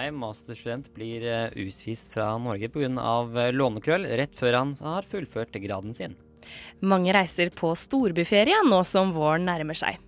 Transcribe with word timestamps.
Hei, 0.00 0.08
masterstudent 0.16 0.86
blir 0.96 1.24
eh, 1.28 1.50
utvist 1.60 2.06
fra 2.14 2.30
Norge 2.40 2.70
pga. 2.72 3.50
lånekrøll 3.52 4.06
rett 4.16 4.32
før 4.32 4.56
han 4.56 4.70
har 4.80 5.04
fullført 5.04 5.58
graden 5.60 5.92
sin. 5.92 6.14
Mange 6.80 7.12
reiser 7.12 7.50
på 7.52 7.74
storbyferie 7.76 8.62
nå 8.64 8.78
som 8.88 9.12
våren 9.12 9.44
nærmer 9.44 9.76
seg. 9.76 9.98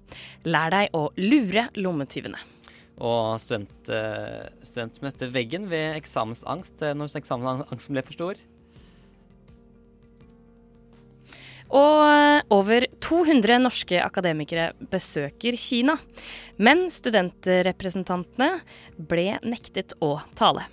Lær 0.48 0.73
deg 0.73 0.96
å 0.96 1.10
lure 1.20 1.66
lommetyvene. 1.77 2.41
Og 3.05 3.37
student, 3.45 3.92
eh, 3.92 4.48
student 4.65 4.96
møtte 5.05 5.28
veggen 5.28 5.68
ved 5.68 5.98
eksamensangst 6.01 6.80
eh, 6.88 6.96
når 6.96 7.12
eksamensangsten 7.20 7.93
ble 7.93 8.06
for 8.09 8.16
stor. 8.16 8.40
Og 11.72 12.02
eh, 12.04 12.42
over 12.52 12.84
200 13.00 13.56
norske 13.64 13.96
akademikere 14.04 14.72
besøker 14.92 15.56
Kina. 15.56 15.96
Men 16.60 16.84
studentrepresentantene 16.92 18.58
ble 18.96 19.38
nektet 19.40 19.96
å 20.04 20.18
tale. 20.36 20.66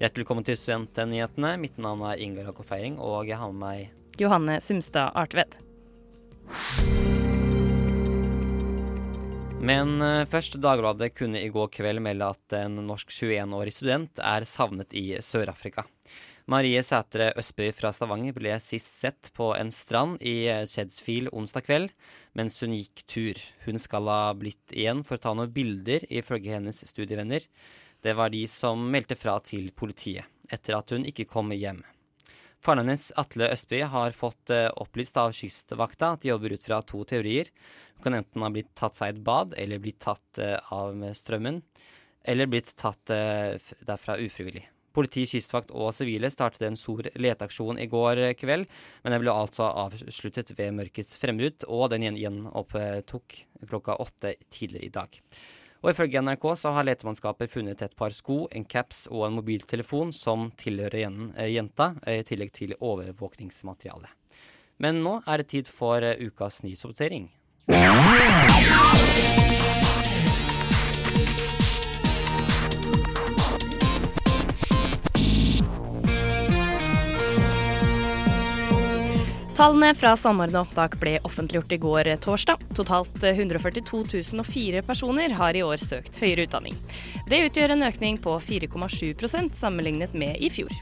Hjertelig 0.00 0.24
velkommen 0.24 0.44
til 0.44 0.56
Studentnyhetene. 0.60 1.54
Mitt 1.60 1.76
navn 1.80 2.04
er 2.08 2.20
Ingar 2.20 2.50
Hakko 2.50 2.64
Feiring, 2.68 2.98
og 3.00 3.28
jeg 3.28 3.38
har 3.40 3.52
med 3.52 3.62
meg 3.62 4.20
Johanne 4.20 4.58
Sumstad 4.64 5.12
Artved. 5.16 5.58
Men 9.66 9.96
eh, 10.04 10.24
først, 10.30 10.56
Dagbladet 10.62 11.12
kunne 11.16 11.40
i 11.42 11.52
går 11.52 11.68
kveld 11.74 12.00
melde 12.04 12.28
at 12.32 12.56
en 12.60 12.80
norsk 12.86 13.12
21-årig 13.12 13.72
student 13.74 14.20
er 14.24 14.44
savnet 14.48 14.92
i 14.96 15.08
Sør-Afrika. 15.24 15.84
Marie 16.46 16.78
Sætre 16.78 17.32
Østby 17.34 17.72
fra 17.74 17.90
Stavanger 17.90 18.34
ble 18.36 18.52
sist 18.62 19.00
sett 19.00 19.32
på 19.34 19.48
en 19.56 19.72
strand 19.74 20.20
i 20.22 20.46
Chedsfield 20.70 21.32
onsdag 21.34 21.64
kveld 21.66 21.94
mens 22.38 22.60
hun 22.62 22.76
gikk 22.76 23.02
tur. 23.10 23.40
Hun 23.64 23.82
skal 23.82 24.06
ha 24.06 24.30
blitt 24.38 24.70
igjen 24.70 25.00
for 25.02 25.18
å 25.18 25.22
ta 25.24 25.32
noen 25.34 25.50
bilder, 25.50 26.04
ifølge 26.06 26.54
hennes 26.54 26.78
studievenner. 26.86 27.42
Det 27.98 28.14
var 28.14 28.30
de 28.30 28.44
som 28.46 28.84
meldte 28.92 29.16
fra 29.18 29.34
til 29.42 29.72
politiet, 29.74 30.30
etter 30.46 30.78
at 30.78 30.94
hun 30.94 31.08
ikke 31.10 31.26
kom 31.32 31.50
hjem. 31.50 31.82
Faren 32.62 32.84
hennes, 32.84 33.08
Atle 33.18 33.50
Østby, 33.50 33.82
har 33.90 34.14
fått 34.14 34.54
uh, 34.54 34.68
opplyst 34.78 35.18
av 35.18 35.34
Kystvakta 35.34 36.12
at 36.14 36.22
de 36.22 36.30
jobber 36.30 36.54
ut 36.54 36.68
fra 36.68 36.78
to 36.86 37.02
teorier. 37.10 37.50
Hun 37.96 38.06
kan 38.06 38.20
enten 38.20 38.46
ha 38.46 38.52
blitt 38.54 38.70
tatt 38.78 38.94
seg 38.94 39.16
et 39.16 39.20
bad, 39.26 39.58
eller 39.58 39.82
blitt 39.82 39.98
tatt 40.06 40.38
uh, 40.38 40.62
av 40.78 40.94
strømmen, 41.18 41.58
eller 42.22 42.54
blitt 42.54 42.70
tatt 42.78 43.10
derfra 43.10 44.18
ufrivillig. 44.22 44.68
Politi, 44.96 45.26
kystvakt 45.28 45.74
og 45.76 45.92
sivile 45.92 46.30
startet 46.32 46.64
en 46.66 46.78
stor 46.80 47.10
leteaksjon 47.20 47.78
i 47.82 47.88
går 47.92 48.22
kveld, 48.40 48.64
men 49.04 49.14
den 49.14 49.22
ble 49.22 49.34
altså 49.34 49.68
avsluttet 49.84 50.54
ved 50.56 50.74
mørkets 50.78 51.18
frembrudd, 51.20 51.68
og 51.68 51.92
den 51.92 52.08
gjenopptok 52.16 53.38
klokka 53.68 54.00
åtte 54.00 54.34
tidligere 54.48 54.88
i 54.88 54.94
dag. 54.96 55.20
Og 55.84 55.92
Ifølge 55.92 56.18
NRK 56.18 56.44
så 56.58 56.72
har 56.74 56.86
letemannskapet 56.88 57.52
funnet 57.52 57.82
et 57.84 57.96
par 57.96 58.10
sko, 58.10 58.46
en 58.50 58.64
caps 58.64 59.04
og 59.12 59.26
en 59.28 59.36
mobiltelefon 59.36 60.12
som 60.16 60.48
tilhører 60.58 61.04
eh, 61.36 61.52
jenta, 61.52 61.92
i 62.08 62.24
tillegg 62.26 62.50
til 62.56 62.74
overvåkningsmateriale. 62.80 64.10
Men 64.82 64.98
nå 65.04 65.20
er 65.22 65.44
det 65.44 65.50
tid 65.52 65.70
for 65.70 66.02
eh, 66.02 66.18
ukas 66.26 66.62
nyhetsoppdatering. 66.64 67.30
Tallene 79.56 79.94
fra 79.96 80.10
Samordna 80.20 80.60
opptak 80.66 80.98
ble 81.00 81.14
offentliggjort 81.24 81.70
i 81.72 81.76
går 81.80 82.08
torsdag. 82.20 82.60
Totalt 82.76 83.22
142 83.24 84.02
004 84.44 84.82
personer 84.84 85.32
har 85.38 85.56
i 85.56 85.62
år 85.64 85.80
søkt 85.80 86.18
høyere 86.20 86.44
utdanning. 86.44 86.76
Det 87.24 87.38
utgjør 87.46 87.72
en 87.72 87.86
økning 87.86 88.18
på 88.20 88.34
4,7% 88.36 89.56
sammenlignet 89.56 90.12
med 90.12 90.36
i 90.44 90.50
fjor. 90.52 90.74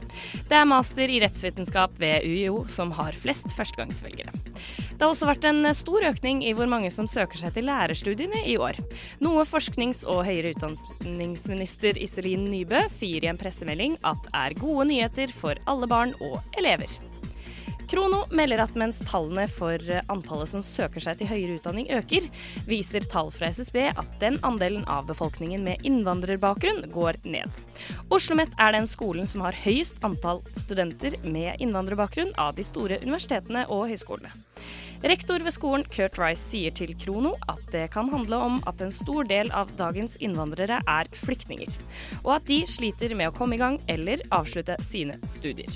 Det 0.49 0.59
er 0.59 0.67
master 0.67 1.07
i 1.07 1.21
rettsvitenskap 1.23 1.95
ved 2.03 2.27
UiO 2.27 2.65
som 2.67 2.91
har 2.99 3.15
flest 3.15 3.55
førstegangsvelgere. 3.55 4.35
Det 4.35 4.99
har 4.99 5.07
også 5.07 5.31
vært 5.31 5.47
en 5.47 5.71
stor 5.71 6.09
økning 6.11 6.43
i 6.43 6.51
hvor 6.51 6.67
mange 6.67 6.91
som 6.91 7.07
søker 7.07 7.39
seg 7.39 7.55
til 7.55 7.69
lærerstudiene 7.71 8.43
i 8.43 8.59
år. 8.59 8.83
Noe 9.23 9.47
forsknings- 9.47 10.03
og 10.03 10.25
høyere 10.27 10.51
utdanningsminister 10.51 11.95
Iselin 11.95 12.49
Nybø 12.51 12.83
sier 12.91 13.23
i 13.23 13.31
en 13.31 13.39
pressemelding 13.39 14.01
at 14.03 14.31
er 14.35 14.59
gode 14.59 14.91
nyheter 14.91 15.31
for 15.31 15.63
alle 15.63 15.87
barn 15.87 16.17
og 16.19 16.41
elever. 16.59 16.91
Krono 17.89 18.25
melder 18.35 18.61
at 18.65 18.77
mens 18.77 19.01
tallene 19.09 19.47
for 19.49 19.81
eh, 19.89 20.05
antallet 20.13 20.53
som 20.53 20.65
søker 20.65 21.01
seg 21.01 21.17
til 21.17 21.31
høyere 21.31 21.57
utdanning 21.57 21.89
øker, 21.97 22.29
viser 22.69 23.05
tall 23.09 23.33
fra 23.33 23.49
SSB 23.49 23.81
at 23.95 24.15
den 24.21 24.37
andelen 24.45 24.85
av 24.91 25.07
befolkningen 25.09 25.65
med 25.65 25.85
innvandrerbakgrunn 25.87 26.85
går 26.93 27.23
ned. 27.25 27.65
Oslo 28.09 28.35
OsloMet 28.35 28.55
er 28.59 28.73
den 28.75 28.87
skolen 28.89 29.27
som 29.29 29.45
har 29.45 29.55
høyest 29.55 30.01
antall 30.03 30.41
studenter 30.57 31.13
med 31.23 31.61
innvandrerbakgrunn 31.63 32.33
av 32.41 32.57
de 32.57 32.65
store 32.67 32.97
universitetene 32.99 33.61
og 33.71 33.85
høyskolene. 33.93 34.33
Rektor 35.05 35.45
ved 35.45 35.55
skolen, 35.55 35.85
Kurt 35.93 36.19
Rice, 36.19 36.41
sier 36.41 36.75
til 36.75 36.91
Krono 36.99 37.35
at 37.47 37.63
det 37.71 37.85
kan 37.93 38.11
handle 38.11 38.41
om 38.49 38.59
at 38.67 38.83
en 38.83 38.91
stor 38.91 39.29
del 39.29 39.53
av 39.55 39.71
dagens 39.79 40.17
innvandrere 40.19 40.81
er 40.83 41.11
flyktninger, 41.15 41.71
og 42.25 42.31
at 42.41 42.49
de 42.51 42.63
sliter 42.67 43.15
med 43.15 43.31
å 43.31 43.37
komme 43.37 43.55
i 43.55 43.61
gang 43.61 43.79
eller 43.87 44.25
avslutte 44.35 44.81
sine 44.83 45.21
studier. 45.29 45.71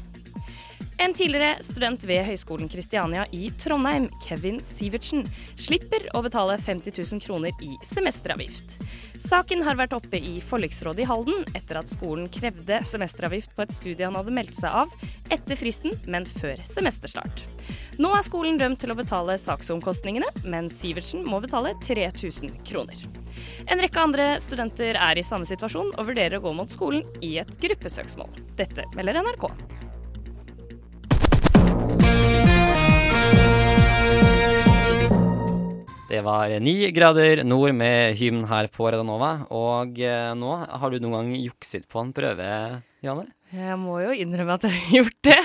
En 1.00 1.13
tidligere 1.16 1.63
student 1.63 2.03
ved 2.03 2.25
Høgskolen 2.28 2.67
Kristiania 2.69 3.23
i 3.31 3.47
Trondheim, 3.62 4.09
Kevin 4.25 4.59
Sivertsen, 4.67 5.23
slipper 5.56 6.03
å 6.12 6.19
betale 6.25 6.57
50 6.59 6.91
000 6.91 7.23
kroner 7.23 7.56
i 7.63 7.78
semesteravgift. 7.88 8.75
Saken 9.23 9.63
har 9.63 9.79
vært 9.79 9.95
oppe 9.95 10.19
i 10.19 10.41
forliksrådet 10.44 11.06
i 11.06 11.07
Halden 11.07 11.47
etter 11.56 11.79
at 11.79 11.91
skolen 11.91 12.28
krevde 12.31 12.81
semesteravgift 12.88 13.56
på 13.56 13.63
et 13.63 13.75
studie 13.75 14.07
han 14.07 14.19
hadde 14.19 14.35
meldt 14.35 14.59
seg 14.59 14.75
av 14.84 14.91
etter 15.31 15.59
fristen, 15.59 15.95
men 16.03 16.28
før 16.28 16.59
semesterstart. 16.68 17.45
Nå 18.00 18.12
er 18.16 18.28
skolen 18.28 18.59
dømt 18.59 18.84
til 18.84 18.91
å 18.91 19.00
betale 19.00 19.39
saksomkostningene, 19.39 20.29
men 20.51 20.68
Sivertsen 20.72 21.23
må 21.28 21.41
betale 21.44 21.73
3000 21.84 22.59
kroner. 22.68 23.07
En 23.72 23.79
rekke 23.79 24.03
andre 24.03 24.29
studenter 24.44 25.00
er 25.00 25.19
i 25.19 25.25
samme 25.25 25.47
situasjon 25.47 25.94
og 25.95 26.07
vurderer 26.12 26.39
å 26.39 26.45
gå 26.47 26.56
mot 26.59 26.72
skolen 26.72 27.03
i 27.23 27.38
et 27.39 27.56
gruppesøksmål. 27.63 28.44
Dette 28.59 28.88
melder 28.95 29.23
NRK. 29.23 29.51
Det 36.09 36.23
var 36.25 36.49
ni 36.59 36.73
grader 36.89 37.43
nord 37.45 37.75
med 37.77 38.15
hymn 38.17 38.47
her 38.49 38.65
på 38.73 38.87
Redanova. 38.89 39.43
Og 39.53 39.99
eh, 40.01 40.31
nå 40.33 40.55
har 40.65 40.89
du 40.89 40.97
noen 41.03 41.13
gang 41.13 41.35
jukset 41.37 41.83
på 41.85 42.01
en 42.01 42.13
prøve, 42.17 42.47
Janne? 43.05 43.27
Jeg 43.53 43.75
må 43.77 43.99
jo 44.01 44.15
innrømme 44.17 44.55
at 44.57 44.65
jeg 44.65 44.73
har 44.73 44.95
gjort 45.03 45.19
det. 45.27 45.35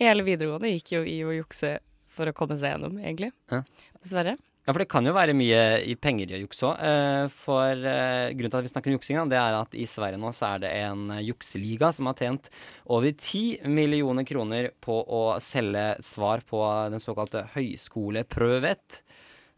Hele 0.00 0.24
videregående 0.24 0.70
gikk 0.72 0.94
jo 0.94 1.02
i 1.04 1.18
å 1.28 1.34
jukse 1.36 1.74
for 2.08 2.30
å 2.30 2.32
komme 2.36 2.56
seg 2.56 2.72
gjennom, 2.72 2.96
egentlig. 3.02 3.34
Ja. 3.52 3.60
Dessverre. 4.00 4.32
Ja, 4.64 4.72
for 4.72 4.80
det 4.80 4.86
kan 4.88 5.04
jo 5.04 5.12
være 5.16 5.34
mye 5.36 5.60
i 5.84 5.96
penger 6.00 6.32
i 6.32 6.38
å 6.38 6.40
jukse 6.46 6.70
òg. 6.70 6.80
Eh, 6.88 7.24
for 7.44 7.88
eh, 7.92 8.30
grunnen 8.38 8.54
til 8.54 8.60
at 8.62 8.64
vi 8.64 8.72
snakker 8.72 8.92
om 8.92 8.96
juksing, 8.96 9.20
det 9.28 9.40
er 9.42 9.58
at 9.58 9.76
i 9.76 9.84
Sverige 9.92 10.20
nå 10.22 10.32
så 10.36 10.54
er 10.54 10.62
det 10.64 10.70
en 10.86 11.04
jukseliga 11.20 11.92
som 11.92 12.08
har 12.08 12.16
tjent 12.16 12.48
over 12.88 13.12
10 13.12 13.68
millioner 13.68 14.24
kroner 14.28 14.70
på 14.80 15.02
å 15.04 15.22
selge 15.44 15.84
svar 16.00 16.40
på 16.48 16.64
den 16.96 17.04
såkalte 17.04 17.44
høyskoleprøvet. 17.58 19.02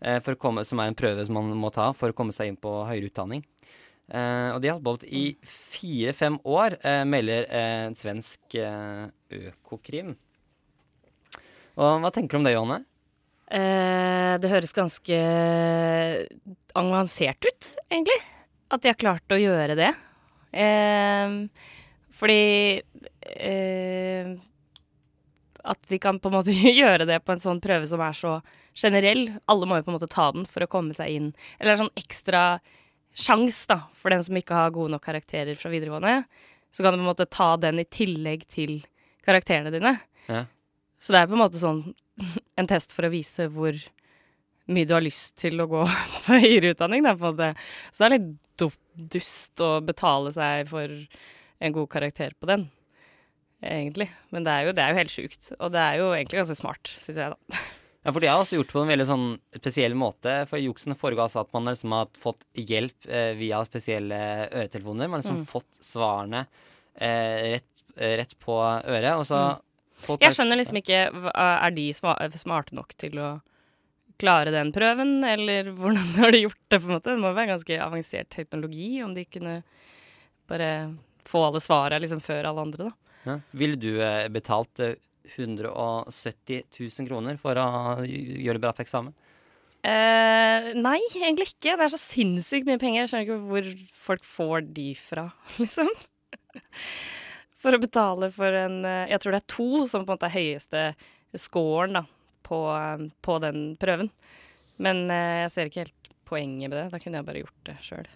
Eh, 0.00 0.34
komme, 0.40 0.64
som 0.64 0.80
er 0.80 0.88
en 0.88 0.96
prøve 0.96 1.24
som 1.26 1.36
man 1.36 1.52
må 1.60 1.68
ta 1.74 1.90
for 1.92 2.12
å 2.12 2.16
komme 2.16 2.32
seg 2.32 2.48
inn 2.48 2.60
på 2.60 2.72
høyere 2.88 3.10
utdanning. 3.10 3.44
Uh, 4.10 4.56
og 4.56 4.58
de 4.58 4.66
har 4.66 4.80
holdt 4.80 5.04
på 5.04 5.10
i 5.14 5.24
fire-fem 5.46 6.40
år, 6.42 6.74
uh, 6.82 7.04
melder 7.06 7.44
uh, 7.46 7.84
en 7.86 7.94
svensk 7.94 8.56
Økokrim. 9.30 10.16
Og 11.78 12.00
hva 12.02 12.10
tenker 12.10 12.34
du 12.34 12.40
om 12.40 12.48
det, 12.48 12.56
Johanne? 12.56 12.84
det 13.50 14.46
høres 14.46 14.70
ganske 14.70 15.16
avansert 16.78 17.48
ut, 17.48 17.68
egentlig. 17.90 18.14
At 18.70 18.84
de 18.84 18.92
har 18.92 18.98
klart 18.98 19.34
å 19.34 19.38
gjøre 19.40 19.74
det. 19.74 19.88
fordi 22.14 22.44
At 25.74 25.90
de 25.90 25.98
kan 25.98 26.22
på 26.22 26.30
en 26.30 26.36
måte 26.36 26.54
gjøre 26.82 27.08
det 27.10 27.18
på 27.26 27.34
en 27.34 27.42
sånn 27.42 27.62
prøve 27.64 27.90
som 27.90 28.06
er 28.06 28.14
så 28.14 28.36
generell. 28.76 29.26
Alle 29.50 29.68
må 29.68 29.78
jo 29.78 29.86
på 29.86 29.92
en 29.92 29.98
måte 29.98 30.10
ta 30.10 30.30
den 30.34 30.46
for 30.48 30.64
å 30.64 30.70
komme 30.70 30.96
seg 30.96 31.16
inn. 31.16 31.28
Eller 31.58 31.74
en 31.74 31.84
sånn 31.84 32.00
ekstra 32.00 32.44
sjans 33.16 33.64
da, 33.70 33.82
for 33.96 34.14
den 34.14 34.22
som 34.24 34.36
ikke 34.38 34.56
har 34.56 34.74
gode 34.74 34.94
nok 34.94 35.04
karakterer 35.04 35.58
fra 35.58 35.72
videregående. 35.72 36.22
Så 36.70 36.84
kan 36.84 36.94
du 36.94 37.00
på 37.00 37.04
en 37.04 37.10
måte 37.10 37.26
ta 37.26 37.52
den 37.60 37.82
i 37.82 37.88
tillegg 37.88 38.46
til 38.50 38.78
karakterene 39.26 39.72
dine. 39.74 39.96
Ja. 40.30 40.44
Så 41.00 41.14
det 41.14 41.22
er 41.22 41.30
på 41.30 41.36
en 41.36 41.42
måte 41.42 41.60
sånn 41.60 41.82
en 42.60 42.70
test 42.70 42.94
for 42.96 43.08
å 43.08 43.12
vise 43.12 43.48
hvor 43.50 43.76
mye 44.70 44.86
du 44.86 44.94
har 44.94 45.02
lyst 45.02 45.40
til 45.42 45.58
å 45.62 45.68
gå 45.70 45.82
på 46.26 46.38
høyere 46.38 46.74
utdanning. 46.76 47.04
Da, 47.06 47.16
på 47.18 47.32
måte. 47.32 47.54
Så 47.90 48.04
det 48.04 48.10
er 48.10 48.16
litt 48.18 48.30
dust 49.10 49.62
å 49.64 49.78
betale 49.84 50.32
seg 50.34 50.68
for 50.70 50.92
en 51.60 51.74
god 51.76 51.90
karakter 51.92 52.34
på 52.40 52.48
den, 52.50 52.66
egentlig. 53.64 54.08
Men 54.34 54.46
det 54.46 54.54
er 54.54 54.68
jo, 54.68 54.74
det 54.76 54.84
er 54.84 54.92
jo 54.92 55.00
helt 55.00 55.14
sjukt. 55.14 55.52
Og 55.58 55.72
det 55.74 55.82
er 55.82 56.00
jo 56.00 56.08
egentlig 56.14 56.40
ganske 56.42 56.58
smart, 56.58 56.92
syns 56.92 57.20
jeg, 57.20 57.36
da. 57.36 57.60
Ja, 58.02 58.12
for 58.14 58.20
Det 58.20 58.28
har 58.32 58.40
også 58.40 58.56
gjort 58.56 58.70
på 58.72 58.80
en 58.80 58.88
veldig 58.88 59.04
sånn 59.10 59.26
spesiell 59.56 59.92
måte. 59.98 60.46
For 60.48 60.56
juksen 60.62 60.94
foregår 60.96 61.26
altså 61.26 61.42
at 61.42 61.50
man 61.52 61.66
liksom 61.68 61.92
har 61.92 62.06
fått 62.22 62.46
hjelp 62.56 63.04
eh, 63.08 63.34
via 63.36 63.58
spesielle 63.68 64.20
øretelefoner. 64.48 65.04
Man 65.10 65.18
har 65.20 65.24
liksom 65.24 65.42
Mm. 65.42 65.46
fått 65.50 65.68
svarene 65.84 66.46
eh, 66.96 67.58
rett, 67.58 67.82
eh, 67.96 68.16
rett 68.22 68.32
på 68.40 68.56
øret, 68.84 69.12
og 69.18 69.26
så 69.28 69.42
Mm. 70.00 70.16
Jeg 70.20 70.32
skjønner 70.32 70.56
liksom 70.56 70.76
ikke 70.80 71.30
Er 71.36 71.70
de 71.76 71.92
smarte 71.92 72.72
nok 72.72 72.94
til 72.96 73.18
å 73.20 73.42
klare 74.18 74.50
den 74.50 74.72
prøven, 74.72 75.22
eller 75.24 75.64
hvordan 75.76 76.08
har 76.24 76.32
de 76.32 76.40
gjort 76.46 76.56
det, 76.70 76.80
på 76.80 76.88
en 76.88 76.94
måte? 76.96 77.04
Det 77.12 77.18
må 77.20 77.34
være 77.34 77.52
ganske 77.52 77.78
avansert 77.80 78.28
teknologi 78.30 79.02
om 79.04 79.12
de 79.14 79.24
kunne 79.26 79.62
bare 80.48 80.96
få 81.28 81.44
alle 81.46 81.60
svarene 81.60 82.00
liksom 82.00 82.20
før 82.24 82.48
alle 82.48 82.60
andre, 82.64 82.88
da. 82.88 82.92
Ja. 83.26 83.38
Ville 83.52 83.76
du 83.76 84.00
eh, 84.00 84.28
betalt 84.32 84.80
eh, 84.80 84.94
170 85.36 86.64
000 86.76 87.08
kroner 87.08 87.38
for 87.40 87.58
å 87.60 87.68
gjøre 88.04 88.58
det 88.58 88.64
bra 88.64 88.72
på 88.76 88.84
eksamen? 88.84 89.14
Eh, 89.80 90.72
nei, 90.76 90.98
egentlig 91.16 91.50
ikke. 91.54 91.76
Det 91.78 91.86
er 91.86 91.92
så 91.92 92.00
sinnssykt 92.00 92.68
mye 92.68 92.80
penger. 92.80 93.04
Jeg 93.04 93.12
skjønner 93.12 93.26
ikke 93.28 93.38
hvor 93.48 93.70
folk 94.02 94.26
får 94.28 94.66
de 94.76 94.90
fra, 94.98 95.30
liksom. 95.60 95.88
For 97.60 97.76
å 97.76 97.80
betale 97.80 98.30
for 98.34 98.56
en 98.56 98.80
eh, 98.88 99.10
Jeg 99.12 99.22
tror 99.22 99.34
det 99.34 99.42
er 99.42 99.52
to 99.52 99.86
som 99.90 100.04
på 100.04 100.12
en 100.12 100.16
måte 100.16 100.30
er 100.30 100.36
høyeste 100.36 100.84
scoren 101.38 102.00
da, 102.00 102.04
på, 102.46 102.60
eh, 102.74 103.04
på 103.22 103.36
den 103.44 103.74
prøven. 103.80 104.10
Men 104.80 105.04
eh, 105.12 105.44
jeg 105.44 105.52
ser 105.54 105.70
ikke 105.70 105.84
helt 105.84 106.10
poenget 106.28 106.68
med 106.70 106.78
det. 106.78 106.88
Da 106.92 107.00
kunne 107.02 107.20
jeg 107.20 107.28
bare 107.28 107.44
gjort 107.44 107.68
det 107.68 107.76
sjøl. 107.84 108.10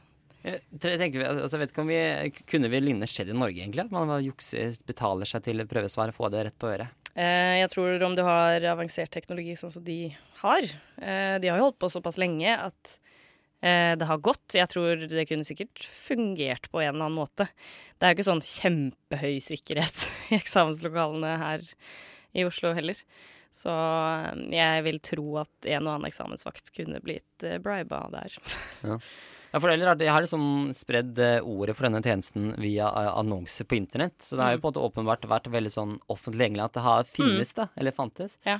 Jeg 0.44 0.60
tenker, 1.00 1.18
vi- 1.22 1.24
altså, 1.30 1.56
jeg 1.56 1.62
vet 1.62 1.70
ikke 1.72 1.80
om 1.84 1.88
vi 1.88 2.44
Kunne 2.50 2.68
vi 2.68 2.80
lignende 2.82 3.08
skjedd 3.08 3.30
i 3.32 3.36
Norge, 3.38 3.56
egentlig? 3.62 3.86
At 3.86 3.90
man 3.94 4.10
jukser, 4.24 4.74
betaler 4.84 5.24
seg 5.28 5.42
til 5.46 5.64
prøvesvar 5.70 6.12
og 6.12 6.18
får 6.18 6.30
det 6.34 6.42
rett 6.50 6.58
på 6.60 6.68
øret? 6.74 6.92
Eh, 7.16 7.60
jeg 7.62 7.70
tror 7.70 8.02
om 8.02 8.14
du 8.18 8.22
har 8.26 8.60
avansert 8.72 9.10
teknologi 9.14 9.54
sånn 9.56 9.70
som 9.72 9.84
de 9.86 10.10
har 10.42 10.62
eh, 11.00 11.38
De 11.38 11.48
har 11.48 11.56
jo 11.60 11.68
holdt 11.70 11.78
på 11.80 11.88
såpass 11.94 12.18
lenge 12.20 12.50
at 12.58 12.96
eh, 13.62 13.94
det 13.96 14.04
har 14.10 14.18
gått. 14.20 14.56
Jeg 14.58 14.68
tror 14.68 15.06
det 15.08 15.24
kunne 15.30 15.46
sikkert 15.46 15.78
fungert 15.86 16.68
på 16.72 16.82
en 16.82 16.90
eller 16.90 17.06
annen 17.06 17.20
måte. 17.22 17.46
Det 17.96 18.04
er 18.04 18.12
jo 18.12 18.18
ikke 18.18 18.26
sånn 18.32 18.42
kjempehøy 18.44 19.38
sikkerhet 19.46 20.02
i 20.34 20.40
eksamenslokalene 20.42 21.36
her 21.40 21.64
i 22.34 22.44
Oslo 22.44 22.74
heller. 22.76 22.98
Så 23.54 23.70
jeg 24.50 24.82
vil 24.82 24.98
tro 25.06 25.36
at 25.38 25.68
en 25.70 25.86
og 25.86 25.92
annen 25.94 26.08
eksamensvakt 26.10 26.72
kunne 26.74 26.98
blitt 27.00 27.46
briba 27.62 28.02
der. 28.10 28.34
Ja, 28.82 28.98
for 29.62 29.70
ellers 29.70 29.86
har 29.92 29.98
de 30.00 30.06
har 30.10 30.24
liksom 30.24 30.46
spredd 30.74 31.18
eh, 31.22 31.40
ordet 31.46 31.76
for 31.76 31.86
denne 31.86 32.02
tjenesten 32.02 32.54
via 32.58 32.88
eh, 32.88 33.10
annonser 33.20 33.68
på 33.70 33.76
internett. 33.78 34.16
Så 34.22 34.38
det 34.38 34.46
har 34.46 34.56
jo 34.56 34.62
på 34.62 34.68
en 34.68 34.72
måte 34.72 34.86
åpenbart 34.88 35.28
vært 35.30 35.50
veldig 35.52 35.72
sånn 35.74 35.98
offentlig 36.10 36.48
egentlig 36.48 36.64
at 36.64 36.78
det 36.78 36.86
har 36.86 37.10
finnes, 37.10 37.52
da. 37.54 37.68
Eller 37.78 37.94
fantes. 37.94 38.38
Ja. 38.48 38.58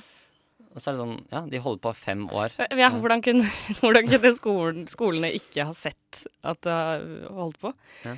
Og 0.75 0.79
så 0.79 0.91
er 0.91 0.95
det 0.95 1.01
sånn 1.01 1.17
Ja, 1.31 1.41
de 1.51 1.61
holder 1.63 1.81
på 1.83 1.95
fem 1.99 2.23
år. 2.31 2.55
Ja, 2.79 2.91
hvordan 2.93 3.23
kunne, 3.25 3.47
hvordan 3.81 4.07
kunne 4.11 4.31
skolen, 4.37 4.87
skolene 4.91 5.33
ikke 5.35 5.67
ha 5.67 5.75
sett 5.75 6.23
at 6.43 6.63
det 6.63 6.77
har 6.79 7.03
holdt 7.35 7.59
på? 7.63 7.73
Ja. 8.05 8.15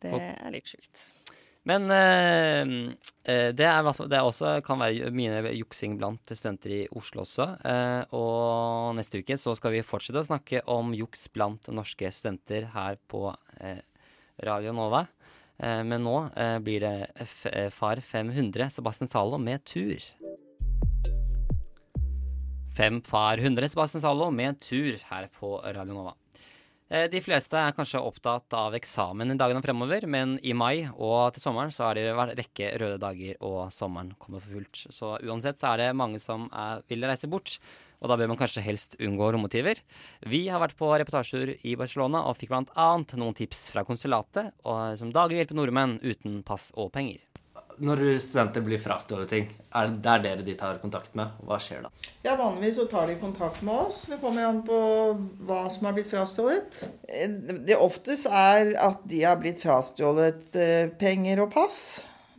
Det 0.00 0.12
er 0.16 0.52
litt 0.54 0.68
sjukt. 0.72 1.08
Men 1.68 1.90
eh, 1.92 2.62
eh, 3.28 3.50
det, 3.52 3.66
er, 3.68 3.88
det 4.08 4.20
også, 4.24 4.54
kan 4.64 4.80
være 4.80 5.10
mye 5.12 5.52
juksing 5.58 5.98
blant 6.00 6.32
studenter 6.32 6.72
i 6.72 6.80
Oslo 6.96 7.26
også. 7.26 7.46
Eh, 7.68 8.14
og 8.16 8.96
neste 8.96 9.20
uke 9.20 9.36
så 9.36 9.52
skal 9.58 9.76
vi 9.76 9.84
fortsette 9.84 10.22
å 10.22 10.28
snakke 10.30 10.64
om 10.72 10.94
juks 10.96 11.28
blant 11.34 11.68
norske 11.68 12.08
studenter 12.16 12.70
her 12.72 12.96
på 13.10 13.28
eh, 13.60 13.82
Radio 14.46 14.72
Nova. 14.76 15.04
Eh, 15.60 15.82
men 15.84 16.00
nå 16.06 16.16
eh, 16.32 16.56
blir 16.64 16.86
det 16.86 16.94
F 17.26 17.44
Far 17.76 18.00
500, 18.00 18.70
Sebastian 18.78 19.12
Zalo 19.12 19.40
med 19.40 19.60
tur. 19.68 20.00
Fem 22.72 23.02
Far 23.04 23.36
100, 23.36 23.68
Sebastian 23.74 24.06
Zalo 24.06 24.30
med 24.32 24.62
tur 24.64 24.96
her 25.10 25.28
på 25.36 25.58
Radio 25.60 25.92
Nova. 25.92 26.16
Eh, 26.90 27.06
De 27.10 27.20
fleste 27.22 27.54
er 27.54 27.74
kanskje 27.76 28.00
opptatt 28.02 28.50
av 28.58 28.74
eksamen 28.74 29.30
i 29.30 29.36
dagene 29.38 29.62
fremover, 29.62 30.08
men 30.10 30.38
i 30.42 30.54
mai 30.58 30.88
og 30.90 31.36
til 31.36 31.44
sommeren 31.44 31.70
så 31.70 31.86
er 31.90 32.00
det 32.00 32.08
en 32.10 32.32
rekke 32.40 32.72
røde 32.82 32.98
dager, 32.98 33.36
og 33.46 33.70
sommeren 33.74 34.10
kommer 34.18 34.42
for 34.42 34.56
fullt. 34.56 34.82
Så 34.90 35.12
uansett 35.22 35.60
så 35.60 35.70
er 35.70 35.84
det 35.84 35.94
mange 35.94 36.18
som 36.18 36.48
er, 36.50 36.82
vil 36.90 37.06
reise 37.06 37.30
bort, 37.30 37.60
og 38.00 38.10
da 38.10 38.16
bør 38.18 38.32
man 38.32 38.40
kanskje 38.40 38.64
helst 38.64 38.98
unngå 38.98 39.30
rommotiver. 39.30 39.78
Vi 40.26 40.48
har 40.50 40.58
vært 40.58 40.74
på 40.80 40.90
reportasjer 40.90 41.54
i 41.62 41.76
Barcelona 41.78 42.24
og 42.26 42.40
fikk 42.40 42.56
annet 42.58 43.14
noen 43.20 43.38
tips 43.38 43.68
fra 43.70 43.86
konsulatet, 43.86 44.50
og, 44.64 44.98
som 44.98 45.14
daglig 45.14 45.44
hjelper 45.44 45.60
nordmenn 45.60 46.00
uten 46.02 46.40
pass 46.42 46.72
og 46.74 46.90
penger. 46.96 47.22
Når 47.80 48.00
studenter 48.20 48.60
blir 48.64 48.80
frastjålet 48.82 49.30
ting, 49.32 49.46
er 49.72 49.88
det 49.88 50.02
der 50.04 50.20
dere 50.24 50.44
de 50.44 50.52
tar 50.58 50.76
kontakt 50.82 51.14
med? 51.16 51.32
Hva 51.48 51.56
skjer 51.62 51.86
da? 51.86 51.90
Ja, 52.26 52.34
Vanligvis 52.36 52.76
så 52.76 52.84
tar 52.90 53.08
de 53.08 53.14
kontakt 53.22 53.62
med 53.64 53.86
oss. 53.86 54.02
Det 54.10 54.18
kommer 54.20 54.44
an 54.50 54.60
på 54.66 54.76
hva 55.48 55.62
som 55.72 55.88
har 55.88 55.96
blitt 55.96 56.10
frastjålet. 56.10 56.82
Eh, 57.08 57.32
Det 57.64 57.78
oftest 57.80 58.28
er 58.28 58.74
at 58.76 59.00
de 59.08 59.22
har 59.24 59.40
blitt 59.40 59.62
frastjålet 59.62 60.56
eh, 60.60 60.92
penger 61.00 61.40
og 61.46 61.54
pass. 61.54 61.80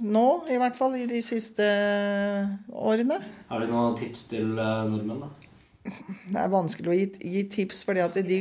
Nå, 0.01 0.25
i 0.49 0.57
hvert 0.61 0.77
fall 0.77 0.95
i 0.97 1.07
de 1.09 1.21
siste 1.25 1.65
årene. 2.69 3.17
Har 3.49 3.61
du 3.61 3.71
noen 3.71 3.97
tips 3.97 4.27
til 4.31 4.53
eh, 4.61 4.83
nordmenn, 4.89 5.23
da? 5.25 5.31
Det 5.81 6.37
er 6.37 6.51
vanskelig 6.53 6.91
å 6.91 6.93
gi, 6.93 7.07
gi 7.25 7.41
tips, 7.49 7.81
fordi 7.87 8.21
de, 8.29 8.37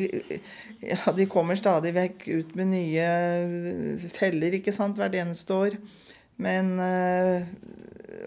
ja, 0.85 1.15
de 1.17 1.25
kommer 1.33 1.57
stadig 1.57 1.95
vekk 1.97 2.27
ut 2.29 2.53
med 2.59 2.69
nye 2.75 3.07
feller 4.13 4.59
ikke 4.59 4.75
sant, 4.77 5.01
hvert 5.01 5.17
eneste 5.17 5.57
år. 5.57 5.79
Men 6.41 6.73
eh, 6.81 7.43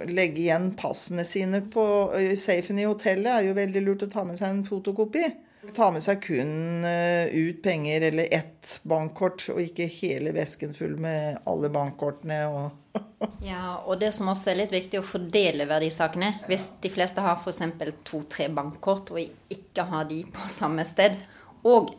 legge 0.06 0.42
igjen 0.42 0.74
passene 0.78 1.26
sine 1.26 1.62
på 1.74 1.86
eh, 2.18 2.36
safen 2.38 2.80
i 2.80 2.86
hotellet 2.86 3.32
er 3.34 3.48
jo 3.48 3.58
veldig 3.58 3.82
lurt 3.86 4.06
å 4.06 4.12
ta 4.12 4.26
med 4.28 4.38
seg 4.40 4.54
en 4.54 4.68
fotokopi. 4.68 5.26
Ta 5.74 5.88
med 5.96 6.04
seg 6.04 6.20
kun 6.26 6.84
eh, 6.86 7.32
ut 7.32 7.62
penger 7.64 8.10
eller 8.10 8.28
ett 8.36 8.80
bankkort, 8.84 9.46
og 9.54 9.62
ikke 9.64 9.88
hele 9.88 10.34
vesken 10.36 10.76
full 10.76 10.98
med 11.02 11.40
alle 11.50 11.72
bankkortene 11.74 12.40
og 12.52 12.80
Ja, 13.42 13.80
og 13.88 13.98
det 14.04 14.12
som 14.14 14.30
også 14.30 14.52
er 14.52 14.60
litt 14.62 14.74
viktig, 14.76 15.00
å 15.00 15.08
fordele 15.08 15.66
verdisakene. 15.66 16.34
Hvis 16.46 16.70
de 16.84 16.92
fleste 16.94 17.24
har 17.24 17.40
f.eks. 17.40 17.64
to-tre 18.06 18.50
bankkort, 18.54 19.10
og 19.16 19.56
ikke 19.56 19.88
har 19.90 20.06
de 20.12 20.22
på 20.30 20.52
samme 20.52 20.86
sted, 20.86 21.18
og 21.66 21.94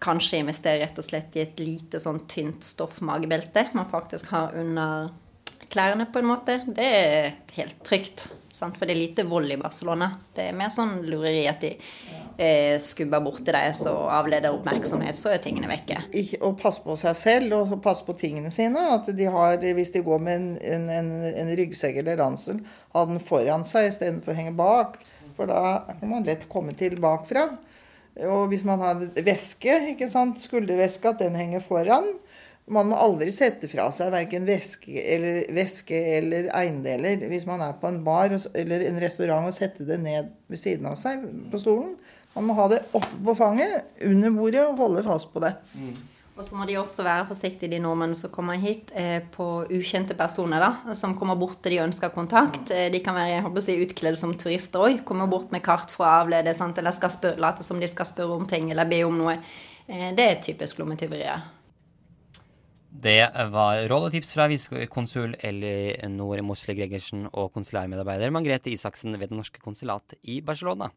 kanskje 0.00 0.40
investere 0.40 0.80
rett 0.80 0.98
og 0.98 1.04
slett 1.04 1.36
i 1.36 1.44
et 1.44 1.60
lite 1.60 2.00
sånn 2.00 2.24
tynt 2.30 2.64
stoffmagebelte 2.64 3.68
man 3.76 3.88
faktisk 3.90 4.32
har 4.32 4.56
under 4.56 5.10
klærne, 5.70 6.06
på 6.12 6.20
en 6.20 6.30
måte, 6.30 6.60
det 6.66 6.86
er 6.86 7.32
helt 7.56 7.82
trygt. 7.86 8.28
Sant? 8.60 8.76
For 8.76 8.84
det 8.84 8.92
er 8.92 9.00
lite 9.00 9.24
vold 9.28 9.52
i 9.52 9.58
Barcelona. 9.60 10.10
Det 10.36 10.50
er 10.50 10.56
mer 10.56 10.72
sånn 10.74 10.98
lureri 11.06 11.46
at 11.48 11.62
de 11.62 11.70
eh, 12.36 12.74
skubber 12.82 13.22
borti 13.24 13.54
deg, 13.54 13.70
så 13.78 13.94
avleder 14.12 14.52
oppmerksomhet, 14.52 15.16
så 15.16 15.32
er 15.32 15.40
tingene 15.44 15.70
vekke. 15.70 16.02
å 16.44 16.52
passe 16.58 16.82
på 16.84 16.96
seg 17.00 17.16
selv 17.16 17.56
og 17.56 17.78
passe 17.84 18.04
på 18.04 18.16
tingene 18.20 18.52
sine. 18.52 18.82
At 18.98 19.08
de 19.16 19.30
har, 19.32 19.56
hvis 19.62 19.94
de 19.94 20.04
går 20.04 20.20
med 20.26 20.36
en, 20.36 20.50
en, 20.74 20.86
en, 20.98 21.10
en 21.30 21.54
ryggsekk 21.62 22.02
eller 22.02 22.20
ransel, 22.20 22.60
ha 22.92 23.06
den 23.08 23.22
foran 23.24 23.64
seg 23.68 23.88
istedenfor 23.92 24.34
å 24.34 24.38
henge 24.42 24.56
bak. 24.58 25.00
For 25.38 25.48
da 25.48 25.96
kan 25.96 26.10
man 26.10 26.26
lett 26.28 26.48
komme 26.52 26.76
til 26.76 26.98
bakfra. 27.00 27.46
Og 28.26 28.50
hvis 28.50 28.66
man 28.66 28.82
har 28.82 29.00
væske, 29.24 29.78
ikke 29.94 30.10
sant, 30.10 30.42
skuldervæske, 30.42 31.14
at 31.14 31.22
den 31.22 31.38
henger 31.38 31.64
foran. 31.64 32.10
Man 32.70 32.90
må 32.92 32.98
aldri 33.00 33.32
sette 33.34 33.66
fra 33.70 33.88
seg 33.94 34.12
verken 34.14 34.44
væske 34.46 34.92
eller, 35.14 35.40
væske 35.56 35.96
eller 36.18 36.50
eiendeler 36.54 37.24
hvis 37.30 37.46
man 37.48 37.64
er 37.64 37.74
på 37.80 37.90
en 37.90 37.98
bar 38.06 38.30
eller 38.30 38.84
en 38.86 39.00
restaurant 39.02 39.48
og 39.48 39.56
sette 39.56 39.86
det 39.88 39.98
ned 40.02 40.30
ved 40.46 40.60
siden 40.60 40.86
av 40.86 40.98
seg 41.00 41.24
på 41.50 41.58
stolen. 41.62 41.96
Man 42.36 42.46
må 42.46 42.54
ha 42.60 42.68
det 42.70 42.84
oppe 42.94 43.18
på 43.26 43.34
fanget, 43.34 43.90
under 44.06 44.30
bordet, 44.30 44.62
og 44.62 44.78
holde 44.78 45.02
fast 45.02 45.32
på 45.32 45.42
det. 45.42 45.50
Og 46.40 46.46
så 46.46 46.56
må 46.56 46.64
de 46.64 46.78
også 46.80 47.04
være 47.04 47.26
forsiktige, 47.28 47.68
de 47.74 47.80
nordmennene 47.82 48.16
som 48.16 48.30
kommer 48.32 48.56
hit, 48.56 48.92
eh, 48.96 49.18
på 49.34 49.66
ukjente 49.68 50.14
personer 50.16 50.62
da, 50.62 50.94
som 50.96 51.18
kommer 51.18 51.36
bort 51.36 51.58
til 51.60 51.74
de 51.74 51.82
ønsker 51.82 52.14
kontakt. 52.14 52.70
Eh, 52.70 52.88
de 52.90 53.00
kan 53.04 53.14
være 53.14 53.34
jeg 53.34 53.42
håper 53.44 53.60
å 53.60 53.66
si, 53.66 53.76
utkledd 53.84 54.16
som 54.16 54.32
turister 54.38 54.80
òg. 54.80 55.04
Kommer 55.04 55.28
bort 55.28 55.52
med 55.52 55.62
kart 55.62 55.90
for 55.90 56.06
å 56.06 56.22
avlede, 56.22 56.54
sant? 56.54 56.78
eller 56.78 56.96
skal 56.96 57.10
spør, 57.10 57.36
late 57.36 57.66
som 57.66 57.80
de 57.80 57.88
skal 57.88 58.06
spørre 58.06 58.38
om 58.38 58.46
ting 58.46 58.70
eller 58.70 58.88
be 58.88 59.02
om 59.04 59.18
noe. 59.18 59.36
Eh, 59.86 60.14
det 60.16 60.28
er 60.30 60.40
typisk 60.40 60.78
lommetyverier. 60.78 61.42
Det 62.90 63.22
var 63.54 63.84
råd 63.86 64.08
og 64.08 64.10
tips 64.10 64.32
fra 64.34 64.48
visekonsul 64.50 65.36
Elly 65.46 65.94
Nord 66.10 66.42
Mosle 66.42 66.74
Gregersen 66.74 67.28
og 67.30 67.52
konsulærmedarbeider 67.54 68.32
Margrethe 68.34 68.72
Isaksen 68.74 69.14
ved 69.14 69.30
det 69.30 69.38
norske 69.38 69.62
konsulatet 69.62 70.18
i 70.26 70.40
Barcelona. 70.42 70.90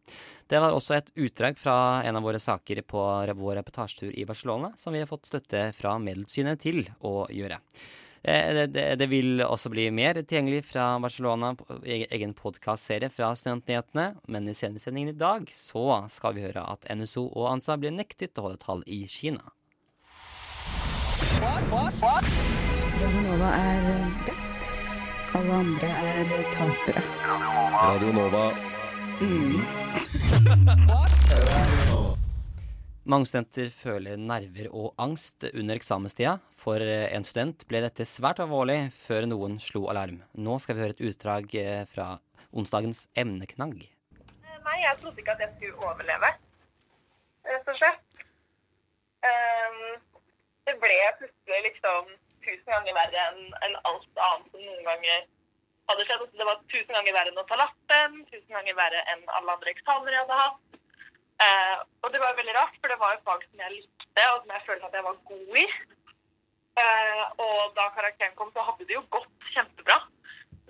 Det 0.50 0.57
var 0.57 0.73
også 0.73 0.97
et 0.97 1.12
utdrag 1.13 1.59
fra 1.62 2.01
en 2.01 2.17
av 2.17 2.25
våre 2.25 2.41
saker 2.41 2.81
på 2.89 3.05
vår 3.38 3.59
reportasjetur 3.62 4.09
i 4.09 4.25
Barcelona, 4.25 4.73
som 4.75 4.93
vi 4.93 5.03
har 5.03 5.12
fått 5.12 5.29
støtte 5.29 5.67
fra 5.77 6.00
Meddelsynet 6.01 6.65
til 6.65 6.81
å 7.05 7.27
gjøre. 7.29 7.62
Eh, 8.23 8.53
Det, 8.53 8.67
det, 8.73 8.89
det 8.97 9.07
vil 9.12 9.45
også 9.45 9.69
bli 9.69 9.91
mer 9.91 10.17
tilgjengelig 10.17 10.65
fra 10.73 10.97
Barcelona, 11.00 11.55
egen 11.85 12.09
egen 12.09 12.33
podkastserie 12.33 13.13
fra 13.13 13.35
Studentnyhetene. 13.35 14.15
Men 14.27 14.50
i 14.50 14.57
sendingen 14.57 15.13
i 15.13 15.19
dag 15.19 15.45
så 15.53 16.07
skal 16.09 16.33
vi 16.33 16.47
høre 16.50 16.65
at 16.65 16.89
NSO 16.89 17.29
og 17.29 17.51
ANSA 17.53 17.77
blir 17.77 17.93
nektet 17.93 18.39
å 18.39 18.50
holde 18.50 18.65
tall 18.65 18.81
i 18.88 19.05
Kina. 19.05 19.53
Radionova 23.03 23.50
er 23.59 23.83
best. 24.23 24.55
Alle 25.35 25.51
andre 25.59 25.89
er 25.89 26.29
tapere. 26.53 27.01
Radio 27.73 28.13
Nova. 28.15 28.43
Mange 33.03 33.27
studenter 33.27 33.67
føler 33.75 34.15
nerver 34.15 34.71
og 34.71 34.95
angst 35.03 35.43
under 35.51 35.75
eksamenstida. 35.75 36.39
For 36.63 36.79
eh, 36.79 37.12
en 37.12 37.27
student 37.27 37.67
ble 37.67 37.83
dette 37.83 38.07
svært 38.07 38.39
alvorlig 38.39 38.95
før 39.03 39.27
noen 39.27 39.59
slo 39.59 39.91
alarm. 39.91 40.23
Nå 40.39 40.55
skal 40.63 40.77
vi 40.77 40.81
høre 40.85 40.95
et 40.95 41.03
utdrag 41.09 41.51
eh, 41.59 41.83
fra 41.91 42.23
onsdagens 42.55 43.12
emneknagg. 43.19 43.83
Nei, 44.63 44.79
jeg 44.85 44.95
trodde 45.01 45.19
ikke 45.19 45.35
at 45.35 45.43
jeg 45.43 45.51
skulle 45.57 45.75
overleve, 45.89 46.29
rett 47.51 47.67
og 47.67 47.75
slett. 47.81 48.00
Ehm, 49.27 50.00
det 50.67 50.75
ble 50.82 50.98
plutselig 51.20 51.62
liksom 51.67 52.12
tusen 52.43 52.70
ganger 52.72 52.96
verre 52.98 53.24
enn 53.29 53.55
en 53.67 53.79
alt 53.89 54.22
annet 54.27 54.51
som 54.51 54.62
noen 54.62 54.86
ganger 54.88 55.25
hadde 55.89 56.05
skjedd. 56.08 56.25
Det 56.39 56.48
var 56.48 56.62
tusen 56.72 56.96
ganger 56.96 57.15
verre 57.15 57.34
enn 57.34 57.41
å 57.41 57.48
ta 57.50 57.60
lappen, 57.60 58.22
tusen 58.32 58.55
ganger 58.55 58.77
verre 58.77 59.03
enn 59.13 59.24
alle 59.39 59.58
andre 59.58 59.74
eksamener 59.75 60.17
jeg 60.17 60.24
hadde 60.24 60.41
hatt. 60.43 60.79
Eh, 61.43 61.77
og 62.03 62.13
det 62.13 62.22
var 62.22 62.38
veldig 62.38 62.55
rart, 62.55 62.75
for 62.79 62.91
det 62.91 63.00
var 63.01 63.15
et 63.15 63.25
fag 63.27 63.43
som 63.48 63.63
jeg 63.63 63.75
likte, 63.77 64.25
og 64.32 64.43
som 64.43 64.55
jeg 64.55 64.65
følte 64.67 64.89
at 64.89 64.98
jeg 64.98 65.08
var 65.08 65.22
god 65.32 65.62
i. 65.63 65.65
Eh, 66.84 67.24
og 67.46 67.58
da 67.77 67.88
karakteren 67.98 68.36
kom, 68.39 68.51
så 68.53 68.65
hadde 68.67 68.88
det 68.89 68.98
jo 68.98 69.05
gått 69.13 69.50
kjempebra. 69.55 70.00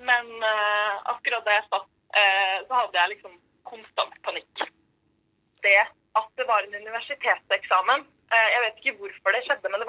Men 0.09 0.31
eh, 0.49 0.95
akkurat 1.13 1.45
da 1.45 1.57
jeg 1.57 1.67
satt, 1.69 1.91
eh, 2.19 2.57
så 2.67 2.79
hadde 2.79 2.99
jeg 2.99 3.13
liksom 3.15 3.37
konstant 3.69 4.17
panikk. 4.25 4.65
Det 5.63 5.77
at 6.19 6.29
det 6.37 6.45
var 6.49 6.65
en 6.65 6.75
universitetseksamen, 6.81 8.03
eh, 8.33 8.49
jeg 8.53 8.63
vet 8.65 8.81
ikke 8.81 8.97
hvorfor 9.01 9.35
det 9.35 9.43
skjedde, 9.47 9.71
men 9.71 9.82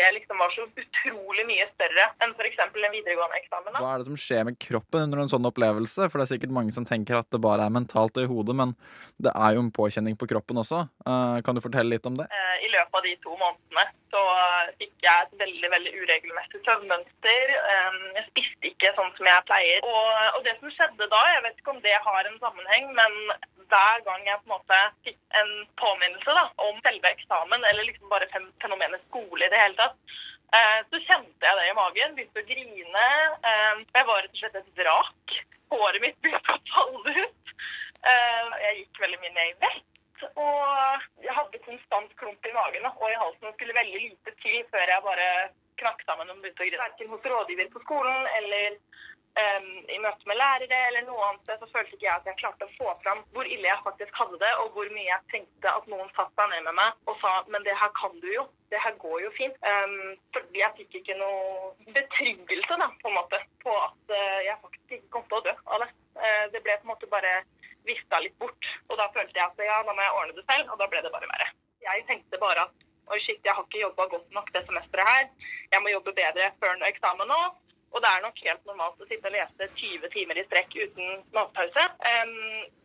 det 0.00 0.10
liksom 0.16 0.40
var 0.40 0.52
så 0.54 0.64
utrolig 0.66 1.44
mye 1.48 1.66
større 1.74 2.06
enn 2.24 2.32
f.eks. 2.34 2.58
en 2.64 2.94
videregående 2.94 3.38
eksamen. 3.40 3.74
Da. 3.74 3.82
Hva 3.82 3.92
er 3.94 4.02
det 4.02 4.08
som 4.08 4.18
skjer 4.24 4.46
med 4.48 4.58
kroppen 4.62 5.06
under 5.06 5.22
en 5.22 5.32
sånn 5.32 5.48
opplevelse? 5.48 6.08
For 6.08 6.20
det 6.20 6.26
er 6.26 6.32
sikkert 6.34 6.56
mange 6.56 6.74
som 6.76 6.86
tenker 6.88 7.20
at 7.20 7.28
det 7.34 7.42
bare 7.44 7.66
er 7.66 7.74
mentalt 7.74 8.16
og 8.16 8.26
i 8.26 8.30
hodet, 8.30 8.56
men 8.56 8.74
det 9.20 9.32
er 9.36 9.56
jo 9.56 9.64
en 9.64 9.72
påkjenning 9.76 10.16
på 10.20 10.28
kroppen 10.30 10.60
også. 10.62 10.86
Eh, 11.04 11.38
kan 11.44 11.56
du 11.56 11.62
fortelle 11.64 11.92
litt 11.92 12.08
om 12.08 12.16
det? 12.18 12.26
Eh, 12.32 12.56
I 12.66 12.72
løpet 12.72 13.00
av 13.00 13.06
de 13.06 13.14
to 13.24 13.36
månedene 13.36 13.86
så 14.10 14.24
eh, 14.32 14.72
fikk 14.80 15.06
jeg 15.06 15.26
et 15.26 15.36
veldig 15.44 15.72
veldig 15.76 15.94
uregelmessig 16.00 16.62
søvnmønster. 16.66 17.54
Jeg 18.16 18.26
spiste 18.30 18.72
ikke 18.72 18.94
sånn 18.96 19.12
som 19.18 19.30
jeg 19.30 19.46
pleier. 19.50 19.86
Og, 19.86 20.10
og 20.38 20.44
det 20.46 20.56
som 20.58 20.72
skjedde 20.74 21.10
da, 21.12 21.22
jeg 21.34 21.44
vet 21.46 21.60
ikke 21.60 21.74
om 21.76 21.82
det 21.84 21.96
har 22.08 22.30
en 22.30 22.40
sammenheng, 22.42 22.92
men 22.96 23.18
hver 23.70 24.02
gang 24.06 24.26
jeg 24.26 24.40
på 24.40 24.48
en 24.48 24.54
måte 24.56 24.78
fikk 25.06 25.18
en 25.40 25.52
påminnelse 25.80 26.34
da, 26.38 26.44
om 26.66 26.80
selve 26.84 27.12
eksamen, 27.14 27.64
eller 27.70 27.86
liksom 27.88 28.10
bare 28.12 28.28
fenomenet 28.62 29.02
skole 29.08 29.46
i 29.46 29.50
det 29.52 29.60
hele 29.62 29.78
tatt, 29.78 30.16
eh, 30.56 30.80
så 30.90 31.02
kjente 31.06 31.46
jeg 31.48 31.60
det 31.60 31.68
i 31.70 31.76
magen. 31.78 32.16
Begynte 32.16 32.42
å 32.42 32.48
grine. 32.50 33.06
eh, 33.50 33.84
Jeg 33.94 34.06
var 34.10 34.22
rett 34.22 34.34
og 34.34 34.42
slett 34.42 34.58
et 34.60 34.72
vrak. 34.82 35.36
Håret 35.70 36.02
mitt 36.02 36.18
begynte 36.22 36.56
å 36.56 36.64
falle 36.74 37.14
ut. 37.24 37.54
Eh, 38.02 38.50
Jeg 38.66 38.76
gikk 38.80 39.00
veldig 39.06 39.20
mye 39.22 39.34
ned 39.38 39.48
i 39.54 39.58
vekt. 39.66 39.86
Og 40.36 41.00
jeg 41.24 41.32
hadde 41.32 41.64
konstant 41.64 42.10
klump 42.20 42.44
i 42.46 42.52
magen 42.52 42.86
og 42.90 43.06
i 43.08 43.16
halsen. 43.22 43.46
Det 43.46 43.54
skulle 43.56 43.78
veldig 43.78 44.00
lite 44.04 44.34
til 44.42 44.64
før 44.72 44.86
jeg 44.92 45.02
bare 45.06 45.28
knakk 45.80 46.02
sammen 46.04 46.28
og 46.28 46.42
begynte 46.42 46.60
å 46.60 46.66
grine. 46.68 46.82
Verken 46.82 47.08
hos 47.14 47.28
rådgiver 47.32 47.70
på 47.72 47.80
skolen 47.86 48.26
eller 48.36 48.76
em, 49.38 49.68
i 49.88 49.98
møte 50.02 50.28
med 50.28 50.38
lærere 50.40 50.78
eller 50.88 51.04
noe 51.06 51.26
annet 51.28 51.52
så 51.60 51.68
følte 51.72 51.96
ikke 51.96 52.06
jeg 52.06 52.14
at 52.14 52.30
jeg 52.30 52.38
klarte 52.40 52.66
å 52.66 52.74
få 52.76 52.94
fram 53.04 53.22
hvor 53.34 53.46
ille 53.46 53.68
jeg 53.68 53.84
faktisk 53.86 54.16
hadde 54.22 54.40
det, 54.42 54.50
og 54.62 54.74
hvor 54.74 54.90
mye 54.94 55.08
jeg 55.08 55.28
tenkte 55.34 55.74
at 55.74 55.86
noen 55.92 56.10
satte 56.16 56.34
seg 56.40 56.50
ned 56.52 56.66
med 56.68 56.78
meg 56.80 57.10
og 57.10 57.20
sa 57.22 57.36
men 57.52 57.64
det 57.66 57.76
her 57.82 57.92
kan 58.00 58.16
du 58.22 58.28
jo. 58.32 58.46
Det 58.70 58.78
her 58.78 58.94
går 59.02 59.16
jo 59.24 59.30
fint. 59.34 59.56
Um, 59.66 60.12
fordi 60.34 60.60
jeg 60.60 60.76
fikk 60.76 61.00
ikke 61.00 61.16
noe 61.18 61.72
betryggelse 61.96 62.76
da, 62.78 62.86
på 63.00 63.10
en 63.10 63.16
måte, 63.16 63.40
på 63.64 63.72
at 63.74 64.12
eh, 64.14 64.44
jeg 64.46 64.60
faktisk 64.62 64.94
ikke 64.94 65.10
kom 65.16 65.24
til 65.26 65.40
å 65.40 65.46
dø 65.48 65.54
av 65.74 65.82
det. 65.82 65.88
Uh, 66.20 66.44
det 66.52 66.60
ble 66.62 66.76
på 66.78 66.86
en 66.86 66.92
måte 66.92 67.08
bare 67.10 67.32
vifta 67.88 68.20
litt 68.22 68.36
bort. 68.38 68.68
Og 68.92 68.94
da 69.00 69.08
følte 69.16 69.34
jeg 69.34 69.42
at 69.42 69.64
ja, 69.66 69.80
da 69.88 69.96
må 69.96 70.06
jeg 70.06 70.14
ordne 70.20 70.36
det 70.38 70.46
selv, 70.46 70.70
og 70.70 70.78
da 70.78 70.86
ble 70.92 71.02
det 71.02 71.10
bare 71.16 71.32
verre. 71.32 71.48
Jeg 71.82 72.06
tenkte 72.06 72.38
bare 72.38 72.68
at 72.68 72.86
oi 73.10 73.18
shit, 73.24 73.40
jeg 73.42 73.56
har 73.56 73.66
ikke 73.66 73.82
jobba 73.82 74.06
godt 74.12 74.30
nok 74.36 74.52
det 74.54 74.62
semesteret 74.68 75.10
her. 75.10 75.26
Jeg 75.74 75.82
må 75.82 75.90
jobbe 75.90 76.14
bedre 76.14 76.52
før 76.62 76.86
eksamen 76.92 77.30
nå. 77.30 77.40
Og 77.90 78.02
det 78.02 78.10
er 78.10 78.22
nok 78.22 78.42
helt 78.46 78.68
normalt 78.68 79.00
å 79.02 79.08
sitte 79.08 79.30
og 79.30 79.34
lese 79.34 79.66
20 79.80 80.12
timer 80.14 80.38
i 80.38 80.44
strekk 80.46 80.76
uten 80.78 81.24
matpause. 81.34 81.86
Um, 82.06 82.36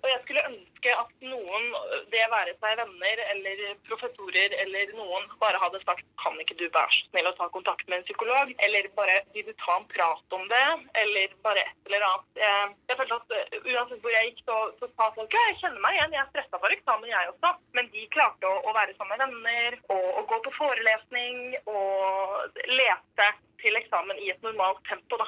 og 0.02 0.10
jeg 0.10 0.22
skulle 0.24 0.46
ønske 0.50 0.94
at 0.94 1.14
noen, 1.26 1.68
det 2.14 2.26
være 2.32 2.56
seg 2.62 2.80
venner 2.82 3.22
eller 3.32 3.62
professorer 3.88 4.56
eller 4.64 4.92
noen, 4.98 5.28
bare 5.42 5.62
hadde 5.62 5.82
sagt 5.84 6.06
kan 6.22 6.38
ikke 6.42 6.58
du 6.60 6.66
være 6.66 6.94
så 6.94 7.10
snill 7.12 7.30
å 7.30 7.36
ta 7.38 7.48
kontakt 7.54 7.86
med 7.90 8.00
en 8.00 8.08
psykolog? 8.08 8.54
Eller 8.66 8.90
bare 8.98 9.20
vil 9.34 9.48
du 9.48 9.54
ta 9.62 9.78
en 9.78 9.88
prat 9.94 10.38
om 10.38 10.46
det? 10.52 10.66
Eller 11.04 11.34
bare 11.46 11.64
et 11.66 11.90
eller 11.90 12.06
annet. 12.10 12.28
Jeg, 12.42 12.76
jeg 12.90 13.00
følte 13.02 13.20
at 13.22 13.36
eh, 13.38 13.58
uansett 13.74 14.06
hvor 14.06 14.16
jeg 14.18 14.32
gikk, 14.32 14.44
så, 14.50 14.60
så 14.82 14.92
sa 14.94 15.10
folk 15.18 15.38
ja, 15.38 15.48
jeg 15.52 15.60
kjenner 15.64 15.86
meg 15.86 15.98
igjen, 16.00 16.18
jeg 16.18 16.24
er 16.24 16.32
stressa 16.34 16.62
for 16.62 16.78
eksamen, 16.78 17.12
jeg 17.14 17.34
også. 17.34 17.56
Men 17.78 17.90
de 17.94 18.06
klarte 18.14 18.50
å, 18.50 18.62
å 18.66 18.78
være 18.78 18.98
sammen 18.98 19.22
med 19.22 19.26
venner 19.26 19.82
og, 19.94 20.08
og 20.20 20.30
gå 20.34 20.42
på 20.48 20.56
forelesning 20.60 21.42
og 21.70 22.64
lese 22.74 23.34
til 23.66 23.80
eksamen 23.82 24.22
i 24.22 24.30
et 24.36 24.46
normalt 24.46 24.84
tempo, 24.90 25.18
da. 25.22 25.28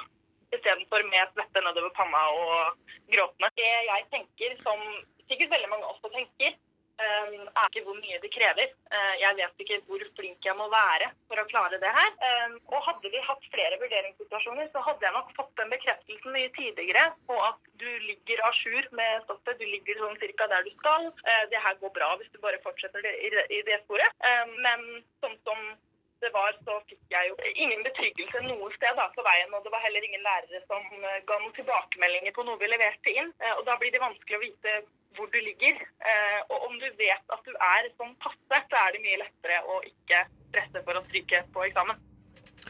Istedenfor 0.54 1.04
med 1.10 1.34
svette 1.34 1.60
nedover 1.66 1.92
panna 1.98 2.22
og 2.32 2.78
gråtende. 3.12 3.50
Det 3.58 3.68
jeg 3.90 4.06
tenker, 4.14 4.56
som 4.64 4.80
sikkert 5.28 5.52
veldig 5.52 5.68
mange 5.74 5.90
også 5.90 6.08
tenker, 6.14 6.54
eh, 7.02 7.26
er 7.36 7.66
ikke 7.68 7.82
hvor 7.84 7.98
mye 7.98 8.20
det 8.22 8.30
krever. 8.32 8.70
Eh, 8.96 9.14
Jeg 9.20 9.36
vet 9.36 9.60
ikke 9.64 9.80
hvor 9.86 10.00
flink 10.16 10.40
jeg 10.48 10.56
må 10.56 10.70
være 10.72 11.10
for 11.28 11.36
å 11.42 11.46
klare 11.52 11.76
det 11.82 11.92
her. 11.98 12.10
Eh, 12.28 12.56
Og 12.72 12.80
hadde 12.86 13.10
vi 13.12 13.20
hatt 13.28 13.44
flere 13.52 13.76
vurderingssituasjoner, 13.82 14.70
så 14.72 14.80
hadde 14.86 15.04
jeg 15.06 15.12
nok 15.18 15.34
fått 15.36 15.52
den 15.60 15.70
bekreftelsen 15.74 16.32
mye 16.32 16.48
tidligere 16.56 17.04
på 17.28 17.36
at 17.50 17.60
du 17.82 17.88
ligger 18.08 18.38
à 18.48 18.50
jour 18.62 18.88
med 18.92 19.22
stoffet. 19.26 19.58
Du 19.58 19.66
ligger 19.66 20.00
sånn 20.00 20.18
cirka 20.22 20.48
der 20.48 20.62
du 20.64 20.70
skal. 20.80 21.12
Eh, 21.28 21.44
Det 21.50 21.60
her 21.66 21.74
går 21.82 21.92
bra 21.92 22.16
hvis 22.16 22.32
du 22.32 22.38
bare 22.38 22.58
fortsetter 22.64 23.02
det 23.02 23.14
i 23.50 23.62
det- 23.62 23.82
sporet. 23.84 24.10
Eh, 24.24 24.46
Men 24.64 25.04
sånn 25.22 25.36
som 25.44 25.76
det 26.22 26.30
var, 26.34 26.52
så 26.66 26.76
fikk 26.90 27.00
jeg 27.14 27.30
jo 27.30 27.36
ingen 27.64 27.82
betryggelse 27.86 28.40
noe 28.46 28.68
sted 28.76 28.96
da, 28.98 29.06
på 29.14 29.24
veien. 29.26 29.52
Og 29.56 29.64
det 29.66 29.72
var 29.74 29.82
heller 29.84 30.06
ingen 30.08 30.24
lærere 30.26 30.60
som 30.66 30.82
eh, 31.02 31.20
ga 31.28 31.38
noen 31.42 31.54
tilbakemeldinger 31.56 32.34
på 32.36 32.46
noe 32.48 32.60
vi 32.60 32.70
leverte 32.72 33.14
inn. 33.14 33.30
Eh, 33.42 33.54
Og 33.58 33.64
da 33.68 33.76
blir 33.80 33.94
det 33.94 34.02
vanskelig 34.02 34.38
å 34.38 34.42
vite 34.44 34.76
hvor 35.18 35.30
du 35.32 35.38
ligger. 35.42 35.78
Eh, 36.10 36.40
Og 36.50 36.68
om 36.68 36.76
du 36.80 36.88
vet 37.00 37.34
at 37.36 37.42
du 37.46 37.54
er 37.54 37.88
sånn 37.96 38.14
passe, 38.22 38.60
så 38.70 38.82
er 38.84 38.94
det 38.96 39.04
mye 39.06 39.22
lettere 39.24 39.62
å 39.70 39.80
ikke 39.86 40.24
stresse 40.50 40.84
for 40.84 40.98
å 41.00 41.04
stryke 41.06 41.44
på 41.54 41.66
eksamen. 41.68 42.04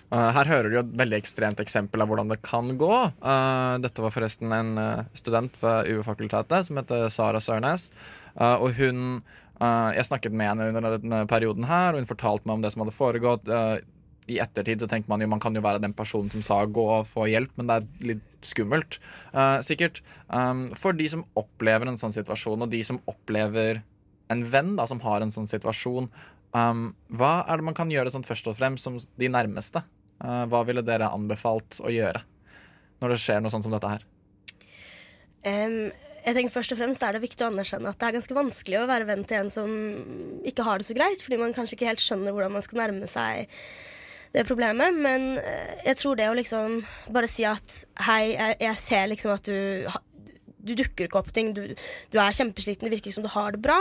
Her 0.08 0.48
hører 0.48 0.70
du 0.70 0.76
jo 0.78 0.80
et 0.80 0.92
veldig 0.96 1.18
ekstremt 1.20 1.58
eksempel 1.60 2.00
av 2.00 2.08
hvordan 2.08 2.30
det 2.32 2.38
kan 2.40 2.70
gå. 2.80 2.94
Dette 3.84 4.00
var 4.00 4.12
forresten 4.14 4.54
en 4.56 4.70
student 5.12 5.52
ved 5.60 5.90
UV-fakultetet 5.92 6.64
som 6.64 6.80
heter 6.80 7.10
Sara 7.12 7.42
Sørnes. 7.44 7.90
Og 8.40 8.72
hun 8.78 9.20
eh, 9.60 9.90
Jeg 9.96 10.08
snakket 10.08 10.34
med 10.34 10.50
henne 10.50 10.68
under 10.72 10.98
denne 10.98 11.22
perioden 11.30 11.66
her, 11.68 11.92
og 11.92 12.02
hun 12.02 12.10
fortalte 12.10 12.48
meg 12.48 12.58
om 12.58 12.64
det 12.64 12.72
som 12.74 12.84
hadde 12.84 12.96
foregått. 12.96 13.48
Eh, 13.48 13.78
I 14.28 14.38
ettertid 14.44 14.82
så 14.82 14.88
tenker 14.90 15.08
man 15.08 15.22
jo 15.24 15.28
man 15.32 15.40
kan 15.40 15.54
jo 15.56 15.62
være 15.64 15.80
den 15.80 15.94
personen 15.96 16.30
som 16.30 16.42
sa 16.44 16.62
gå 16.64 16.84
og 16.98 17.06
få 17.08 17.28
hjelp, 17.30 17.54
men 17.56 17.70
det 17.70 17.76
er 17.78 18.08
litt 18.14 18.24
skummelt. 18.44 18.98
eh, 19.32 19.58
sikkert. 19.64 20.02
Um, 20.28 20.68
for 20.76 20.92
de 20.92 21.08
som 21.08 21.24
opplever 21.34 21.88
en 21.88 21.98
sånn 21.98 22.12
situasjon, 22.12 22.62
og 22.62 22.70
de 22.70 22.82
som 22.84 23.00
opplever 23.06 23.82
en 24.30 24.44
venn 24.44 24.76
da, 24.76 24.86
som 24.86 25.00
har 25.00 25.22
en 25.24 25.32
sånn 25.32 25.48
situasjon, 25.48 26.10
um, 26.52 26.94
hva 27.10 27.32
er 27.48 27.56
det 27.56 27.64
man 27.64 27.74
kan 27.74 27.90
gjøre 27.90 28.12
sånn 28.12 28.26
først 28.26 28.46
og 28.48 28.58
fremst 28.60 28.84
som 28.84 28.98
de 28.98 29.28
nærmeste? 29.28 29.82
Hva 30.18 30.64
ville 30.66 30.82
dere 30.82 31.12
anbefalt 31.14 31.76
å 31.86 31.92
gjøre 31.94 32.24
når 32.98 33.12
det 33.12 33.18
skjer 33.22 33.38
noe 33.40 33.52
sånt 33.54 33.62
som 33.62 33.70
dette 33.70 33.86
her? 33.86 34.02
Em, 35.46 35.92
jeg 36.28 36.36
tenker 36.36 36.52
Først 36.52 36.74
og 36.74 36.80
fremst 36.80 37.04
er 37.04 37.16
det 37.16 37.24
viktig 37.24 37.44
å 37.44 37.50
anerkjenne 37.52 37.90
at 37.90 38.00
det 38.00 38.08
er 38.08 38.16
ganske 38.18 38.36
vanskelig 38.36 38.80
å 38.80 38.88
være 38.88 39.06
venn 39.08 39.22
til 39.28 39.42
en 39.42 39.52
som 39.52 39.70
ikke 40.48 40.66
har 40.66 40.80
det 40.80 40.88
så 40.88 40.96
greit, 40.96 41.22
fordi 41.24 41.38
man 41.40 41.54
kanskje 41.56 41.78
ikke 41.78 41.88
helt 41.88 42.04
skjønner 42.04 42.34
hvordan 42.34 42.56
man 42.58 42.64
skal 42.66 42.82
nærme 42.82 43.08
seg 43.10 43.48
det 44.34 44.44
problemet. 44.48 44.98
Men 44.98 45.30
eh, 45.40 45.78
jeg 45.86 46.00
tror 46.02 46.18
det 46.18 46.28
å 46.28 46.36
liksom 46.36 46.82
bare 47.14 47.30
si 47.30 47.46
at 47.48 47.80
hei, 48.08 48.34
jeg, 48.34 48.58
jeg 48.66 48.82
ser 48.82 49.10
liksom 49.14 49.34
at 49.36 49.48
du 49.48 49.88
du 50.68 50.74
dukker 50.76 51.06
ikke 51.06 51.20
opp 51.20 51.30
på 51.30 51.36
ting. 51.38 51.54
Du, 51.56 51.62
du 52.12 52.18
er 52.20 52.34
kjempesliten, 52.36 52.84
det 52.84 52.92
virker 52.92 53.14
som 53.14 53.24
du 53.24 53.30
har 53.32 53.54
det 53.54 53.62
bra. 53.64 53.78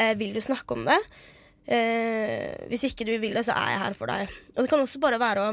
Eh, 0.00 0.14
vil 0.16 0.32
du 0.32 0.40
snakke 0.40 0.78
om 0.78 0.86
det? 0.88 0.96
Eh, 1.66 2.68
hvis 2.70 2.86
ikke 2.88 3.06
du 3.06 3.12
vil 3.22 3.36
det, 3.36 3.44
så 3.46 3.56
er 3.58 3.74
jeg 3.74 3.82
her 3.84 3.98
for 3.98 4.10
deg. 4.10 4.32
Og 4.54 4.64
det 4.64 4.70
kan 4.72 4.82
også 4.82 5.02
bare 5.02 5.20
være 5.20 5.44
å 5.44 5.52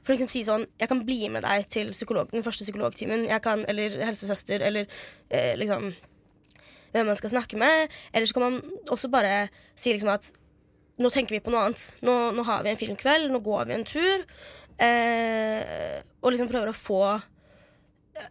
for 0.00 0.14
eksempel 0.14 0.32
si 0.32 0.42
sånn 0.46 0.64
Jeg 0.80 0.88
kan 0.90 1.02
bli 1.04 1.28
med 1.32 1.44
deg 1.44 1.66
til 1.72 1.90
psykolog, 1.94 2.30
den 2.32 2.44
første 2.46 2.66
psykologtimen. 2.66 3.26
Jeg 3.28 3.42
kan, 3.44 3.64
eller 3.68 3.98
helsesøster, 4.06 4.62
eller 4.66 4.86
eh, 5.28 5.56
liksom 5.60 5.90
hvem 6.90 7.06
man 7.06 7.18
skal 7.18 7.32
snakke 7.34 7.58
med. 7.60 7.90
Eller 8.12 8.26
så 8.26 8.36
kan 8.36 8.46
man 8.46 8.78
også 8.90 9.10
bare 9.12 9.48
si 9.78 9.92
liksom 9.94 10.12
at 10.12 10.30
nå 11.00 11.10
tenker 11.12 11.36
vi 11.36 11.42
på 11.44 11.52
noe 11.52 11.66
annet. 11.68 11.84
Nå, 12.04 12.14
nå 12.36 12.44
har 12.48 12.64
vi 12.64 12.72
en 12.72 12.80
filmkveld, 12.80 13.30
nå 13.32 13.40
går 13.44 13.68
vi 13.68 13.76
en 13.76 13.86
tur. 13.88 14.24
Eh, 14.80 16.00
og 16.20 16.32
liksom 16.32 16.50
prøver 16.50 16.72
å 16.72 16.76
få 16.76 17.02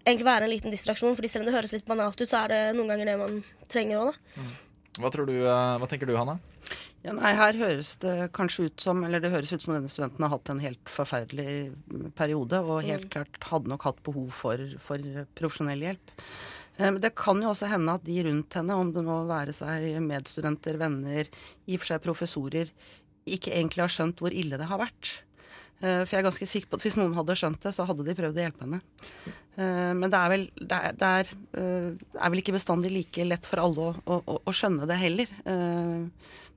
Egentlig 0.05 0.25
være 0.27 0.45
en 0.45 0.51
liten 0.51 0.73
distraksjon, 0.73 1.15
Fordi 1.17 1.29
selv 1.31 1.41
om 1.41 1.47
det 1.47 1.53
høres 1.55 1.71
litt 1.73 1.87
banalt 1.87 2.19
ut, 2.19 2.27
så 2.29 2.43
er 2.43 2.51
det 2.51 2.57
noen 2.77 2.91
ganger 2.91 3.07
det 3.09 3.15
man 3.17 3.37
trenger 3.71 4.01
òg, 4.03 4.11
da. 4.11 4.43
Hva, 4.99 5.09
tror 5.13 5.25
du, 5.29 5.35
eh, 5.45 5.77
hva 5.79 5.87
tenker 5.89 6.09
du, 6.09 6.15
Hanne? 6.19 6.39
Ja, 7.05 7.13
nei, 7.15 7.31
Her 7.33 7.55
høres 7.55 7.93
det 8.03 8.31
kanskje 8.35 8.65
ut 8.67 8.81
som 8.83 9.03
eller 9.07 9.21
det 9.23 9.31
høres 9.31 9.53
ut 9.55 9.63
som 9.63 9.73
denne 9.73 9.87
studenten 9.87 10.25
har 10.25 10.33
hatt 10.33 10.49
en 10.51 10.59
helt 10.59 10.83
forferdelig 10.91 11.71
periode, 12.19 12.59
og 12.59 12.83
helt 12.83 13.07
Mm. 13.07 13.09
klart 13.13 13.43
hadde 13.47 13.69
nok 13.71 13.83
hatt 13.87 14.03
behov 14.03 14.29
for, 14.35 14.57
for 14.83 14.97
profesjonell 15.39 15.79
hjelp. 15.79 16.11
Eh, 16.77 16.91
Men 16.91 16.99
det 16.99 17.15
kan 17.15 17.39
jo 17.41 17.49
også 17.53 17.69
hende 17.71 17.93
at 17.95 18.03
de 18.03 18.23
rundt 18.23 18.53
henne, 18.53 18.75
om 18.75 18.91
det 18.91 19.03
nå 19.03 19.25
være 19.27 19.53
seg 19.55 20.01
medstudenter, 20.03 20.77
venner, 20.77 21.25
i 21.67 21.75
og 21.75 21.79
for 21.79 21.87
seg 21.93 22.03
professorer, 22.03 22.69
ikke 23.25 23.51
egentlig 23.55 23.83
har 23.85 23.87
skjønt 23.95 24.19
hvor 24.19 24.31
ille 24.35 24.57
det 24.57 24.67
har 24.67 24.79
vært. 24.79 25.21
Eh, 25.81 26.01
For 26.05 26.15
jeg 26.15 26.19
er 26.23 26.27
ganske 26.29 26.47
sikker 26.49 26.69
på 26.71 26.79
at 26.79 26.83
hvis 26.87 26.97
noen 26.99 27.13
hadde 27.15 27.35
skjønt 27.39 27.61
det, 27.63 27.71
så 27.75 27.85
hadde 27.87 28.03
de 28.07 28.15
prøvd 28.17 28.39
å 28.39 28.43
hjelpe 28.45 28.65
henne. 28.65 28.81
Eh, 29.59 29.93
Men 29.95 30.09
det 30.11 30.19
er 30.19 30.29
vel, 30.33 30.43
det 30.59 30.79
er, 30.79 30.97
det 30.99 31.09
er, 31.21 31.31
eh, 31.61 31.89
er 32.19 32.33
vel 32.33 32.41
ikke 32.43 32.55
bestandig 32.57 32.91
like 32.91 33.25
lett 33.27 33.45
for 33.47 33.63
alle 33.63 33.87
å, 33.93 34.19
å, 34.19 34.39
å- 34.43 34.55
skjønne 34.55 34.87
det 34.89 34.97
heller. 34.99 35.31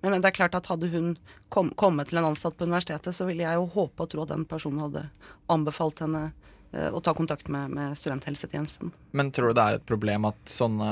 Men, 0.03 0.17
det 0.21 0.27
er 0.33 0.35
klart 0.35 0.55
at 0.59 0.67
hadde 0.67 0.89
hun 0.91 1.13
kom, 1.49 1.71
kommet 1.79 2.09
til 2.11 2.19
en 2.19 2.27
ansatt 2.33 2.57
på 2.59 2.67
universitetet, 2.67 3.15
så 3.15 3.27
ville 3.29 3.45
jeg 3.47 3.55
jo 3.55 3.69
håpe 3.71 4.03
og 4.03 4.11
tro 4.11 4.25
at 4.25 4.33
den 4.35 4.43
personen 4.51 4.83
hadde 4.83 5.05
anbefalt 5.53 6.03
henne 6.03 6.33
å 6.73 6.99
ta 7.05 7.13
kontakt 7.15 7.47
med, 7.53 7.71
med 7.71 7.95
studenthelsetjenesten. 8.01 8.91
Men 9.13 9.31
tror 9.31 9.53
du 9.53 9.59
det 9.61 9.63
er 9.69 9.77
et 9.79 9.87
problem 9.87 10.25
at 10.31 10.39
sånne 10.51 10.89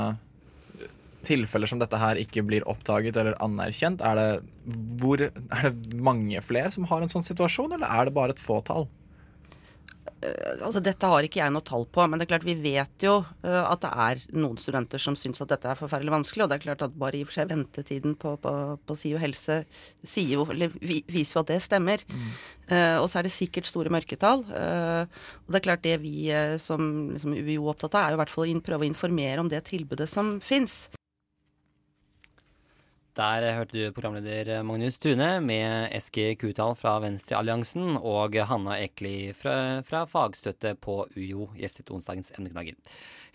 tilfeller 1.25 1.69
som 1.69 1.81
dette 1.81 1.99
her 1.99 2.19
ikke 2.21 2.43
blir 2.47 2.65
oppdaget 2.69 3.19
eller 3.21 3.37
anerkjent? 3.43 4.03
Er 4.05 4.19
det, 4.19 4.29
hvor, 5.01 5.21
er 5.21 5.69
det 5.69 5.93
mange 5.97 6.41
flere 6.45 6.71
som 6.73 6.87
har 6.91 7.03
en 7.03 7.11
sånn 7.11 7.25
situasjon, 7.25 7.77
eller 7.77 7.89
er 7.89 8.09
det 8.09 8.17
bare 8.17 8.35
et 8.35 8.43
fåtall? 8.43 8.89
Eh, 10.21 10.61
altså 10.61 10.81
Dette 10.83 11.09
har 11.09 11.25
ikke 11.25 11.39
jeg 11.41 11.53
noe 11.53 11.65
tall 11.65 11.87
på, 11.89 12.03
men 12.05 12.19
det 12.19 12.27
er 12.27 12.31
klart 12.35 12.45
vi 12.45 12.55
vet 12.61 13.05
jo 13.05 13.15
eh, 13.45 13.61
at 13.61 13.81
det 13.81 13.91
er 14.05 14.21
noen 14.37 14.59
studenter 14.61 15.01
som 15.01 15.17
syns 15.17 15.41
at 15.41 15.49
dette 15.49 15.69
er 15.69 15.79
forferdelig 15.79 16.13
vanskelig. 16.13 16.45
Og 16.45 16.51
det 16.51 16.59
er 16.59 16.65
klart 16.67 16.85
at 16.85 16.97
bare 17.01 17.17
i 17.17 17.23
og 17.25 17.31
for 17.31 17.39
seg 17.39 17.51
ventetiden 17.51 18.15
på, 18.21 18.35
på, 18.43 18.53
på 18.85 18.97
SIO 18.99 19.21
helse 19.21 19.61
sier 20.05 20.35
jo, 20.37 20.45
eller 20.53 20.73
vi, 20.77 21.01
viser 21.09 21.39
jo 21.39 21.43
at 21.43 21.53
det 21.53 21.59
stemmer. 21.65 22.05
Eh, 22.69 22.97
og 23.01 23.09
så 23.09 23.21
er 23.21 23.27
det 23.27 23.35
sikkert 23.35 23.69
store 23.69 23.93
mørketall. 23.93 24.45
Uh, 24.51 25.03
og 25.45 25.51
det 25.51 25.59
er 25.59 25.65
klart 25.65 25.83
det 25.85 25.97
vi 26.03 26.29
som 26.61 26.81
liksom, 27.11 27.33
UiO 27.35 27.65
er 27.65 27.73
opptatt 27.73 27.97
av, 27.97 28.05
er 28.05 28.13
jo 28.13 28.19
i 28.19 28.21
hvert 28.21 28.33
fall 28.33 28.55
å 28.55 28.63
prøve 28.65 28.85
å 28.85 28.89
informere 28.89 29.43
om 29.43 29.49
det 29.51 29.63
tilbudet 29.67 30.09
som 30.09 30.37
fins. 30.43 30.85
Der 33.11 33.43
hørte 33.57 33.75
du 33.75 33.91
programleder 33.91 34.61
Magnus 34.63 34.95
Tune 35.03 35.41
med 35.43 35.89
Eski 35.91 36.29
Kutal 36.39 36.77
fra 36.79 36.93
Venstrealliansen 37.03 37.97
og 37.99 38.37
Hanna 38.47 38.77
Ekli 38.79 39.33
fra, 39.35 39.81
fra 39.83 40.05
Fagstøtte 40.07 40.77
på 40.79 41.01
UiO 41.17 41.49
gjestet 41.59 41.91
onsdagens 41.91 42.31
emneknagger. 42.37 42.77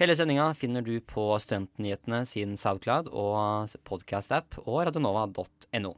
Hele 0.00 0.16
sendinga 0.16 0.46
finner 0.56 0.80
du 0.80 0.94
på 1.04 1.26
Studentnyhetene 1.44 2.22
sin 2.24 2.56
Soundcloud 2.56 3.10
og 3.12 3.74
podcast-app 3.84 4.56
og 4.64 4.86
radionova.no. 4.88 5.92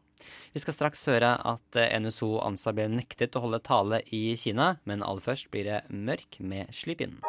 Vi 0.51 0.63
skal 0.65 0.75
straks 0.75 1.07
høre 1.07 1.37
at 1.47 1.79
NSO 2.03 2.33
ANSA 2.43 2.75
ble 2.75 2.89
nektet 2.91 3.39
å 3.39 3.45
holde 3.45 3.63
tale 3.63 4.03
i 4.11 4.33
Kina, 4.43 4.73
men 4.91 5.07
aller 5.07 5.23
først 5.23 5.53
blir 5.55 5.71
det 5.71 5.85
Mørk 5.95 6.41
med 6.43 6.75
Slipp 6.75 7.07
inn. 7.07 7.21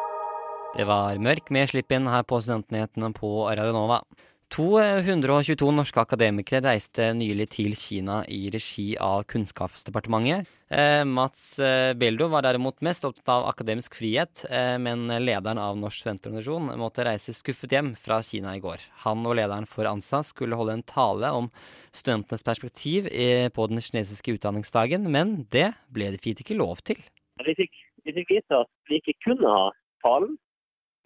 Det 0.74 0.90
var 0.90 1.22
Mørk 1.22 1.54
med 1.54 1.70
Slipp 1.70 1.94
inn 1.94 2.10
her 2.10 2.26
på 2.26 2.42
Studentnyhetene 2.42 3.14
på 3.14 3.36
Radionova. 3.46 4.02
222 4.50 5.68
norske 5.70 6.00
akademikere 6.02 6.64
reiste 6.64 7.04
nylig 7.14 7.44
til 7.54 7.76
Kina 7.78 8.24
i 8.26 8.48
regi 8.50 8.96
av 8.98 9.22
Kunnskapsdepartementet. 9.30 10.48
Eh, 10.74 11.04
Mats 11.06 11.60
eh, 11.62 11.92
Beldo 11.98 12.26
var 12.32 12.42
derimot 12.42 12.82
mest 12.82 13.06
opptatt 13.06 13.30
av 13.30 13.46
akademisk 13.46 13.94
frihet, 14.00 14.42
eh, 14.50 14.74
men 14.82 15.06
lederen 15.22 15.58
av 15.62 15.78
Norsk 15.78 16.02
studentorganisasjon 16.02 16.74
måtte 16.82 17.06
reise 17.06 17.34
skuffet 17.34 17.76
hjem 17.76 17.92
fra 17.94 18.18
Kina 18.26 18.56
i 18.58 18.64
går. 18.64 18.82
Han 19.06 19.22
og 19.22 19.38
lederen 19.38 19.70
for 19.70 19.86
ANSA 19.86 20.24
skulle 20.26 20.58
holde 20.58 20.80
en 20.80 20.86
tale 20.86 21.30
om 21.30 21.50
studentenes 21.94 22.46
perspektiv 22.46 23.06
på 23.54 23.70
den 23.70 23.82
kinesiske 23.82 24.34
utdanningsdagen, 24.34 25.06
men 25.14 25.44
det 25.54 25.72
ble 25.94 26.10
de 26.10 26.22
fint 26.22 26.42
ikke 26.42 26.58
lov 26.58 26.82
til. 26.86 26.98
Vi 27.46 27.54
fikk, 27.58 27.82
vi 28.02 28.18
fikk 28.18 28.38
vite 28.38 28.64
at 28.66 28.70
vi 28.90 28.98
ikke 28.98 29.18
kunne 29.30 29.50
ha 29.50 29.66
talen, 30.02 30.38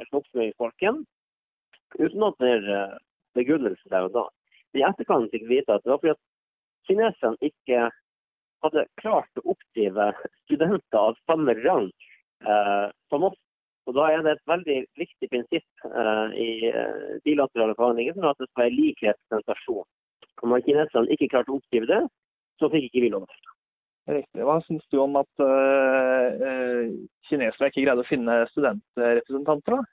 eller 0.00 0.20
oppsummeringsfolken, 0.20 1.04
uten 2.00 2.30
at 2.32 2.48
det 3.34 3.42
er 3.42 3.44
eh, 3.44 3.46
begrunnelse 3.46 3.90
der 3.90 4.08
og 4.08 4.14
da. 4.14 4.24
Men 4.72 4.82
I 4.82 4.86
etterkant 4.88 5.30
fikk 5.30 5.46
vi 5.48 5.58
vite 5.58 5.76
at 5.76 5.84
det 5.84 5.92
var 5.92 6.00
fordi 6.02 6.14
at 6.14 6.22
kineserne 6.88 7.50
ikke 7.50 7.88
hadde 8.64 8.86
klart 9.00 9.40
å 9.40 9.46
oppdrive 9.54 10.10
studenter 10.44 11.00
av 11.00 11.18
samme 11.28 11.54
rang 11.62 11.88
eh, 12.46 12.86
som 13.12 13.26
oss. 13.30 13.38
Og 13.84 13.92
Da 13.98 14.06
er 14.08 14.22
det 14.24 14.32
et 14.32 14.46
veldig 14.48 14.78
viktig 14.96 15.28
prinsipp 15.28 15.88
eh, 15.90 16.28
i 16.40 16.50
eh, 16.70 17.18
bilaterale 17.26 17.76
forhandlinger 17.76 18.16
som 18.16 18.24
er 18.24 18.32
at 18.32 18.40
det 18.40 18.48
skal 18.48 18.64
være 18.64 18.78
lik 18.78 19.02
Om 20.42 20.54
kineserne 20.64 21.12
ikke 21.12 21.28
klarte 21.28 21.52
å 21.52 21.58
oppdrive 21.60 21.90
det, 21.90 22.00
så 22.60 22.70
fikk 22.72 22.88
ikke 22.88 23.04
vi 23.04 23.10
lov. 23.12 23.28
Riktig. 24.08 24.42
Hva 24.44 24.58
syns 24.64 24.84
du 24.92 24.98
om 25.00 25.16
at 25.16 25.40
øh, 25.40 26.90
kinesere 27.28 27.70
ikke 27.70 27.84
greide 27.84 28.04
å 28.04 28.08
finne 28.08 28.42
studentrepresentanter? 28.52 29.78
da? 29.78 29.84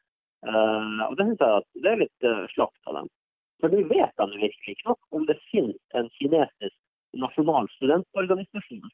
Eh, 0.48 1.02
og 1.08 1.18
Det 1.18 1.28
synes 1.28 1.44
jeg 1.44 1.62
at 1.62 1.68
det 1.84 1.92
er 1.92 2.02
litt 2.02 2.28
uh, 2.28 2.46
slapt 2.56 2.90
av 2.90 3.00
dem. 3.00 3.12
For 3.62 3.74
vi 3.74 3.84
vet 3.89 4.13
da 4.17 4.26
virkelig 4.26 4.74
ikke 4.74 4.89
nok 4.89 5.17
om 5.17 5.28
det 5.30 5.38
finnes 5.52 5.97
en 5.97 6.10
kinesisk 6.17 6.78
nasjonal 7.24 7.67
studentorganisasjon. 7.76 8.89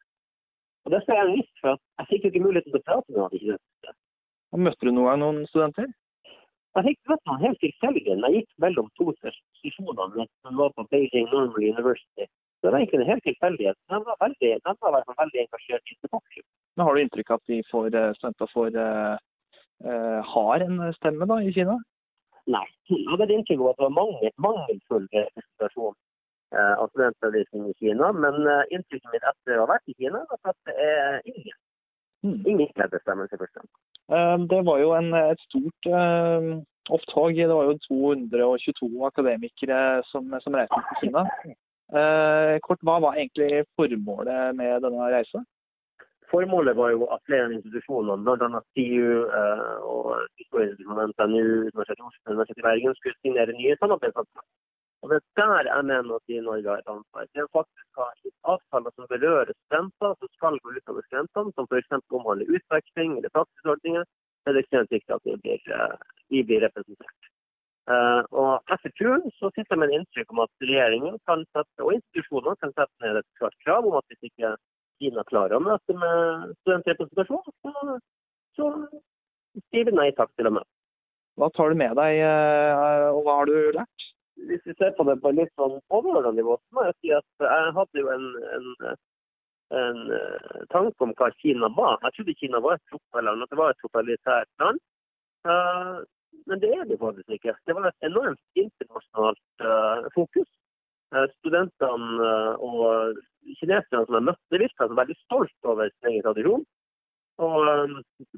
Og 0.85 0.91
det 0.93 0.99
skal 1.03 1.21
jeg 1.21 1.37
vise, 1.37 1.53
for 1.61 1.79
jeg 1.99 2.09
fikk 2.09 2.25
jo 2.25 2.31
ikke 2.33 2.43
muligheten 2.43 2.73
til 2.73 2.81
å 2.81 2.87
prate 2.89 3.15
med 3.15 3.31
de 3.31 3.41
kinesiske. 3.43 3.95
Og 4.55 4.63
Møtte 4.65 4.87
du 4.87 4.91
noen 4.95 5.23
noen 5.23 5.39
studenter? 5.51 5.87
Jeg 6.77 6.85
fikk 6.85 7.11
møtt 7.11 7.23
noen 7.29 7.41
helt 7.41 7.59
tilfeldig. 7.63 8.03
Jeg 8.07 8.33
gikk 8.35 8.49
mellom 8.63 8.89
to 8.99 9.13
sesjoner 9.21 10.11
mens 10.13 10.29
jeg 10.29 10.59
var 10.59 10.75
på 10.75 10.85
Beijing 10.91 11.31
Normal 11.31 11.63
University. 11.71 12.27
Det 12.61 12.69
var 12.69 12.77
egentlig 12.79 12.99
en 13.01 13.11
helt 13.11 13.25
tilfeldighet. 13.25 13.77
De 13.89 13.99
var, 14.05 14.17
veldig, 14.21 14.51
de 14.65 14.73
var 14.81 15.03
fall 15.07 15.17
veldig 15.23 15.41
engasjert 15.43 15.91
i 15.91 15.97
debatten. 16.05 16.45
Men 16.75 16.85
Har 16.85 16.95
du 16.95 17.01
inntrykk 17.01 17.31
av 17.31 17.41
at 17.41 17.51
de 17.51 17.57
får, 17.71 17.87
øh, 18.01 18.13
studenter 18.17 18.51
får, 18.53 18.77
øh, 18.85 19.15
øh, 19.89 20.19
har 20.33 20.65
en 20.65 20.93
stemme 20.97 21.27
da, 21.31 21.37
i 21.41 21.53
Kina? 21.53 21.77
Nei. 22.47 22.65
Jeg 22.87 23.03
hadde 23.11 23.27
et 23.27 23.33
inntrykk 23.35 23.63
av 23.63 23.71
at 23.73 23.79
det 23.79 23.87
var 23.87 23.95
mange, 23.97 24.31
mangelfull 24.39 25.07
representasjon 25.11 25.95
eh, 26.55 26.75
av 26.79 26.87
studentavisen 26.93 27.67
i 27.67 27.75
Kina. 27.81 28.11
Men 28.15 28.39
eh, 28.47 28.63
inntrykket 28.77 29.11
mitt 29.13 29.27
etter 29.31 29.57
å 29.57 29.65
ha 29.65 29.73
vært 29.73 29.91
i 29.91 29.97
Kina, 29.99 30.23
er 30.23 30.51
at 30.53 30.59
det 30.69 30.75
er 30.87 31.19
ingen. 31.33 31.57
Ingen 32.23 32.71
medbestemmelse. 32.79 33.37
for 33.37 33.45
eksempel. 33.49 33.75
Eh, 34.15 34.37
Det 34.53 34.61
var 34.69 34.79
jo 34.83 34.93
en, 34.95 35.13
et 35.19 35.43
stort 35.49 35.91
øh, 35.91 36.49
opptog. 36.89 37.35
Det 37.35 37.59
var 37.59 37.69
jo 37.69 37.77
222 37.89 38.91
akademikere 39.11 39.81
som, 40.11 40.31
som 40.43 40.55
reiste 40.55 40.81
til 40.87 41.03
Kina. 41.03 41.27
Eh, 41.87 42.55
kort, 42.63 42.81
Hva 42.83 42.97
var 43.03 43.19
egentlig 43.19 43.65
formålet 43.79 44.55
med 44.55 44.81
denne 44.87 45.11
reisa? 45.11 45.43
Formålet 46.31 46.75
var 46.75 46.89
jo 46.91 47.05
at 47.15 47.21
flere 47.27 47.53
institusjoner, 47.55 48.23
bl.a. 48.25 48.61
TIU 48.75 49.11
eh, 49.39 49.77
og 49.93 50.07
Historieinstituttet 50.41 51.13
NTNU, 51.13 51.45
Universitetet 51.71 52.01
i 52.01 52.07
Oslo, 52.09 52.23
Universitetet 52.33 52.63
i 52.63 52.67
Bergen, 52.67 52.97
skulle 52.97 53.21
signere 53.21 53.55
nye 53.59 53.77
samarbeidsavtaler. 53.81 54.49
Og 55.01 55.09
Det 55.11 55.17
er 55.17 55.25
der 55.39 55.69
jeg 55.75 55.85
mener 55.91 56.15
at 56.15 56.25
vi 56.27 56.37
i 56.37 56.45
Norge 56.49 56.69
har 56.69 56.79
et 56.81 56.93
ansvar. 56.95 57.27
Det 57.33 57.41
er 57.41 57.55
faktisk 57.59 58.01
avtaler 58.53 58.91
som 58.95 59.09
berører 59.13 59.53
studenter, 59.53 60.11
som 60.19 60.29
skal 60.37 60.59
gå 60.63 60.75
utover 60.77 61.01
studentene, 61.07 61.53
som 61.55 61.69
f.eks. 61.69 61.91
omhandler 62.17 62.53
utveksling 62.55 63.09
eller 63.17 63.35
praksisordninger. 63.37 64.03
Det 64.43 64.53
er 64.53 64.61
ekstremt 64.63 64.93
viktig 64.95 65.13
at 65.15 65.25
vi 65.27 65.35
blir, 65.43 65.61
eh, 65.79 65.97
vi 66.33 66.43
blir 66.47 66.63
representert. 66.67 67.21
Uh, 67.87 68.21
og 68.41 68.73
Etter 68.73 68.91
turen 68.99 69.23
så 69.39 69.47
sitter 69.55 69.73
jeg 69.73 69.79
med 69.79 69.87
en 69.87 70.01
inntrykk 70.01 70.33
om 70.33 70.41
at 70.43 70.65
regjeringen 70.69 71.13
kan 71.29 71.45
sette, 71.55 71.79
og 71.85 71.93
institusjoner 71.95 72.57
kan 72.59 72.73
sette 72.75 73.03
ned 73.03 73.19
et 73.21 73.29
klart 73.39 73.55
krav 73.63 73.87
om 73.87 73.95
at 73.99 74.03
hvis 74.11 74.27
ikke 74.27 74.49
Kina 75.01 75.23
klarer 75.29 75.57
å 75.57 75.63
møte 75.63 75.95
med 75.97 76.53
studentrepresentasjon, 76.61 77.53
så, 77.63 77.97
så 78.57 78.69
sier 79.69 79.87
vi 79.89 79.95
nei 79.95 80.09
takk 80.17 80.33
til 80.35 80.49
å 80.49 80.55
møte. 80.59 80.71
Hva 81.37 81.51
tar 81.53 81.69
du 81.69 81.77
med 81.77 81.93
deg, 81.99 82.21
øh, 82.25 83.09
og 83.13 83.19
hva 83.25 83.35
har 83.41 83.49
du 83.49 83.57
lært? 83.77 84.07
Hvis 84.49 84.63
vi 84.65 84.73
ser 84.77 84.93
på 84.97 85.05
det 85.05 85.17
på 85.21 85.33
litt 85.33 85.53
sånn 85.57 85.77
overordnet 85.93 86.37
nivå, 86.37 86.57
så 86.57 86.77
må 86.77 86.87
jeg 86.87 86.97
si 86.97 87.13
at 87.17 87.45
jeg 87.45 87.71
hadde 87.77 88.01
jo 88.01 88.09
en, 88.13 88.27
en, 88.57 88.67
en 89.81 90.03
eh, 90.17 90.59
tanke 90.73 91.05
om 91.05 91.13
hva 91.17 91.31
Kina 91.41 91.69
var. 91.77 91.97
Jeg 92.05 92.17
trodde 92.17 92.37
Kina 92.41 92.61
var 92.65 92.77
et 92.77 92.93
totalitært 92.93 93.45
at 93.45 93.53
det 93.53 93.59
var 93.61 93.73
et 93.73 93.81
totalitært 93.85 94.51
land. 94.61 94.83
Eh, 95.49 95.97
men 96.47 96.61
det 96.63 96.69
er 96.73 96.85
det 96.89 96.99
faktisk 97.01 97.33
ikke. 97.37 97.55
Det 97.65 97.75
var 97.75 97.89
et 97.89 98.07
enormt 98.09 98.61
internasjonalt 98.61 99.65
eh, 99.69 100.09
fokus. 100.15 100.49
Eh, 101.15 101.27
studentene 101.39 102.25
eh, 102.29 102.63
og 102.67 103.19
kineserne 103.61 104.03
som 104.07 104.17
jeg 104.17 104.25
møtte, 104.27 104.59
virka 104.59 104.87
veldig 104.91 105.15
stolt 105.21 105.69
over 105.71 105.87
sin 105.93 106.09
egen 106.11 106.25
tradisjon. 106.25 106.65
Og 107.47 107.67
eh, 107.71 107.93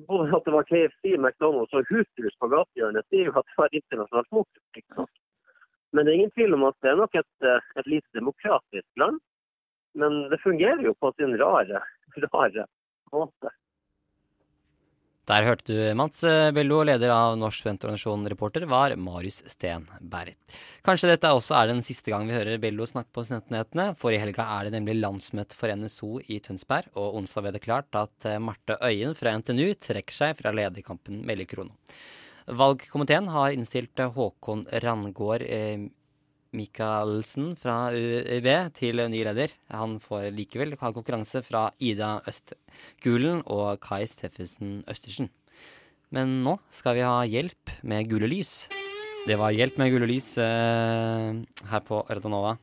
både 0.10 0.36
at 0.38 0.46
det 0.46 0.54
var 0.54 0.68
KFC, 0.70 1.16
McDonald's 1.18 1.74
og 1.74 1.90
Hooters 1.90 2.38
på 2.38 2.52
gatehjørnet, 2.54 3.08
sier 3.10 3.32
jo 3.32 3.34
at 3.42 3.50
det 3.50 3.58
var 3.62 3.80
internasjonalt 3.80 4.30
fokus. 4.36 5.16
Men 5.90 6.06
det 6.06 6.12
er 6.12 6.20
ingen 6.20 6.36
tvil 6.36 6.54
om 6.60 6.68
at 6.70 6.78
det 6.86 6.92
er 6.92 7.00
nok 7.00 7.18
et, 7.18 7.48
et 7.82 7.90
lite 7.90 8.20
demokratisk 8.20 9.02
land. 9.02 9.18
Men 9.98 10.20
det 10.30 10.38
fungerer 10.44 10.84
jo 10.86 10.94
på 11.02 11.10
sin 11.18 11.34
rare, 11.42 11.82
rare 12.28 12.68
måte. 13.10 13.54
Der 15.30 15.46
hørte 15.46 15.70
du 15.70 15.78
Mats 15.94 16.24
Bello, 16.58 16.80
leder 16.82 17.12
av 17.14 17.36
Norsk 17.38 17.62
studentorganisasjon 17.62 18.24
Reporter, 18.32 18.64
var 18.66 18.96
Marius 18.98 19.44
Stenberg. 19.52 20.34
Kanskje 20.82 21.12
dette 21.12 21.30
også 21.38 21.54
er 21.54 21.70
den 21.70 21.84
siste 21.86 22.10
gang 22.10 22.26
vi 22.26 22.34
hører 22.34 22.58
Bello 22.58 22.88
snakke 22.90 23.14
på 23.14 23.28
Studentnyhetene, 23.28 23.92
for 24.00 24.10
i 24.10 24.18
helga 24.18 24.48
er 24.56 24.66
det 24.66 24.74
nemlig 24.80 24.98
landsmøte 24.98 25.54
for 25.60 25.70
NSO 25.70 26.16
i 26.26 26.40
Tønsberg, 26.42 26.90
og 26.98 27.20
onsdag 27.22 27.46
ble 27.46 27.54
det 27.54 27.62
klart 27.68 28.00
at 28.02 28.30
Marte 28.42 28.80
Øyen 28.82 29.14
fra 29.14 29.36
NTNU 29.38 29.76
trekker 29.78 30.18
seg 30.18 30.42
fra 30.42 30.56
lederkampen 30.56 31.22
Melle 31.30 31.46
Krono. 31.46 31.78
Valgkomiteen 32.50 33.30
har 33.30 33.54
innstilt 33.54 34.02
Håkon 34.16 34.66
Randgård 34.82 35.46
eh, 35.46 35.86
Michaelsen 36.56 37.54
fra 37.60 37.92
UiB 37.94 38.50
til 38.78 39.02
ny 39.12 39.22
leder. 39.28 39.54
Han 39.70 39.98
får 40.02 40.30
likevel 40.36 40.76
ha 40.82 40.92
konkurranse 40.96 41.44
fra 41.46 41.68
Ida 41.78 42.18
Østgulen 42.30 43.44
og 43.46 43.80
Kai 43.84 44.06
Steffensen 44.10 44.80
Østersen. 44.90 45.30
Men 46.16 46.40
nå 46.46 46.58
skal 46.74 46.98
vi 46.98 47.06
ha 47.06 47.18
hjelp 47.30 47.76
med 47.86 48.10
gule 48.10 48.30
lys. 48.32 48.68
Det 49.28 49.38
var 49.38 49.54
hjelp 49.54 49.78
med 49.78 49.92
gule 49.94 50.08
lys 50.10 50.32
eh, 50.42 51.36
her 51.70 51.84
på 51.86 52.02
Radionova. 52.10 52.56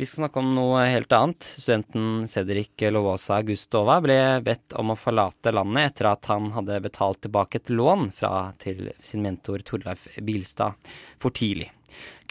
Vi 0.00 0.06
skal 0.06 0.22
snakke 0.22 0.40
om 0.40 0.54
noe 0.56 0.84
helt 0.86 1.12
annet. 1.12 1.44
Studenten 1.60 2.28
Cedric 2.30 2.86
Lovosa 2.94 3.42
Gustova 3.44 3.98
ble 4.00 4.16
bedt 4.46 4.72
om 4.80 4.94
å 4.94 4.96
forlate 4.96 5.52
landet 5.52 5.90
etter 5.90 6.08
at 6.12 6.30
han 6.30 6.46
hadde 6.54 6.78
betalt 6.86 7.20
tilbake 7.26 7.60
et 7.60 7.72
lån 7.74 8.08
fra 8.16 8.54
til 8.62 8.86
sin 9.04 9.26
mentor 9.26 9.60
Torleif 9.66 10.06
Bilstad 10.24 10.78
for 11.20 11.36
tidlig. 11.36 11.68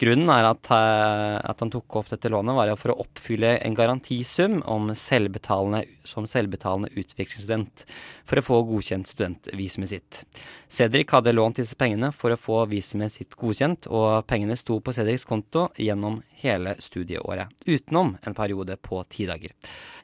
Grunnen 0.00 0.30
er 0.32 0.46
at, 0.48 0.70
eh, 0.72 1.36
at, 1.44 1.60
han 1.60 1.70
tok 1.72 1.96
opp 2.00 2.08
dette 2.08 2.30
lånet, 2.32 2.56
var 2.56 2.72
for 2.80 2.94
å 2.94 3.02
oppfylle 3.04 3.58
en 3.60 3.76
garantisum 3.76 4.60
selvbetalende, 4.96 5.82
som 6.08 6.28
selvbetalende 6.28 6.88
utvekslingsstudent 6.94 7.84
for 8.24 8.40
å 8.40 8.44
få 8.46 8.62
godkjent 8.70 9.10
studentvisumet 9.10 9.92
sitt. 9.92 10.22
Cedric 10.68 11.12
hadde 11.12 11.34
lånt 11.36 11.60
disse 11.60 11.76
pengene 11.76 12.12
for 12.16 12.32
å 12.32 12.40
få 12.40 12.62
visumet 12.70 13.12
sitt 13.12 13.36
godkjent, 13.36 13.90
og 13.92 14.24
pengene 14.30 14.56
sto 14.56 14.80
på 14.80 14.94
Cedrics 14.96 15.28
konto 15.28 15.68
gjennom 15.76 16.22
hele 16.40 16.78
studieåret, 16.80 17.52
utenom 17.66 18.16
en 18.24 18.36
periode 18.36 18.80
på 18.80 19.04
ti 19.12 19.28
dager. 19.28 19.52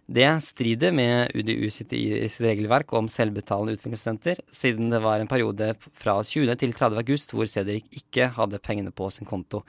Det 0.06 0.26
strider 0.38 0.92
med 0.94 1.32
UDU 1.34 1.66
sitt, 1.74 1.90
regelverk 2.38 2.92
om 2.94 3.08
selvbetalende 3.10 3.74
utviklingsstudenter, 3.74 4.38
siden 4.54 4.92
det 4.92 5.00
var 5.02 5.18
en 5.18 5.26
periode 5.26 5.72
fra 5.98 6.20
20. 6.22 6.54
til 6.60 6.74
30. 6.76 7.00
august 7.02 7.34
hvor 7.34 7.50
Cedric 7.50 7.88
ikke 7.90 8.28
hadde 8.36 8.62
pengene 8.62 8.94
på 8.94 9.08
sin 9.10 9.26
konto. 9.26 9.64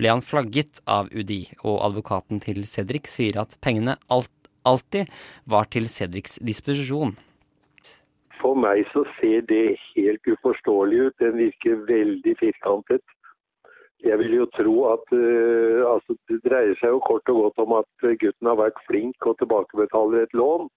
Ble 0.00 0.08
han 0.08 0.24
flagget 0.24 0.80
av 0.88 1.12
UDI, 1.12 1.52
og 1.68 1.82
advokaten 1.84 2.40
til 2.40 2.64
Cedric 2.64 3.12
sier 3.12 3.36
at 3.42 3.58
pengene 3.60 3.98
alt, 4.08 4.32
alltid 4.64 5.12
var 5.44 5.68
til 5.68 5.90
Cedrics 5.92 6.40
disposisjon. 6.40 7.12
For 8.40 8.56
meg 8.56 8.86
så 8.92 9.04
ser 9.18 9.44
det 9.52 9.76
helt 9.92 10.32
uforståelig 10.32 11.10
ut. 11.10 11.18
Den 11.20 11.36
virker 11.42 11.84
veldig 11.92 12.34
firkantet. 12.40 13.04
Jeg 14.04 14.18
vil 14.20 14.34
jo 14.36 14.46
tro 14.52 14.74
at 14.92 15.12
uh, 15.16 15.82
altså, 15.94 16.16
det 16.28 16.40
dreier 16.44 16.76
seg 16.80 16.92
jo 16.92 17.02
kort 17.06 17.30
og 17.32 17.38
godt 17.42 17.62
om 17.64 17.76
at 17.80 18.08
gutten 18.20 18.50
har 18.50 18.58
vært 18.60 18.82
flink 18.88 19.28
og 19.28 19.38
tilbakebetaler 19.40 20.26
et 20.26 20.36
lån. 20.36 20.68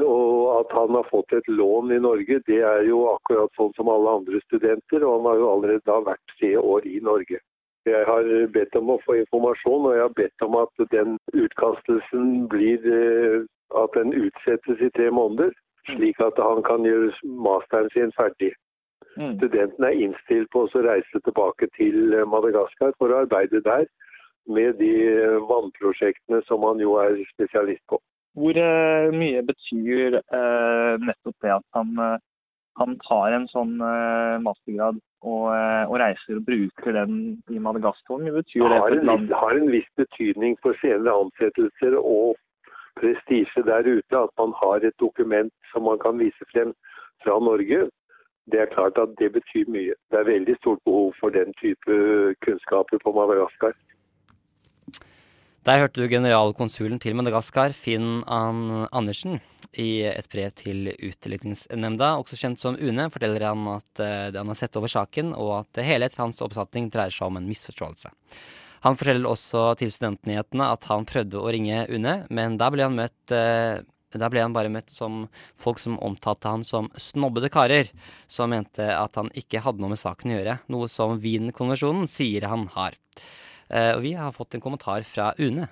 Og 0.00 0.32
at 0.56 0.72
han 0.72 0.96
har 0.96 1.06
fått 1.10 1.34
et 1.36 1.48
lån 1.48 1.92
i 1.92 2.00
Norge, 2.00 2.40
det 2.48 2.60
er 2.64 2.86
jo 2.88 3.02
akkurat 3.12 3.52
sånn 3.58 3.72
som 3.76 3.90
alle 3.92 4.16
andre 4.20 4.40
studenter. 4.46 5.04
Og 5.04 5.18
han 5.18 5.28
har 5.30 5.40
jo 5.42 5.52
allerede 5.52 5.86
da 5.86 6.00
vært 6.08 6.36
tre 6.38 6.54
år 6.58 6.88
i 6.88 6.98
Norge. 7.04 7.40
Jeg 7.88 8.04
har 8.08 8.26
bedt 8.54 8.76
om 8.76 8.92
å 8.92 9.00
få 9.04 9.16
informasjon, 9.22 9.86
og 9.88 9.94
jeg 9.96 10.04
har 10.04 10.16
bedt 10.16 10.44
om 10.44 10.56
at 10.60 10.82
den 10.92 11.16
utkastelsen 11.32 12.48
blir 12.52 12.84
uh, 12.90 13.46
at 13.84 13.94
den 13.94 14.12
utsettes 14.16 14.82
i 14.82 14.90
tre 14.96 15.10
måneder. 15.14 15.54
Slik 15.88 16.20
at 16.20 16.38
han 16.42 16.62
kan 16.66 16.84
gjøre 16.84 17.12
masteren 17.46 17.88
sin 17.94 18.12
ferdig. 18.18 18.52
Mm. 19.16 19.34
Studenten 19.38 19.84
er 19.86 19.98
innstilt 20.04 20.50
på 20.54 20.64
å 20.66 20.84
reise 20.84 21.20
tilbake 21.26 21.66
til 21.76 22.14
Madagaskar 22.30 22.94
for 22.98 23.10
å 23.10 23.24
arbeide 23.24 23.62
der 23.66 23.88
med 24.50 24.78
de 24.80 24.94
vannprosjektene 25.50 26.40
som 26.46 26.64
han 26.66 26.80
jo 26.82 26.96
er 27.02 27.18
spesialist 27.34 27.82
på. 27.90 28.00
Hvor 28.38 28.56
uh, 28.56 29.10
mye 29.14 29.42
betyr 29.42 30.20
uh, 30.20 30.94
nettopp 31.02 31.36
det 31.42 31.54
at 31.56 31.66
han, 31.74 31.96
uh, 31.98 32.18
han 32.78 32.94
tar 33.02 33.34
en 33.36 33.48
sånn 33.50 33.74
mastergrad 34.44 35.00
og, 35.20 35.48
og, 35.50 35.96
reiser 36.00 36.38
og 36.38 36.46
bruker 36.46 36.94
den 36.96 37.16
i 37.50 37.58
Madagaskar? 37.58 38.14
Hvor 38.14 38.22
mye 38.22 38.36
betyr 38.38 38.62
det? 38.62 38.78
Har 38.78 38.96
en, 38.96 39.26
har 39.42 39.58
en 39.58 39.72
viss 39.74 39.90
betydning 40.00 40.56
for 40.62 40.78
senere 40.80 41.18
ansettelser 41.26 41.98
og 41.98 42.38
prestisje 43.00 43.64
der 43.66 43.86
ute 43.86 44.22
at 44.22 44.32
man 44.38 44.54
har 44.60 44.86
et 44.86 44.96
dokument 45.02 45.52
som 45.72 45.86
man 45.88 45.98
kan 46.02 46.18
vise 46.20 46.46
frem 46.52 46.72
fra 47.24 47.36
Norge 47.42 47.88
det 48.52 48.60
er 48.62 48.72
klart 48.74 48.98
at 48.98 49.12
det 49.20 49.32
betyr 49.36 49.68
mye. 49.70 49.94
Det 50.10 50.18
er 50.20 50.28
veldig 50.28 50.56
stort 50.60 50.80
behov 50.88 51.12
for 51.20 51.34
den 51.34 51.52
type 51.60 51.96
kunnskaper 52.44 53.02
på 53.02 53.12
Madagaskar. 53.14 53.76
Der 55.68 55.82
hørte 55.82 56.00
du 56.00 56.08
generalkonsulen 56.08 57.00
til 57.02 57.16
Madagaskar, 57.18 57.74
Finn 57.76 58.22
Andersen. 58.26 59.42
I 59.76 60.02
et 60.08 60.26
brev 60.32 60.50
til 60.56 60.88
Utlendingsnemnda, 60.96 62.14
også 62.18 62.38
kjent 62.40 62.58
som 62.58 62.78
UNE, 62.80 63.06
forteller 63.12 63.44
han 63.46 63.68
at 63.70 64.02
uh, 64.02 64.32
han 64.34 64.50
har 64.50 64.58
sett 64.58 64.74
over 64.80 64.90
saken, 64.90 65.30
og 65.36 65.52
at 65.60 65.82
hele 65.86 66.08
etter 66.08 66.24
hans 66.24 66.40
oppfatning 66.42 66.88
dreier 66.90 67.14
seg 67.14 67.28
om 67.28 67.38
en 67.38 67.46
misforståelse. 67.46 68.10
Han 68.88 68.96
forteller 68.96 69.28
også 69.28 69.76
til 69.78 69.92
Studentnyhetene 69.94 70.72
at 70.72 70.88
han 70.90 71.06
prøvde 71.06 71.38
å 71.38 71.52
ringe 71.52 71.84
UNE, 71.92 72.16
men 72.34 72.56
da 72.58 72.70
ble 72.72 72.88
han 72.88 72.96
møtt 72.98 73.36
uh, 73.36 73.84
der 74.18 74.32
ble 74.32 74.42
han 74.42 74.56
bare 74.56 74.72
møtt 74.72 74.90
som 74.90 75.26
folk 75.60 75.78
som 75.78 75.98
omtalte 76.02 76.50
han 76.50 76.64
som 76.66 76.90
snobbede 76.98 77.52
karer, 77.52 77.92
som 78.26 78.50
mente 78.50 78.88
at 78.90 79.18
han 79.20 79.30
ikke 79.38 79.62
hadde 79.62 79.84
noe 79.84 79.92
med 79.94 80.02
saken 80.02 80.32
å 80.32 80.38
gjøre, 80.40 80.56
noe 80.72 80.88
som 80.90 81.20
Wien-konvensjonen 81.22 82.10
sier 82.10 82.48
han 82.50 82.66
har. 82.74 82.98
Eh, 83.70 83.92
og 83.94 84.02
vi 84.02 84.16
har 84.18 84.34
fått 84.34 84.56
en 84.56 84.64
kommentar 84.64 85.06
fra 85.06 85.30
UNE. 85.38 85.68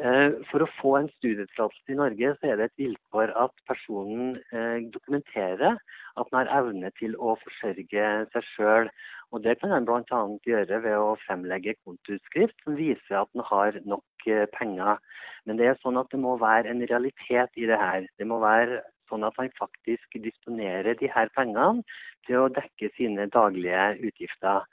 Eh, 0.00 0.38
for 0.48 0.64
å 0.64 0.70
få 0.78 0.92
en 0.96 1.08
studietillatelse 1.18 1.92
i 1.92 1.96
Norge, 1.98 2.30
så 2.40 2.48
er 2.48 2.56
det 2.56 2.70
et 2.70 2.80
vilkår 2.80 3.32
at 3.36 3.52
personen 3.68 4.38
eh, 4.48 4.78
dokumenterer 4.94 5.76
at 5.76 6.30
den 6.30 6.38
har 6.38 6.52
evne 6.62 6.88
til 6.96 7.16
å 7.20 7.34
forsørge 7.42 8.06
seg 8.32 8.48
sjøl. 8.54 8.88
Og 9.32 9.44
Det 9.44 9.58
kan 9.60 9.72
en 9.76 9.88
bl.a. 9.88 10.22
gjøre 10.48 10.80
ved 10.84 10.96
å 10.96 11.12
fremlegge 11.26 11.76
kontoutskrift 11.84 12.56
som 12.64 12.76
viser 12.76 13.20
at 13.20 13.32
den 13.36 13.44
har 13.48 13.76
nok 13.84 14.04
eh, 14.30 14.46
penger. 14.54 15.00
Men 15.46 15.58
det 15.58 15.68
er 15.68 15.80
sånn 15.82 15.98
at 16.00 16.10
det 16.12 16.20
må 16.22 16.36
være 16.40 16.70
en 16.70 16.84
realitet 16.86 17.58
i 17.58 17.66
det 17.70 17.78
her. 17.78 18.06
Det 18.18 18.28
må 18.28 18.38
være 18.42 18.82
sånn 19.10 19.26
at 19.26 19.36
han 19.40 19.50
faktisk 19.58 20.18
disponerer 20.24 20.96
de 21.00 21.10
her 21.12 21.30
pengene 21.36 21.84
til 22.26 22.44
å 22.44 22.52
dekke 22.54 22.92
sine 22.96 23.28
daglige 23.34 23.88
utgifter. 24.08 24.64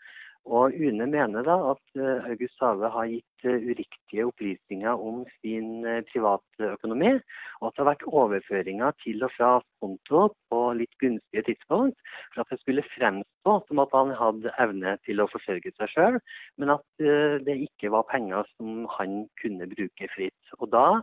Og 0.46 0.74
UNE 0.74 1.06
mener 1.06 1.44
da 1.46 1.56
at 1.72 2.00
eh, 2.00 2.30
August 2.32 2.56
Save 2.58 2.90
har 2.90 3.08
gitt 3.12 3.46
eh, 3.46 3.66
uriktige 3.70 4.26
opplysninger 4.26 5.04
om 5.10 5.22
sin 5.42 5.86
eh, 5.86 6.02
privatøkonomi, 6.10 7.12
og 7.60 7.68
at 7.68 7.76
det 7.76 7.84
har 7.84 7.90
vært 7.92 8.08
overføringer 8.08 8.96
til 9.04 9.24
og 9.28 9.34
fra 9.36 9.52
konto 9.84 10.24
på 10.50 10.62
litt 10.80 10.96
gunstige 11.04 11.44
tidspunkt 11.52 12.00
for 12.34 12.44
at 12.44 12.54
det 12.54 12.60
skulle 12.64 12.88
fremstå 12.96 13.56
som 13.68 13.84
at 13.84 13.96
han 14.00 14.16
hadde 14.22 14.56
evne 14.66 14.96
til 15.06 15.22
å 15.22 15.30
forsørge 15.30 15.76
seg 15.76 15.94
sjøl, 15.94 16.20
men 16.58 16.74
at 16.76 17.06
det 17.46 17.56
ikke 17.68 17.92
var 17.94 18.08
penger 18.10 18.48
som 18.58 18.86
han 18.98 19.24
kunne 19.42 19.70
bruke 19.72 20.10
fritt. 20.16 20.54
Og 20.60 20.72
da 20.74 21.02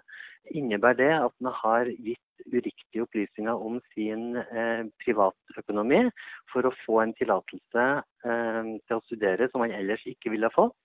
innebærer 0.55 1.01
det 1.01 1.13
at 1.17 1.35
han 1.41 1.53
har 1.63 1.91
gitt 1.97 2.26
uriktige 2.47 3.05
opplysninger 3.05 3.65
om 3.69 3.79
sin 3.95 4.37
eh, 4.37 4.83
privatøkonomi 5.05 6.03
for 6.53 6.69
å 6.69 6.75
få 6.85 7.01
en 7.03 7.15
tillatelse 7.19 7.87
eh, 8.27 8.73
til 8.87 8.97
å 8.99 9.05
studere 9.07 9.49
som 9.53 9.65
han 9.65 9.75
ellers 9.77 10.05
ikke 10.09 10.35
ville 10.35 10.53
fått. 10.55 10.77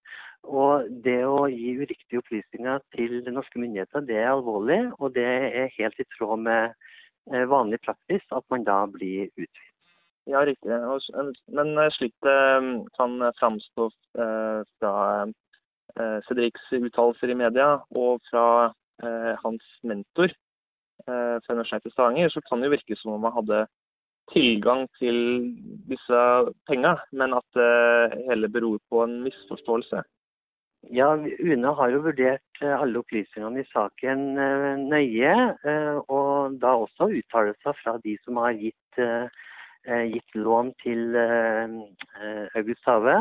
Og 0.44 0.88
det 1.06 1.20
å 1.28 1.46
gi 1.52 1.76
uriktige 1.82 2.22
opplysninger 2.24 2.82
til 2.96 3.20
norske 3.30 3.62
myndigheter, 3.62 4.08
det 4.08 4.18
er 4.24 4.32
alvorlig, 4.34 4.82
og 5.00 5.14
det 5.18 5.28
er 5.28 5.76
helt 5.78 6.00
i 6.02 6.08
tråd 6.18 6.48
med 6.48 6.72
eh, 7.32 7.46
vanlig 7.50 7.82
praksis 7.86 8.26
at 8.34 8.48
man 8.54 8.66
da 8.68 8.84
blir 8.90 9.30
utvist. 9.36 9.68
Ja, 10.30 10.46
riktig. 10.46 10.70
Men 11.50 11.78
eh, 11.78 11.90
slik 11.98 12.14
det 12.26 12.34
eh, 12.34 12.68
kan 12.98 13.18
framstå 13.40 13.90
eh, 14.22 14.62
fra 14.80 14.96
Cedrics 16.28 16.70
uttalelser 16.72 17.34
i 17.34 17.36
media 17.36 17.82
og 18.00 18.22
fra 18.30 18.72
hans 19.44 19.66
mentor, 19.84 20.32
Eh, 21.12 21.64
seg 21.70 21.84
til 21.84 21.94
Stavanger, 21.94 22.32
så 22.32 22.42
kan 22.48 22.62
det 22.62 22.70
jo 22.70 22.76
virke 22.78 22.98
som 23.00 23.16
om 23.16 23.26
man 23.28 23.36
hadde 23.36 23.66
tilgang 24.32 24.86
til 25.00 25.18
disse 25.90 26.24
penga, 26.70 26.96
men 27.12 27.36
at 27.36 27.48
det 27.58 28.24
hele 28.30 28.50
beror 28.50 28.80
på 28.90 29.04
en 29.04 29.22
misforståelse. 29.26 30.04
Ja, 30.90 31.12
UNE 31.14 31.74
har 31.78 31.92
jo 31.94 32.06
vurdert 32.08 32.62
eh, 32.64 32.74
alle 32.74 33.04
opplysningene 33.04 33.62
i 33.62 33.70
saken 33.74 34.24
eh, 34.42 34.80
nøye, 34.82 35.36
og 36.08 36.58
da 36.64 36.78
også 36.86 37.12
uttalelser 37.20 37.78
fra 37.84 38.00
de 38.06 38.16
som 38.24 38.40
har 38.42 38.58
gitt 38.58 38.82
Eh, 39.00 39.28
gitt 39.86 40.36
lån 40.36 40.72
til 40.84 41.16
eh, 41.18 41.74
eh, 42.22 42.48
August 42.60 42.86
Have. 42.86 43.18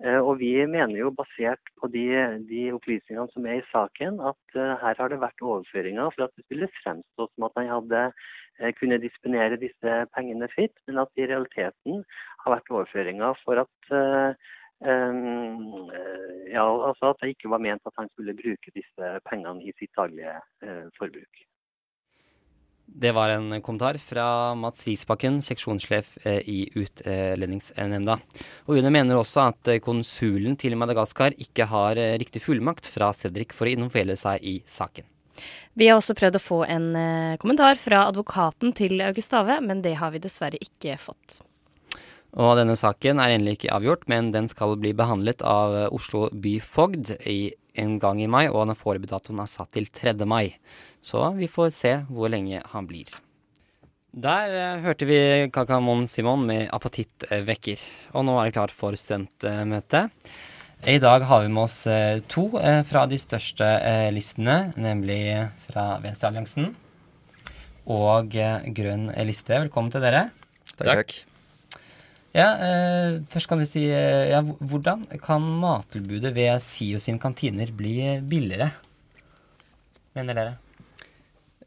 Og 0.00 0.38
vi 0.40 0.54
mener 0.64 0.96
jo 0.96 1.10
basert 1.12 1.60
på 1.76 1.88
de, 1.92 2.06
de, 2.48 2.60
opplysningene 2.72 3.28
som 3.34 3.44
er 3.44 3.58
i 3.58 3.66
saken, 3.68 4.16
at 4.30 4.54
her 4.80 4.96
har 4.96 5.12
det 5.12 5.18
vært 5.20 5.44
overføringer 5.44 6.08
for 6.14 6.24
at 6.24 6.32
det 6.38 6.44
skulle 6.46 6.70
fremstå 6.78 7.26
som 7.28 7.44
at 7.44 7.58
han 7.60 7.68
hadde 7.68 8.00
eh, 8.06 8.72
kunne 8.78 9.00
disponere 9.02 9.60
disse 9.60 9.98
pengene 10.16 10.48
fritt, 10.54 10.72
men 10.88 11.02
at 11.02 11.12
det 11.12 11.26
i 11.26 11.28
realiteten 11.34 12.00
har 12.44 12.56
vært 12.56 12.72
overføringer 12.72 13.36
for 13.44 13.60
at 13.66 13.92
eh, 14.00 14.48
eh, 14.88 15.60
ja, 16.54 16.64
altså 16.64 17.12
at 17.12 17.20
det 17.20 17.34
ikke 17.34 17.52
var 17.52 17.60
ment 17.68 17.84
at 17.84 18.00
han 18.00 18.08
skulle 18.14 18.38
bruke 18.40 18.72
disse 18.72 19.14
pengene 19.28 19.68
i 19.68 19.76
sitt 19.76 19.92
daglige 20.00 20.38
eh, 20.64 20.86
forbruk. 20.96 21.44
Det 22.92 23.12
var 23.12 23.30
en 23.30 23.62
kommentar 23.62 23.96
fra 24.02 24.54
Mats 24.54 24.86
Risbakken, 24.86 25.38
seksjonssjef 25.42 26.18
eh, 26.22 26.40
i 26.48 26.58
Utlendingsnemnda. 26.74 28.18
Og 28.66 28.80
UNE 28.80 28.90
mener 28.92 29.20
også 29.20 29.44
at 29.46 29.70
eh, 29.70 29.80
konsulen 29.84 30.58
til 30.60 30.74
Madagaskar 30.76 31.36
ikke 31.38 31.68
har 31.70 32.00
eh, 32.00 32.16
riktig 32.20 32.42
fullmakt 32.44 32.90
fra 32.90 33.12
Cedric 33.16 33.54
for 33.56 33.70
å 33.70 33.72
involvere 33.76 34.18
seg 34.18 34.42
i 34.42 34.58
saken. 34.68 35.06
Vi 35.78 35.86
har 35.88 36.00
også 36.00 36.16
prøvd 36.18 36.36
å 36.36 36.42
få 36.42 36.58
en 36.68 36.90
kommentar 37.40 37.78
fra 37.80 38.02
advokaten 38.10 38.74
til 38.76 38.98
August 39.00 39.30
Augustave, 39.30 39.60
men 39.60 39.80
det 39.82 39.94
har 39.96 40.10
vi 40.12 40.20
dessverre 40.20 40.58
ikke 40.60 40.98
fått. 41.00 41.40
Og 42.38 42.54
denne 42.60 42.76
saken 42.78 43.18
er 43.18 43.34
endelig 43.34 43.58
ikke 43.58 43.72
avgjort, 43.74 44.04
men 44.10 44.30
den 44.34 44.46
skal 44.50 44.76
bli 44.78 44.92
behandlet 44.94 45.42
av 45.42 45.74
eh, 45.74 45.88
Oslo 45.90 46.28
byfogd 46.30 47.16
en 47.26 47.96
gang 48.02 48.20
i 48.22 48.28
mai, 48.30 48.44
og 48.48 48.68
den 48.68 48.78
foreløpige 48.78 49.14
datoen 49.14 49.42
er 49.42 49.50
satt 49.50 49.72
til 49.74 49.88
3. 49.90 50.14
mai. 50.28 50.54
Så 51.02 51.24
vi 51.38 51.50
får 51.50 51.74
se 51.74 51.96
hvor 52.10 52.30
lenge 52.30 52.62
han 52.72 52.86
blir. 52.86 53.10
Der 54.10 54.54
eh, 54.58 54.84
hørte 54.84 55.06
vi 55.06 55.20
Kakamon 55.54 56.06
Simon 56.10 56.46
med 56.46 56.68
'Appetittvekker'. 56.70 57.82
Og 58.14 58.26
nå 58.26 58.38
er 58.38 58.50
det 58.50 58.56
klart 58.58 58.74
for 58.74 58.94
studentmøte. 58.98 60.08
I 60.88 60.98
dag 60.98 61.22
har 61.28 61.42
vi 61.42 61.48
med 61.52 61.62
oss 61.66 61.86
eh, 61.86 62.20
to 62.26 62.46
eh, 62.58 62.82
fra 62.88 63.06
de 63.06 63.18
største 63.20 63.66
eh, 63.66 64.10
listene, 64.14 64.72
nemlig 64.80 65.50
fra 65.66 65.98
Venstrealliansen 66.00 66.72
og 67.90 68.36
eh, 68.36 68.70
Grønn 68.72 69.10
liste. 69.28 69.60
Velkommen 69.60 69.92
til 69.92 70.02
dere. 70.04 70.30
Takk. 70.76 70.86
Takk. 70.88 71.29
Ja, 72.30 72.50
eh, 72.62 73.16
først 73.30 73.50
kan 73.50 73.58
du 73.58 73.66
si 73.66 73.88
eh, 73.90 74.30
ja, 74.30 74.38
Hvordan 74.40 75.02
kan 75.22 75.42
mattilbudet 75.42 76.30
ved 76.36 76.62
SIO 76.62 77.00
sin 77.02 77.18
kantiner 77.18 77.72
bli 77.74 78.20
billigere? 78.22 78.70
Mener 80.14 80.38
dere? 80.38 80.54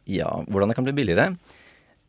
Ja, 0.07 0.29
hvordan 0.47 0.71
det 0.71 0.77
kan 0.77 0.87
bli 0.87 0.95
billigere? 0.95 1.33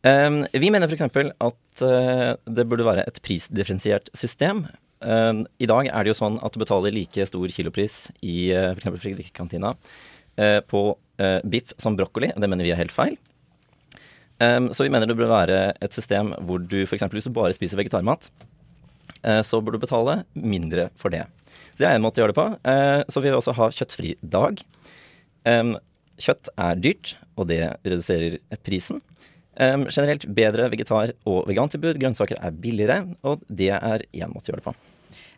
Eh, 0.07 0.39
vi 0.55 0.71
mener 0.71 0.87
f.eks. 0.87 1.03
at 1.03 1.83
uh, 1.83 2.31
det 2.47 2.67
burde 2.69 2.87
være 2.87 3.03
et 3.09 3.19
prisdifferensiert 3.25 4.11
system. 4.15 4.65
Um, 5.05 5.43
I 5.59 5.67
dag 5.67 5.89
er 5.91 6.05
det 6.05 6.13
jo 6.13 6.17
sånn 6.21 6.37
at 6.39 6.55
du 6.55 6.61
betaler 6.61 6.93
like 6.95 7.25
stor 7.27 7.51
kilopris 7.51 8.05
i 8.23 8.53
uh, 8.55 8.71
f.eks. 8.71 8.87
Fredrikke-kantina 9.03 9.73
uh, 9.75 10.61
på 10.63 10.87
biff 11.47 11.71
som 11.79 11.95
brokkoli. 11.95 12.27
Det 12.35 12.47
mener 12.51 12.67
vi 12.67 12.71
er 12.75 12.79
helt 12.79 12.91
feil. 12.91 13.13
Um, 14.39 14.67
så 14.75 14.83
vi 14.83 14.91
mener 14.91 15.07
det 15.07 15.15
burde 15.15 15.31
være 15.31 15.59
et 15.79 15.95
system 15.95 16.33
hvor 16.43 16.59
du 16.59 16.81
f.eks. 16.83 17.05
hvis 17.13 17.27
du 17.29 17.33
bare 17.35 17.55
spiser 17.55 17.79
vegetarmat, 17.79 18.27
uh, 19.23 19.41
så 19.47 19.61
burde 19.61 19.79
du 19.79 19.85
betale 19.85 20.23
mindre 20.33 20.89
for 20.99 21.13
det. 21.13 21.23
Så 21.75 21.83
det 21.83 21.89
er 21.89 21.97
en 21.97 22.03
måte 22.03 22.19
å 22.19 22.25
gjøre 22.25 22.35
det 22.35 22.41
på. 22.41 22.47
Uh, 22.67 23.01
så 23.07 23.23
vi 23.23 23.29
vil 23.29 23.39
også 23.39 23.55
ha 23.55 23.69
kjøttfri 23.71 24.15
dag. 24.21 24.59
Um, 25.47 25.75
kjøtt 26.19 26.51
er 26.55 26.81
dyrt, 26.83 27.15
og 27.35 27.47
det 27.51 27.61
reduserer 27.85 28.39
prisen. 28.67 29.01
Um, 29.55 29.85
generelt 29.87 30.27
bedre 30.35 30.67
vegetar- 30.73 31.15
og 31.23 31.45
vegantilbud. 31.47 31.99
Grønnsaker 32.01 32.41
er 32.43 32.59
billigere, 32.59 33.05
og 33.23 33.43
det 33.47 33.71
er 33.77 34.03
én 34.11 34.33
måte 34.33 34.51
å 34.51 34.55
gjøre 34.55 34.63
det 34.63 34.67
på. 34.67 34.75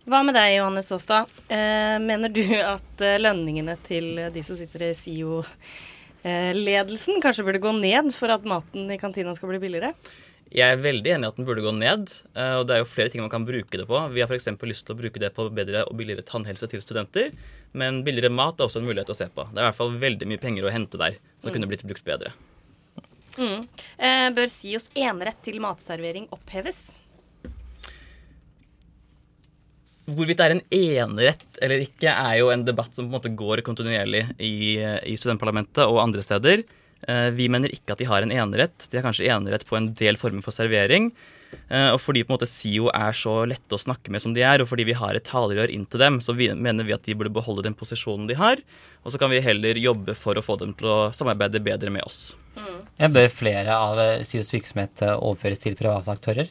Hva 0.08 0.22
med 0.24 0.38
deg, 0.38 0.56
Johannes 0.56 0.88
Aastad? 0.96 1.32
Eh, 1.52 1.98
mener 2.00 2.32
du 2.32 2.40
at 2.56 3.02
eh, 3.04 3.18
lønningene 3.20 3.74
til 3.84 4.22
de 4.32 4.44
som 4.46 4.56
sitter 4.56 4.86
i 4.88 4.94
SIO-ledelsen 6.28 7.22
kanskje 7.24 7.46
burde 7.48 7.62
gå 7.64 7.72
ned 7.80 8.12
for 8.16 8.32
at 8.34 8.44
maten 8.48 8.90
i 8.92 8.98
kantina 9.00 9.34
skal 9.36 9.52
bli 9.54 9.60
billigere? 9.64 9.94
Jeg 10.48 10.78
er 10.78 10.80
veldig 10.80 11.12
enig 11.12 11.28
i 11.28 11.28
at 11.28 11.36
den 11.40 11.48
burde 11.48 11.64
gå 11.64 11.74
ned, 11.76 12.08
eh, 12.32 12.54
og 12.56 12.68
det 12.68 12.76
er 12.78 12.80
jo 12.80 12.88
flere 12.88 13.12
ting 13.12 13.20
man 13.20 13.32
kan 13.32 13.44
bruke 13.48 13.80
det 13.80 13.84
på. 13.88 14.00
Vi 14.14 14.22
har 14.24 14.30
f.eks. 14.32 14.48
lyst 14.64 14.86
til 14.88 14.96
å 14.96 15.00
bruke 15.00 15.20
det 15.20 15.34
på 15.36 15.50
bedre 15.52 15.84
og 15.90 15.98
billigere 16.00 16.24
tannhelse 16.24 16.70
til 16.72 16.80
studenter, 16.84 17.34
men 17.76 18.00
billigere 18.08 18.32
mat 18.32 18.60
er 18.60 18.68
også 18.70 18.80
en 18.80 18.88
mulighet 18.88 19.12
å 19.12 19.18
se 19.18 19.28
på. 19.28 19.44
Det 19.52 19.60
er 19.60 19.66
i 19.66 19.68
hvert 19.68 19.80
fall 19.82 19.98
veldig 20.00 20.30
mye 20.32 20.40
penger 20.40 20.68
å 20.68 20.72
hente 20.72 21.00
der, 21.02 21.18
som 21.42 21.52
Mm. 21.52 21.54
kunne 21.58 21.68
blitt 21.68 21.84
brukt 21.84 22.06
bedre. 22.08 22.32
Mm. 23.38 23.68
Eh, 24.00 24.30
bør 24.34 24.48
SIOs 24.50 24.90
enerett 24.96 25.44
til 25.44 25.60
matservering 25.60 26.28
oppheves? 26.32 26.92
Hvorvidt 30.08 30.40
det 30.40 30.46
er 30.46 30.54
en 30.56 30.66
enerett 30.72 31.58
eller 31.62 31.82
ikke, 31.84 32.08
er 32.12 32.38
jo 32.40 32.52
en 32.54 32.64
debatt 32.68 32.94
som 32.96 33.08
på 33.08 33.12
en 33.12 33.18
måte 33.18 33.32
går 33.36 33.60
kontinuerlig 33.68 34.24
i, 34.40 34.80
i 34.80 35.16
studentparlamentet 35.20 35.84
og 35.84 36.00
andre 36.00 36.24
steder. 36.24 36.64
Eh, 37.08 37.30
Vi 37.36 37.50
mener 37.52 37.74
ikke 37.76 37.92
at 37.92 38.00
de 38.00 38.08
har 38.08 38.24
en 38.24 38.32
enerett. 38.32 38.88
De 38.88 38.98
har 38.98 39.04
kanskje 39.04 39.28
enerett 39.28 39.66
på 39.68 39.76
en 39.76 39.90
del 40.00 40.16
former 40.20 40.46
for 40.46 40.56
servering. 40.56 41.10
Eh, 41.68 41.90
Og 41.92 42.00
fordi 42.00 42.24
på 42.24 42.32
en 42.32 42.38
måte 42.38 42.48
SIO 42.48 42.88
er 42.96 43.12
så 43.12 43.42
lette 43.52 43.76
å 43.76 43.82
snakke 43.84 44.12
med 44.14 44.24
som 44.24 44.34
de 44.36 44.46
er, 44.48 44.64
og 44.64 44.70
fordi 44.72 44.86
vi 44.88 44.96
har 44.96 45.16
et 45.16 45.28
talerør 45.28 45.72
inn 45.74 45.84
til 45.86 46.00
dem, 46.00 46.20
så 46.24 46.36
vi, 46.36 46.48
mener 46.56 46.88
vi 46.88 46.96
at 46.96 47.04
de 47.04 47.16
burde 47.16 47.34
beholde 47.36 47.66
den 47.68 47.76
posisjonen 47.76 48.28
de 48.32 48.36
har. 48.40 48.64
Og 49.04 49.12
så 49.12 49.20
kan 49.20 49.32
vi 49.32 49.44
heller 49.44 49.76
jobbe 49.76 50.16
for 50.16 50.40
å 50.40 50.44
få 50.46 50.56
dem 50.64 50.72
til 50.78 50.88
å 50.88 51.00
samarbeide 51.16 51.60
bedre 51.64 51.92
med 51.92 52.08
oss. 52.08 52.32
Jeg 52.98 53.12
bør 53.14 53.28
flere 53.30 53.76
av 53.76 54.00
eh, 54.00 54.24
SIOs 54.24 54.56
virksomhet 54.56 55.04
overføres 55.18 55.60
til 55.68 55.76
private 55.76 56.16
aktører? 56.16 56.48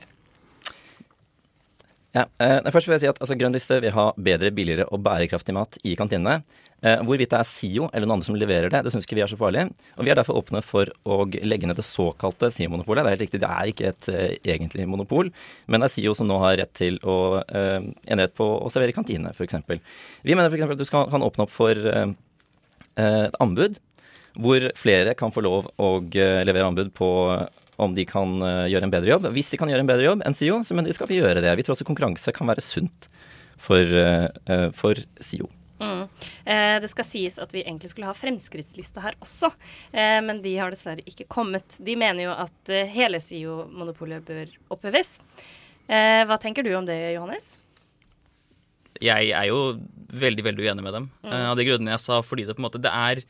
Ja, 2.17 2.25
eh, 2.41 2.71
først 2.73 2.89
vil 2.89 2.97
jeg 2.97 3.03
si 3.05 3.11
at 3.11 3.19
altså, 3.21 3.37
Grønn 3.37 3.57
vil 3.57 3.93
ha 3.93 4.07
bedre, 4.17 4.53
billigere 4.55 4.87
og 4.89 5.03
bærekraftig 5.05 5.53
mat 5.57 5.77
i 5.85 5.93
kantinene. 5.99 6.41
Eh, 6.85 7.01
hvorvidt 7.05 7.33
det 7.33 7.39
er 7.39 7.49
SIO 7.49 7.87
eller 7.89 8.05
noen 8.05 8.19
andre 8.19 8.29
som 8.29 8.37
leverer 8.37 8.73
det, 8.73 8.83
det 8.85 8.93
syns 8.93 9.07
ikke 9.09 9.17
vi 9.19 9.25
er 9.25 9.31
så 9.33 9.39
farlig. 9.41 9.67
Og 9.97 10.07
vi 10.07 10.13
er 10.13 10.19
derfor 10.19 10.39
åpne 10.41 10.63
for 10.65 10.93
å 11.09 11.23
legge 11.45 11.69
ned 11.69 11.77
det 11.77 11.87
såkalte 11.89 12.51
SIO-monopolet. 12.53 13.05
Det 13.05 13.11
er 13.11 13.17
helt 13.17 13.25
riktig, 13.27 13.43
det 13.43 13.53
er 13.53 13.73
ikke 13.73 13.91
et 13.93 14.09
eh, 14.13 14.37
egentlig 14.57 14.89
monopol, 14.89 15.33
men 15.67 15.83
det 15.83 15.91
er 15.91 15.95
SIO 15.97 16.15
som 16.17 16.29
nå 16.31 16.39
har 16.41 16.57
rett 16.63 16.73
til 16.77 16.97
å 17.05 17.19
eh, 17.45 17.91
enerett 18.07 18.37
på 18.37 18.49
å 18.61 18.73
servere 18.73 18.95
i 18.95 18.97
kantine, 18.97 19.33
f.eks. 19.37 19.61
Vi 20.25 20.37
mener 20.37 20.49
f.eks. 20.49 20.69
at 20.77 20.81
du 20.81 20.89
skal, 20.89 21.11
kan 21.13 21.25
åpne 21.27 21.49
opp 21.49 21.53
for 21.53 21.77
eh, 21.93 22.09
et 22.97 23.41
anbud 23.45 23.81
hvor 24.37 24.67
flere 24.77 25.15
kan 25.17 25.33
få 25.33 25.45
lov 25.45 25.71
å 25.81 25.91
eh, 26.13 26.43
levere 26.45 26.69
anbud 26.69 26.93
på 26.97 27.09
om 27.83 27.95
de 27.97 28.07
kan 28.09 28.39
eh, 28.43 28.69
gjøre 28.73 28.89
en 28.89 28.95
bedre 28.95 29.12
jobb. 29.12 29.29
Hvis 29.37 29.53
de 29.53 29.61
kan 29.61 29.71
gjøre 29.71 29.85
en 29.85 29.91
bedre 29.91 30.07
jobb 30.07 30.25
enn 30.27 30.37
SIO, 30.37 30.62
så 30.65 30.77
mener 30.77 30.93
vi 30.93 30.97
skal 30.97 31.11
vi 31.11 31.21
gjøre 31.21 31.43
det. 31.45 31.53
Vi 31.59 31.67
tror 31.67 31.77
også 31.77 31.89
konkurranse 31.89 32.35
kan 32.37 32.49
være 32.49 32.65
sunt 32.65 33.09
for, 33.61 33.83
eh, 33.83 34.29
eh, 34.53 34.69
for 34.77 35.01
SIO. 35.21 35.51
Mm. 35.77 36.07
Eh, 36.49 36.79
det 36.81 36.89
skal 36.89 37.05
sies 37.05 37.37
at 37.43 37.53
vi 37.53 37.61
egentlig 37.61 37.91
skulle 37.93 38.09
ha 38.09 38.17
Fremskrittslista 38.17 39.03
her 39.05 39.19
også, 39.21 39.51
eh, 39.93 40.23
men 40.25 40.41
de 40.41 40.55
har 40.57 40.73
dessverre 40.73 41.05
ikke 41.05 41.29
kommet. 41.29 41.77
De 41.85 41.99
mener 42.01 42.31
jo 42.31 42.33
at 42.33 42.73
eh, 42.73 42.89
hele 42.89 43.21
SIO-monopolet 43.21 44.25
bør 44.25 44.57
oppheves. 44.73 45.19
Eh, 45.87 46.25
hva 46.25 46.41
tenker 46.41 46.65
du 46.65 46.73
om 46.79 46.89
det, 46.89 46.97
Johannes? 47.19 47.59
jeg 49.03 49.33
er 49.35 49.49
jo 49.51 49.77
veldig 50.17 50.45
veldig 50.47 50.65
uenig 50.65 50.85
med 50.85 50.95
dem. 50.97 51.11
Mm. 51.23 51.33
eh, 51.33 51.49
av 51.51 51.59
de 51.59 51.67
grunnene 51.69 51.95
jeg 51.95 52.05
sa, 52.05 52.21
fordi 52.25 52.47
det 52.47 52.57
på 52.57 52.62
en 52.62 52.69
måte 52.69 52.83
det 52.83 52.93
er 52.93 53.23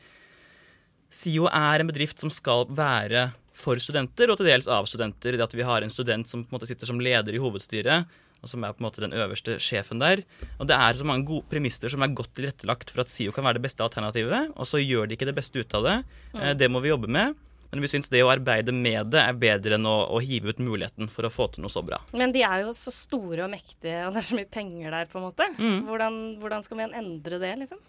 SIO 1.13 1.47
er 1.47 1.81
en 1.81 1.89
bedrift 1.89 2.19
som 2.19 2.31
skal 2.33 2.67
være 2.69 3.31
for 3.57 3.81
studenter, 3.81 4.29
og 4.31 4.37
til 4.39 4.49
dels 4.51 4.69
av 4.69 4.87
studenter. 4.89 5.37
Det 5.37 5.45
at 5.47 5.57
vi 5.57 5.65
har 5.67 5.83
en 5.83 5.93
student 5.93 6.29
som 6.29 6.45
på 6.45 6.53
en 6.53 6.59
måte 6.59 6.69
sitter 6.69 6.89
som 6.89 7.01
leder 7.01 7.35
i 7.35 7.41
hovedstyret, 7.41 8.05
og 8.37 8.51
som 8.51 8.61
er 8.63 8.75
på 8.75 8.83
en 8.83 8.85
måte 8.85 9.01
den 9.01 9.15
øverste 9.17 9.55
sjefen 9.63 9.97
der. 10.01 10.21
Og 10.61 10.69
det 10.69 10.77
er 10.77 10.99
så 10.99 11.07
mange 11.09 11.25
gode 11.25 11.47
premisser 11.49 11.89
som 11.89 12.05
er 12.05 12.13
godt 12.13 12.35
tilrettelagt 12.37 12.93
for 12.93 13.01
at 13.01 13.09
SIO 13.09 13.33
kan 13.33 13.47
være 13.47 13.57
det 13.57 13.65
beste 13.65 13.81
alternativet, 13.85 14.53
og 14.53 14.69
så 14.69 14.77
gjør 14.83 15.09
de 15.09 15.17
ikke 15.17 15.29
det 15.31 15.35
beste 15.39 15.57
ut 15.63 15.73
av 15.79 15.89
det. 15.89 15.97
Eh, 16.35 16.39
Mm. 16.53 16.57
Det 16.61 16.69
må 16.69 16.81
vi 16.83 16.93
jobbe 16.93 17.09
med. 17.09 17.35
Men 17.71 17.81
vi 17.83 17.89
syns 17.91 18.07
det 18.07 18.21
å 18.23 18.29
arbeide 18.31 18.71
med 18.71 19.09
det 19.11 19.19
er 19.19 19.33
bedre 19.35 19.75
enn 19.75 19.85
å, 19.89 19.97
å 20.15 20.21
hive 20.23 20.53
ut 20.53 20.61
muligheten 20.63 21.09
for 21.11 21.27
å 21.27 21.31
få 21.33 21.49
til 21.51 21.65
noe 21.65 21.73
så 21.73 21.81
bra. 21.83 21.97
Men 22.15 22.31
de 22.31 22.39
er 22.45 22.61
jo 22.63 22.71
så 22.77 22.93
store 22.95 23.43
og 23.43 23.51
mektige, 23.51 24.05
og 24.07 24.13
det 24.15 24.21
er 24.21 24.27
så 24.29 24.37
mye 24.37 24.47
penger 24.47 24.93
der, 24.95 25.09
på 25.11 25.19
en 25.19 25.25
måte. 25.27 25.49
Mm. 25.57 25.81
Hvordan, 25.89 26.19
hvordan 26.39 26.63
skal 26.63 26.79
vi 26.79 26.87
endre 27.01 27.41
det, 27.43 27.51
liksom? 27.65 27.81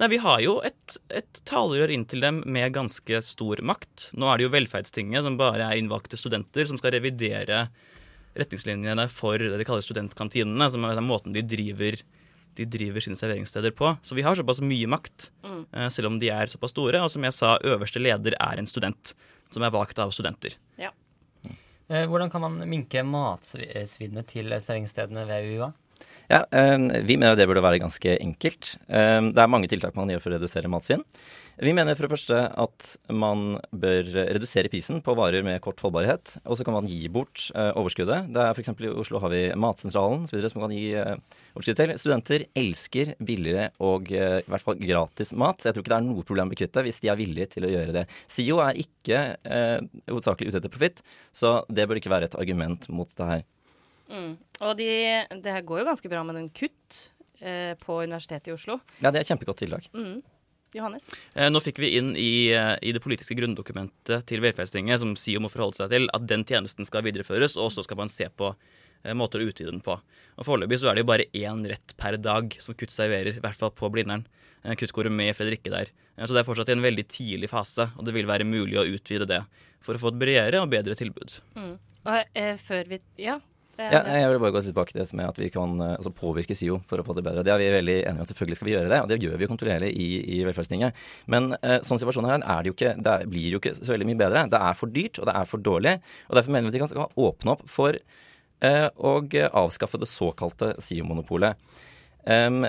Nei, 0.00 0.08
Vi 0.08 0.18
har 0.24 0.40
jo 0.40 0.54
et, 0.64 0.96
et 1.12 1.40
talerør 1.48 1.90
inn 1.92 2.04
til 2.08 2.20
dem 2.24 2.42
med 2.46 2.72
ganske 2.74 3.20
stor 3.22 3.60
makt. 3.62 4.10
Nå 4.16 4.26
er 4.32 4.38
det 4.40 4.46
jo 4.46 4.52
Velferdstinget, 4.54 5.22
som 5.26 5.36
bare 5.40 5.66
er 5.68 5.78
innvalgte 5.80 6.16
studenter, 6.18 6.66
som 6.66 6.78
skal 6.80 6.94
revidere 6.96 7.66
retningslinjene 8.38 9.04
for 9.12 9.36
det 9.38 9.58
de 9.60 9.66
kaller 9.68 9.84
studentkantinene, 9.84 10.70
som 10.72 10.84
er 10.88 10.96
den 10.96 11.04
måten 11.08 11.34
de 11.36 11.42
driver, 11.44 11.98
de 12.56 12.64
driver 12.68 13.04
sine 13.04 13.16
serveringssteder 13.20 13.74
på. 13.76 13.92
Så 14.04 14.16
vi 14.16 14.24
har 14.24 14.36
såpass 14.36 14.60
mye 14.64 14.88
makt, 14.88 15.30
Mm. 15.44 15.66
eh, 15.72 15.88
selv 15.88 16.06
om 16.06 16.18
de 16.18 16.28
er 16.30 16.46
såpass 16.46 16.70
store. 16.72 17.00
Og 17.04 17.10
som 17.10 17.22
jeg 17.24 17.32
sa, 17.36 17.58
øverste 17.58 18.00
leder 18.00 18.32
er 18.40 18.58
en 18.58 18.66
student, 18.66 19.14
som 19.50 19.62
er 19.62 19.70
valgt 19.70 19.98
av 19.98 20.10
studenter. 20.10 20.56
Ja. 20.78 20.90
Eh, 21.90 22.06
Hvordan 22.06 22.30
kan 22.30 22.40
man 22.40 22.58
minke 22.68 23.02
matsvinnet 23.04 24.26
til 24.28 24.48
serveringsstedene 24.48 25.26
ved 25.28 25.44
UiA? 25.52 25.72
Ja, 26.32 26.46
eh, 26.50 26.78
Vi 27.04 27.18
mener 27.20 27.36
det 27.36 27.44
burde 27.46 27.60
være 27.60 27.82
ganske 27.82 28.16
enkelt. 28.16 28.76
Eh, 28.88 29.20
Det 29.20 29.38
er 29.42 29.50
mange 29.52 29.68
tiltak 29.68 29.94
man 29.94 30.08
gjør 30.08 30.22
for 30.22 30.30
å 30.32 30.38
redusere 30.38 30.70
matsvinn. 30.70 31.04
Vi 31.60 31.72
mener 31.76 31.94
for 31.94 32.06
det 32.08 32.14
første 32.14 32.38
at 32.56 32.96
man 33.12 33.60
bør 33.70 34.08
redusere 34.32 34.70
prisen 34.72 35.02
på 35.04 35.14
varer 35.14 35.44
med 35.44 35.60
kort 35.60 35.78
holdbarhet. 35.84 36.38
Og 36.46 36.56
så 36.56 36.64
kan 36.64 36.72
man 36.72 36.88
gi 36.88 37.06
bort 37.12 37.50
eh, 37.54 37.72
overskuddet. 37.76 38.32
Det 38.32 38.40
er 38.40 38.54
F.eks. 38.54 38.72
i 38.80 38.88
Oslo 38.88 39.20
har 39.20 39.28
vi 39.28 39.52
Matsentralen 39.52 40.24
videre, 40.32 40.48
som 40.48 40.62
kan 40.64 40.72
gi 40.72 40.94
eh, 40.96 41.20
overskudd 41.52 41.76
til. 41.76 41.94
Studenter 42.00 42.46
elsker 42.56 43.14
billigere 43.20 43.68
og 43.84 44.10
eh, 44.10 44.40
i 44.40 44.48
hvert 44.48 44.64
fall 44.64 44.80
gratis 44.80 45.34
mat. 45.36 45.60
Så 45.60 45.68
jeg 45.68 45.76
tror 45.76 45.84
ikke 45.84 45.92
det 45.92 46.00
er 46.00 46.08
noe 46.08 46.24
problem 46.24 46.48
å 46.48 46.56
kutte 46.56 46.86
hvis 46.88 47.02
de 47.04 47.12
er 47.12 47.20
villige 47.20 47.50
til 47.58 47.68
å 47.68 47.74
gjøre 47.76 47.92
det. 47.92 48.08
SIO 48.26 48.62
er 48.64 48.80
ikke 48.80 49.24
eh, 49.44 49.80
hovedsakelig 50.08 50.48
ute 50.48 50.62
etter 50.62 50.72
profitt, 50.72 51.04
så 51.30 51.60
det 51.68 51.84
bør 51.90 52.00
ikke 52.00 52.16
være 52.16 52.32
et 52.32 52.40
argument 52.40 52.88
mot 52.88 53.12
det 53.20 53.28
her. 53.28 53.44
Mm. 54.12 54.36
Og 54.60 54.76
de, 54.78 54.88
det 55.42 55.54
her 55.56 55.64
går 55.66 55.82
jo 55.82 55.88
ganske 55.88 56.12
bra 56.12 56.22
med 56.28 56.36
den 56.38 56.50
kutt 56.54 56.98
eh, 57.40 57.72
på 57.80 58.02
Universitetet 58.04 58.52
i 58.52 58.54
Oslo. 58.56 58.78
Ja, 59.00 59.10
det 59.10 59.22
er 59.22 59.24
et 59.24 59.32
kjempegodt 59.32 59.62
tiltak. 59.64 59.88
Mm. 59.96 60.20
Johannes? 60.76 61.08
Eh, 61.34 61.50
Nå 61.52 61.60
fikk 61.60 61.80
vi 61.82 61.90
inn 61.98 62.12
i, 62.16 62.52
eh, 62.56 62.76
i 62.80 62.92
det 62.96 63.02
politiske 63.04 63.36
grunndokumentet 63.36 64.24
til 64.28 64.40
Velferdstinget, 64.44 65.02
som 65.02 65.16
SIO 65.20 65.42
må 65.44 65.50
forholde 65.52 65.80
seg 65.82 65.92
til, 65.92 66.08
at 66.16 66.28
den 66.28 66.44
tjenesten 66.48 66.88
skal 66.88 67.04
videreføres, 67.04 67.58
og 67.60 67.72
så 67.74 67.84
skal 67.84 68.00
man 68.00 68.12
se 68.12 68.28
på 68.32 68.52
eh, 69.04 69.12
måter 69.18 69.42
å 69.42 69.48
utvide 69.50 69.72
den 69.74 69.82
på. 69.84 69.98
Og 70.38 70.48
Foreløpig 70.48 70.80
så 70.80 70.88
er 70.90 70.96
det 70.96 71.04
jo 71.04 71.10
bare 71.12 71.28
én 71.36 71.64
rett 71.68 71.96
per 72.00 72.16
dag 72.20 72.56
som 72.62 72.76
Kutt 72.78 72.94
serverer, 72.94 73.36
i 73.36 73.44
hvert 73.44 73.58
fall 73.58 73.74
på 73.76 73.90
Blindern. 73.92 74.24
Eh, 74.64 74.72
med 74.72 74.92
Gourmet 74.94 75.36
Fredrikke 75.36 75.70
der. 75.70 75.92
Eh, 76.16 76.26
Så 76.26 76.32
det 76.32 76.40
er 76.40 76.48
fortsatt 76.48 76.68
i 76.68 76.76
en 76.76 76.84
veldig 76.84 77.06
tidlig 77.08 77.50
fase, 77.50 77.90
og 77.96 78.04
det 78.06 78.14
vil 78.14 78.26
være 78.26 78.44
mulig 78.48 78.78
å 78.78 78.86
utvide 78.88 79.26
det 79.26 79.42
for 79.82 79.94
å 79.94 79.98
få 79.98 80.12
et 80.12 80.20
bredere 80.20 80.62
og 80.62 80.70
bedre 80.70 80.94
tilbud. 80.94 81.40
Mm. 81.56 81.78
Og 82.06 82.24
eh, 82.34 82.56
før 82.56 82.88
vi 82.88 83.00
Ja. 83.18 83.40
Ja, 83.80 84.02
jeg 84.04 84.28
vil 84.28 84.40
bare 84.42 84.52
gå 84.52 84.60
tilbake 84.66 84.92
til 84.92 85.00
det 85.00 85.16
med 85.16 85.30
at 85.30 85.38
vi 85.40 85.48
kan 85.52 85.78
eh, 85.80 85.94
altså 85.96 86.12
påvirke 86.12 86.54
SIO 86.56 86.80
for 86.90 87.00
å 87.00 87.04
få 87.06 87.14
det 87.16 87.24
bedre. 87.24 87.44
Det 87.46 87.54
er 87.54 87.60
vi 87.60 87.70
veldig 87.72 87.94
enige 88.02 88.18
om 88.18 88.24
at 88.26 88.32
selvfølgelig 88.32 88.58
skal 88.58 88.68
vi 88.68 88.74
gjøre 88.74 88.90
det, 88.92 88.98
og 89.00 89.08
det 89.08 89.18
gjør 89.24 89.38
vi 89.38 89.46
jo 89.46 89.52
kontrollerlig 89.52 89.88
i, 89.96 90.08
i 90.36 90.40
Velferdstinget. 90.44 90.98
Men 91.32 91.54
eh, 91.62 91.78
sånn 91.86 92.00
situasjonen 92.02 92.28
her 92.34 92.44
er 92.44 92.60
det 92.60 92.72
jo 92.72 92.76
ikke, 92.76 92.92
det 93.06 93.14
blir 93.32 93.54
jo 93.54 93.62
ikke 93.62 93.72
så 93.78 93.94
veldig 93.94 94.10
mye 94.10 94.20
bedre. 94.20 94.44
Det 94.52 94.60
er 94.60 94.76
for 94.76 94.92
dyrt, 94.92 95.22
og 95.22 95.30
det 95.30 95.36
er 95.40 95.48
for 95.48 95.64
dårlig. 95.70 95.94
Og 96.28 96.36
derfor 96.36 96.56
mener 96.56 96.68
vi 96.68 96.82
at 96.84 96.92
vi 96.92 97.00
kan 97.00 97.16
åpne 97.26 97.54
opp 97.54 97.64
for 97.72 97.96
eh, 97.96 98.88
å 98.92 99.14
avskaffe 99.64 100.02
det 100.02 100.10
såkalte 100.10 100.74
SIO-monopolet. 100.82 101.72
Um, 102.22 102.60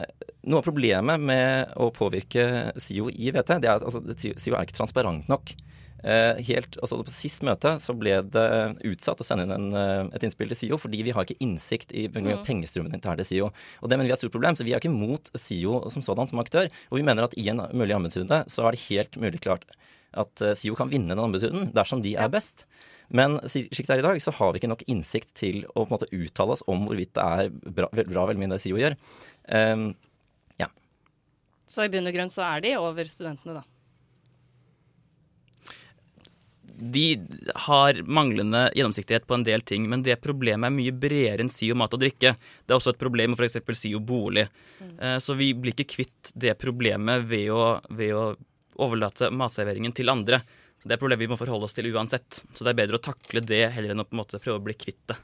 noe 0.50 0.64
av 0.64 0.66
problemet 0.66 1.22
med 1.22 1.76
å 1.78 1.92
påvirke 1.94 2.72
SIO 2.82 3.12
i 3.14 3.30
VT, 3.30 3.60
det 3.62 3.70
er 3.70 3.76
at 3.76 3.86
altså, 3.86 4.02
SIO 4.18 4.56
er 4.56 4.66
ikke 4.66 4.80
transparent 4.80 5.30
nok. 5.30 5.54
Eh, 6.04 6.42
helt, 6.44 6.76
altså 6.84 6.98
På 7.00 7.12
sist 7.14 7.46
møte 7.48 7.78
så 7.80 7.94
ble 7.96 8.18
det 8.28 8.48
utsatt 8.90 9.22
å 9.24 9.24
sende 9.24 9.46
inn 9.48 9.54
en, 9.56 9.68
eh, 9.74 10.10
et 10.18 10.26
innspill 10.28 10.50
til 10.52 10.60
SIO, 10.60 10.78
fordi 10.78 11.02
vi 11.02 11.12
har 11.16 11.24
ikke 11.24 11.40
innsikt 11.40 11.94
i 11.96 12.10
Mm. 12.10 12.44
pengestrømmen 12.44 12.94
internt 12.94 13.18
til 13.18 13.26
SIO. 13.26 13.46
Og 13.82 13.90
det 13.90 13.98
mener 13.98 14.10
vi 14.10 14.12
er 14.12 14.20
et 14.20 14.20
stort 14.20 14.34
problem, 14.36 14.56
så 14.56 14.66
vi 14.66 14.74
er 14.74 14.80
ikke 14.82 14.92
mot 14.92 15.32
SIO 15.34 15.90
som 15.90 16.02
sådan 16.02 16.28
som 16.28 16.40
aktør. 16.40 16.68
Og 16.92 17.00
vi 17.00 17.04
mener 17.04 17.24
at 17.24 17.34
i 17.38 17.48
en 17.48 17.58
mulig 17.72 17.96
anbudsrunde 17.96 18.46
så 18.52 18.68
er 18.68 18.72
det 18.72 18.88
helt 18.90 19.12
mulig 19.16 19.40
klart 19.40 19.64
at 20.14 20.42
eh, 20.42 20.54
SIO 20.54 20.76
kan 20.76 20.90
vinne 20.90 21.10
den 21.16 21.20
anbudsrunden 21.20 21.74
dersom 21.74 22.04
de 22.04 22.16
er 22.16 22.30
best. 22.30 22.66
Men 23.10 23.40
slik 23.46 23.88
det 23.88 23.90
er 23.90 24.00
i 24.00 24.02
dag, 24.02 24.18
så 24.20 24.32
har 24.34 24.54
vi 24.54 24.60
ikke 24.60 24.70
nok 24.70 24.84
innsikt 24.88 25.34
til 25.36 25.64
å 25.76 25.86
på 25.86 25.92
en 25.92 26.00
måte 26.00 26.12
uttale 26.12 26.52
oss 26.56 26.64
om 26.68 26.88
hvorvidt 26.88 27.14
det 27.14 27.24
er 27.24 27.50
bra, 27.50 27.88
bra 27.92 28.26
veldig 28.28 28.40
mye 28.40 28.54
det 28.56 28.62
SIO 28.62 28.78
gjør. 28.80 28.96
Um, 29.50 29.96
ja. 30.60 30.68
Så 31.68 31.86
i 31.86 31.90
bunn 31.90 32.08
og 32.08 32.14
grunn 32.16 32.32
så 32.32 32.42
er 32.56 32.62
de 32.62 32.76
over 32.80 33.04
studentene, 33.06 33.60
da. 33.60 33.64
De 36.78 37.06
har 37.68 38.00
manglende 38.10 38.64
gjennomsiktighet 38.74 39.28
på 39.30 39.36
en 39.38 39.44
del 39.46 39.62
ting, 39.62 39.86
men 39.90 40.02
det 40.04 40.16
problemet 40.24 40.68
er 40.68 40.74
mye 40.74 40.96
bredere 40.96 41.44
enn 41.46 41.52
SIO 41.54 41.76
mat 41.78 41.94
og 41.94 42.02
drikke. 42.02 42.34
Det 42.66 42.74
er 42.74 42.80
også 42.80 42.96
et 42.96 43.02
problem 43.02 43.36
med 43.36 43.40
f.eks. 43.44 43.60
SIO 43.78 44.02
bolig. 44.02 44.48
Eh, 44.98 45.20
Så 45.22 45.36
vi 45.38 45.52
blir 45.54 45.76
ikke 45.76 45.92
kvitt 45.96 46.34
det 46.34 46.56
problemet 46.62 47.28
ved 47.30 47.52
å, 47.54 47.78
ved 47.94 48.16
å 48.18 48.26
overlate 48.82 49.30
matserveringen 49.30 49.94
til 49.94 50.10
andre. 50.10 50.42
Det 50.84 50.92
er 50.92 50.98
et 50.98 51.04
problem 51.06 51.22
vi 51.22 51.30
må 51.32 51.38
forholde 51.40 51.70
oss 51.70 51.78
til 51.78 51.88
uansett. 51.94 52.42
Så 52.52 52.66
det 52.66 52.74
er 52.74 52.82
bedre 52.82 53.00
å 53.00 53.06
takle 53.06 53.40
det 53.46 53.68
heller 53.72 53.94
enn 53.94 54.04
å 54.04 54.08
på 54.10 54.18
en 54.18 54.24
måte 54.24 54.42
prøve 54.42 54.60
å 54.60 54.66
bli 54.66 54.76
kvitt 54.76 55.00
det. 55.14 55.20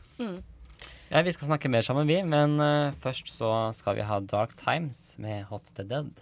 Ja, 1.10 1.24
Vi 1.26 1.34
skal 1.34 1.50
snakke 1.50 1.72
mer 1.74 1.82
sammen, 1.82 2.08
vi, 2.08 2.22
men 2.24 2.60
uh, 2.62 2.94
først 3.02 3.32
så 3.34 3.50
skal 3.74 3.98
vi 3.98 4.06
ha 4.06 4.20
Dark 4.22 4.54
Times 4.60 5.16
med 5.18 5.50
Hot 5.50 5.66
the 5.76 5.84
Dead. 5.84 6.14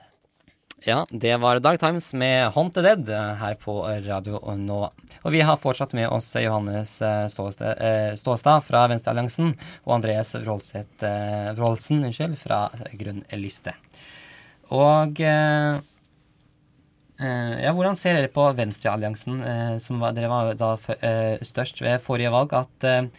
Ja, 0.86 1.06
det 1.10 1.38
var 1.38 1.60
Dark 1.60 1.80
Times 1.80 2.14
med 2.14 2.52
Hot 2.54 2.74
the 2.74 2.82
Dead 2.82 3.10
eh, 3.10 3.34
her 3.40 3.56
på 3.58 3.82
Radio 4.06 4.38
Nova. 4.56 4.92
Og 5.26 5.32
vi 5.34 5.42
har 5.42 5.58
fortsatt 5.58 5.96
med 5.98 6.06
oss 6.14 6.36
Johannes 6.38 7.02
eh, 7.02 7.26
Ståstad, 7.34 7.82
eh, 7.82 8.14
Ståstad 8.14 8.62
fra 8.62 8.84
Venstrealliansen 8.92 9.56
og 9.88 9.96
Andreas 9.96 10.36
Wroldset, 10.36 11.02
Wroldsen 11.58 12.06
unnskyld, 12.06 12.38
fra 12.38 12.70
Grønn 12.94 13.24
liste. 13.42 13.74
Og 14.70 15.18
ja, 17.18 17.72
hvordan 17.74 17.98
ser 17.98 18.14
dere 18.20 18.30
på 18.30 18.46
Venstrealliansen, 18.54 19.42
som 19.82 20.04
var, 20.04 20.14
dere 20.14 20.30
var 20.30 20.54
da 20.60 20.76
størst 21.42 21.82
ved 21.82 22.04
forrige 22.06 22.30
valg, 22.36 22.54
at 22.54 23.10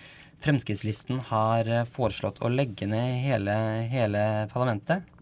Fremskrittslisten 0.45 1.25
har 1.33 1.89
foreslått 1.91 2.39
å 2.45 2.53
legge 2.53 2.87
ned 2.87 3.17
hele, 3.25 3.57
hele 3.91 4.47
parlamentet? 4.53 5.18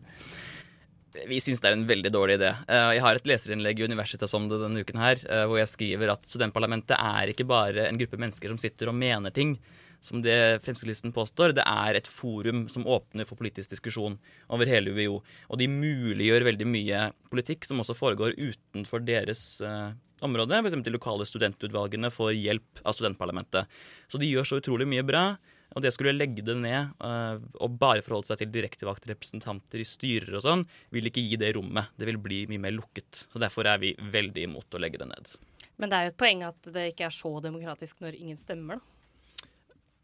Vi 1.28 1.38
syns 1.40 1.62
det 1.62 1.70
er 1.70 1.76
en 1.76 1.86
veldig 1.88 2.12
dårlig 2.12 2.36
idé. 2.40 2.52
Eh, 2.68 2.92
Jeg 2.96 3.02
har 3.04 3.16
et 3.16 3.28
leserinnlegg 3.30 3.80
i 3.80 3.88
Universitas 3.88 4.34
om 4.36 4.48
det 4.50 4.60
denne 4.60 4.82
uken 4.84 5.00
her, 5.00 5.16
eh, 5.30 5.46
hvor 5.48 5.58
jeg 5.60 5.72
skriver 5.72 6.12
at 6.12 6.28
studentparlamentet 6.28 6.96
er 6.98 7.32
ikke 7.32 7.46
bare 7.48 7.88
en 7.88 7.98
gruppe 7.98 8.18
mennesker 8.20 8.52
som 8.52 8.58
sitter 8.60 8.90
og 8.90 8.98
mener 8.98 9.30
ting, 9.30 9.56
som 10.00 10.20
det 10.22 10.62
Fremskrittslisten 10.62 11.14
påstår. 11.16 11.54
Det 11.56 11.64
er 11.66 11.96
et 11.96 12.06
forum 12.06 12.68
som 12.68 12.84
åpner 12.84 13.26
for 13.26 13.38
politisk 13.38 13.70
diskusjon 13.72 14.18
over 14.50 14.66
hele 14.66 14.92
UiO. 14.92 15.22
Og 15.50 15.58
de 15.58 15.66
muliggjør 15.72 16.44
veldig 16.52 16.66
mye 16.68 17.12
politikk 17.32 17.64
som 17.64 17.80
også 17.80 17.96
foregår 17.96 18.36
utenfor 18.36 19.04
deres 19.04 19.60
eh, 19.64 19.96
område. 20.22 20.60
F.eks. 20.60 20.78
de 20.84 20.94
lokale 20.94 21.26
studentutvalgene 21.26 22.12
får 22.12 22.36
hjelp 22.36 22.84
av 22.84 22.94
studentparlamentet. 22.96 23.66
Så 24.08 24.20
de 24.20 24.28
gjør 24.30 24.44
så 24.44 24.60
utrolig 24.60 24.86
mye 24.88 25.04
bra. 25.06 25.36
Og 25.74 25.82
det 25.84 25.92
skulle 25.92 26.14
legge 26.14 26.44
det 26.46 26.54
ned 26.60 26.94
eh, 27.04 27.40
og 27.60 27.78
bare 27.80 28.04
forholde 28.04 28.30
seg 28.30 28.40
til 28.40 28.52
direktevalgte 28.54 29.10
representanter 29.10 29.82
i 29.82 29.88
styrer 29.88 30.38
og 30.38 30.44
sånn, 30.46 30.64
vil 30.94 31.10
ikke 31.10 31.24
gi 31.24 31.40
det 31.40 31.52
rommet. 31.58 31.90
Det 31.98 32.08
vil 32.08 32.20
bli 32.22 32.44
mye 32.52 32.62
mer 32.68 32.76
lukket. 32.78 33.26
Så 33.26 33.42
Derfor 33.42 33.68
er 33.68 33.82
vi 33.82 33.92
veldig 33.98 34.46
imot 34.48 34.76
å 34.76 34.82
legge 34.82 35.02
det 35.02 35.10
ned. 35.10 35.32
Men 35.76 35.92
det 35.92 35.98
er 35.98 36.06
jo 36.06 36.14
et 36.14 36.20
poeng 36.20 36.44
at 36.46 36.68
det 36.72 36.90
ikke 36.92 37.08
er 37.10 37.16
så 37.16 37.32
demokratisk 37.44 37.98
når 38.04 38.16
ingen 38.16 38.38
stemmer, 38.40 38.80
da. 38.80 38.92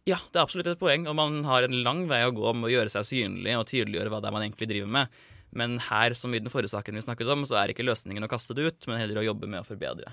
Ja, 0.02 0.16
det 0.18 0.34
er 0.34 0.42
absolutt 0.42 0.66
et 0.66 0.80
poeng, 0.80 1.04
og 1.06 1.14
man 1.14 1.44
har 1.46 1.62
en 1.62 1.76
lang 1.86 2.08
vei 2.10 2.24
å 2.26 2.32
gå 2.34 2.50
med 2.58 2.66
å 2.66 2.72
gjøre 2.72 2.90
seg 2.90 3.06
synlig 3.06 3.52
og 3.54 3.68
tydeliggjøre 3.70 4.10
hva 4.10 4.18
det 4.18 4.28
er 4.32 4.34
man 4.34 4.42
egentlig 4.42 4.66
driver 4.72 4.90
med. 4.96 5.20
Men 5.54 5.76
her, 5.84 6.16
som 6.18 6.32
i 6.34 6.40
den 6.42 6.50
forrige 6.50 6.72
saken 6.72 6.98
vi 6.98 7.04
snakket 7.04 7.30
om, 7.30 7.44
så 7.46 7.60
er 7.60 7.70
ikke 7.70 7.86
løsningen 7.86 8.26
å 8.26 8.30
kaste 8.30 8.56
det 8.58 8.66
ut, 8.66 8.88
men 8.90 8.98
heller 8.98 9.20
å 9.20 9.26
jobbe 9.28 9.46
med 9.52 9.62
å 9.62 9.68
forbedre. 9.68 10.10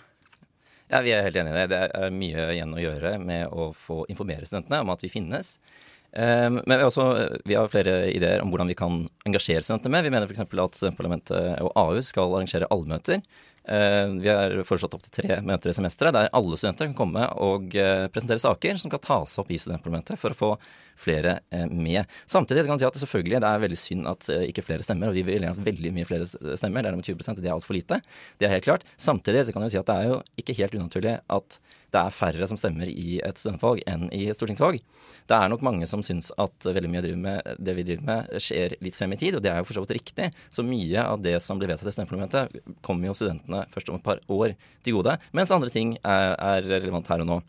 Ja, 0.89 1.03
Vi 1.05 1.11
er 1.13 1.21
helt 1.21 1.37
enig 1.37 1.53
i 1.53 1.59
det. 1.59 1.67
Det 1.69 1.83
er 1.85 2.15
mye 2.15 2.47
igjen 2.55 2.73
å 2.73 2.81
gjøre 2.81 3.13
med 3.21 3.53
å 3.53 3.69
få 3.77 4.01
informere 4.09 4.47
studentene 4.49 4.81
om 4.81 4.89
at 4.89 5.03
vi 5.05 5.11
finnes. 5.13 5.57
Um, 6.09 6.57
men 6.65 6.79
vi 6.79 6.87
også, 6.87 7.03
vi 7.45 7.53
har 7.53 7.69
flere 7.69 8.07
ideer 8.09 8.41
om 8.41 8.49
hvordan 8.49 8.71
vi 8.71 8.77
kan 8.77 9.03
engasjere 9.29 9.61
studentene 9.61 9.93
med. 9.93 10.07
Vi 10.07 10.13
mener 10.15 10.25
f.eks. 10.25 10.41
at 10.41 10.79
studentparlamentet 10.79 11.61
og 11.61 11.69
AU 11.77 12.01
skal 12.05 12.33
arrangere 12.33 12.69
allmøter. 12.73 13.21
Uh, 13.69 14.17
vi 14.17 14.31
har 14.33 14.57
foreslått 14.65 14.97
opptil 14.97 15.13
tre 15.19 15.37
møter 15.45 15.69
i 15.69 15.77
semesteret 15.77 16.15
der 16.15 16.31
alle 16.33 16.57
studenter 16.57 16.89
kan 16.89 16.97
komme 16.97 17.27
og 17.37 17.77
uh, 17.77 18.07
presentere 18.09 18.41
saker 18.41 18.81
som 18.81 18.89
kan 18.89 19.03
tas 19.05 19.37
opp 19.37 19.53
i 19.53 19.61
studentparlamentet 19.61 20.17
for 20.17 20.33
å 20.33 20.39
få 20.39 20.51
flere 20.99 21.39
uh, 21.55 21.65
med. 21.71 22.05
Samtidig 22.29 22.65
kan 22.65 22.75
man 22.75 22.83
si 22.83 22.87
at 22.87 22.95
det 22.95 23.03
selvfølgelig 23.03 23.39
det 23.39 23.49
er 23.49 23.65
veldig 23.65 23.79
synd 23.79 24.11
at 24.11 24.29
uh, 24.31 24.43
ikke 24.45 24.65
flere 24.67 24.85
stemmer, 24.85 25.11
og 25.11 25.17
vi 25.17 25.25
vil 25.27 25.39
gjerne 25.39 25.55
at 25.55 25.65
veldig 25.65 25.95
mye 25.95 26.09
flere 26.09 26.29
stemmer. 26.29 26.85
Det 26.85 26.91
er 26.91 26.99
om 26.99 27.05
20% 27.05 27.41
det 27.41 27.49
er 27.49 27.57
altfor 27.57 27.77
lite. 27.77 28.01
Det 28.39 28.47
er 28.47 28.55
helt 28.57 28.67
klart. 28.67 28.87
Samtidig 28.99 29.47
så 29.47 29.55
kan 29.55 29.65
man 29.65 29.73
si 29.73 29.81
at 29.81 29.89
det 29.89 29.97
er 29.97 30.13
jo 30.13 30.21
ikke 30.41 30.57
helt 30.59 30.79
unaturlig 30.79 31.19
at 31.27 31.59
det 31.89 32.01
er 32.01 32.13
færre 32.13 32.47
som 32.49 32.57
stemmer 32.59 32.89
i 32.89 33.17
et 33.25 33.39
studentvalg 33.39 33.81
enn 33.89 34.07
i 34.13 34.27
et 34.29 34.37
stortingsvalg. 34.37 34.81
Det 35.29 35.37
er 35.37 35.49
nok 35.51 35.63
mange 35.65 35.87
som 35.89 36.03
syns 36.05 36.29
at 36.41 36.67
veldig 36.67 36.91
mye 36.91 37.15
med, 37.17 37.49
det 37.57 37.75
vi 37.77 37.85
driver 37.87 38.05
med, 38.05 38.35
skjer 38.43 38.75
litt 38.85 38.97
frem 38.97 39.15
i 39.15 39.19
tid, 39.21 39.37
og 39.37 39.45
det 39.45 39.51
er 39.51 39.61
jo 39.61 39.67
for 39.69 39.79
så 39.79 39.85
vidt 39.85 39.95
riktig. 39.97 40.29
Så 40.53 40.65
mye 40.65 41.05
av 41.05 41.23
det 41.25 41.37
som 41.43 41.61
blir 41.61 41.71
vedtatt 41.71 41.89
i 41.89 41.95
studentparlamentet, 41.95 42.61
kommer 42.85 43.09
jo 43.09 43.17
studentene 43.17 43.65
først 43.73 43.89
om 43.89 43.97
et 43.97 44.05
par 44.05 44.21
år 44.29 44.53
til 44.85 44.99
gode, 44.99 45.17
mens 45.33 45.53
andre 45.55 45.73
ting 45.73 45.97
er, 46.03 46.35
er 46.37 46.69
relevant 46.77 47.09
her 47.09 47.25
og 47.25 47.31
nå. 47.31 47.41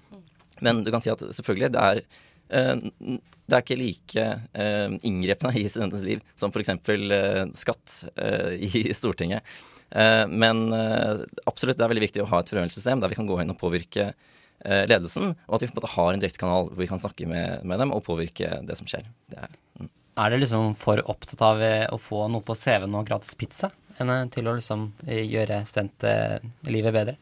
Men 0.65 0.83
du 0.85 0.91
kan 0.93 1.05
si 1.05 1.13
at 1.13 1.23
selvfølgelig, 1.25 1.73
det 1.73 1.81
er 1.81 2.01
eh, 2.01 2.19
det 2.51 3.57
er 3.57 3.63
ikke 3.63 3.79
like 3.79 4.25
inngrepne 4.59 4.99
inngrepende 5.07 5.61
i 5.61 5.69
studentens 5.71 6.07
liv 6.07 6.23
som 6.39 6.51
f.eks. 6.51 6.73
Eh, 6.75 7.45
skatt 7.59 7.95
eh, 8.17 8.57
i 8.59 8.83
Stortinget. 8.97 9.47
Eh, 9.91 10.27
men 10.27 10.72
eh, 10.72 11.22
absolutt, 11.47 11.79
det 11.79 11.87
er 11.87 11.93
veldig 11.93 12.07
viktig 12.07 12.24
å 12.24 12.29
ha 12.31 12.43
et 12.43 12.51
forhørelsessystem 12.51 13.03
der 13.03 13.11
vi 13.11 13.18
kan 13.18 13.31
gå 13.31 13.41
inn 13.43 13.51
og 13.55 13.59
påvirke 13.61 14.11
eh, 14.11 14.85
ledelsen, 14.87 15.35
og 15.47 15.57
at 15.57 15.64
vi 15.64 15.70
på 15.70 15.74
en 15.74 15.81
måte 15.81 15.95
har 15.95 16.12
en 16.12 16.22
direkte 16.22 16.43
kanal 16.43 16.70
hvor 16.70 16.83
vi 16.83 16.91
kan 16.91 17.03
snakke 17.03 17.27
med, 17.31 17.64
med 17.66 17.83
dem 17.83 17.95
og 17.95 18.05
påvirke 18.07 18.61
det 18.66 18.79
som 18.79 18.91
skjer. 18.91 19.09
Det 19.31 19.41
er, 19.41 19.57
mm. 19.81 19.91
Er 20.20 20.33
det 20.33 20.43
liksom 20.43 20.74
for 20.79 21.01
opptatt 21.11 21.43
av 21.47 21.62
eh, 21.64 21.87
å 21.91 21.99
få 22.01 22.27
noe 22.31 22.45
på 22.45 22.57
CV-en 22.59 22.99
og 22.99 23.09
gratis 23.09 23.37
pizza, 23.39 23.70
enn 23.99 24.12
eh, 24.12 24.27
til 24.33 24.51
å 24.51 24.57
liksom 24.59 24.91
eh, 25.07 25.24
gjøre 25.24 25.62
studentlivet 25.68 26.97
bedre? 26.97 27.16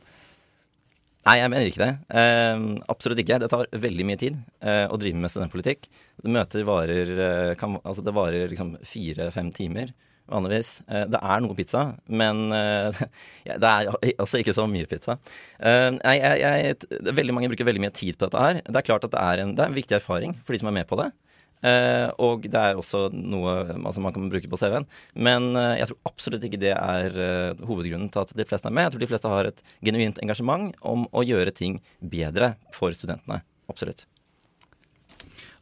Nei, 1.26 1.38
jeg 1.40 1.50
mener 1.50 1.68
ikke 1.68 1.82
det. 1.82 1.94
Eh, 2.14 2.60
absolutt 2.92 3.20
ikke. 3.22 3.40
Det 3.42 3.48
tar 3.50 3.70
veldig 3.86 4.04
mye 4.06 4.20
tid 4.20 4.36
eh, 4.62 4.84
å 4.86 4.98
drive 5.00 5.18
med 5.18 5.32
studentpolitikk. 5.32 5.88
Møter 6.30 6.66
varer 6.68 7.10
eh, 7.24 7.54
kan, 7.58 7.78
Altså, 7.82 8.04
det 8.06 8.14
varer 8.16 8.52
liksom 8.52 8.76
fire-fem 8.86 9.50
timer 9.56 9.90
vanligvis. 10.28 10.72
Eh, 10.88 11.06
det 11.10 11.20
er 11.20 11.42
noe 11.44 11.56
pizza, 11.58 11.84
men 12.06 12.46
eh, 12.54 13.02
det 13.64 13.72
er 13.72 13.90
altså 13.90 14.40
ikke 14.40 14.54
så 14.56 14.68
mye 14.70 14.88
pizza. 14.90 15.18
Eh, 15.58 15.90
jeg, 15.96 16.22
jeg, 16.22 16.66
jeg, 16.68 17.14
veldig 17.18 17.36
mange 17.36 17.50
bruker 17.52 17.68
veldig 17.68 17.86
mye 17.86 17.96
tid 17.96 18.18
på 18.18 18.28
dette 18.28 18.44
her. 18.44 18.60
Det 18.66 18.80
er 18.82 18.88
klart 18.88 19.08
at 19.08 19.14
det 19.14 19.24
er 19.24 19.44
en, 19.44 19.56
det 19.56 19.64
er 19.64 19.72
en 19.72 19.78
viktig 19.78 19.98
erfaring 19.98 20.36
for 20.44 20.54
de 20.54 20.62
som 20.62 20.70
er 20.70 20.78
med 20.80 20.90
på 20.90 21.00
det. 21.00 21.10
Uh, 21.59 22.11
og 22.22 22.44
det 22.46 22.59
er 22.59 22.78
også 22.78 23.09
noe 23.11 23.54
altså 23.74 24.02
man 24.04 24.14
kan 24.14 24.28
bruke 24.30 24.50
på 24.50 24.61
CV-en. 24.61 24.86
Men 25.18 25.50
uh, 25.59 25.74
jeg 25.78 25.90
tror 25.90 26.12
absolutt 26.12 26.46
ikke 26.46 26.61
det 26.62 26.74
er 26.74 27.18
uh, 27.18 27.64
hovedgrunnen 27.66 28.12
til 28.14 28.22
at 28.22 28.34
de 28.38 28.46
fleste 28.48 28.70
er 28.70 28.76
med. 28.76 28.86
Jeg 28.86 28.94
tror 28.94 29.04
de 29.04 29.11
fleste 29.11 29.32
har 29.32 29.50
et 29.50 29.64
genuint 29.84 30.22
engasjement 30.22 30.70
om 30.86 31.09
å 31.11 31.26
gjøre 31.26 31.54
ting 31.54 31.80
bedre 31.98 32.54
for 32.76 32.94
studentene. 32.94 33.42
Absolutt. 33.68 34.06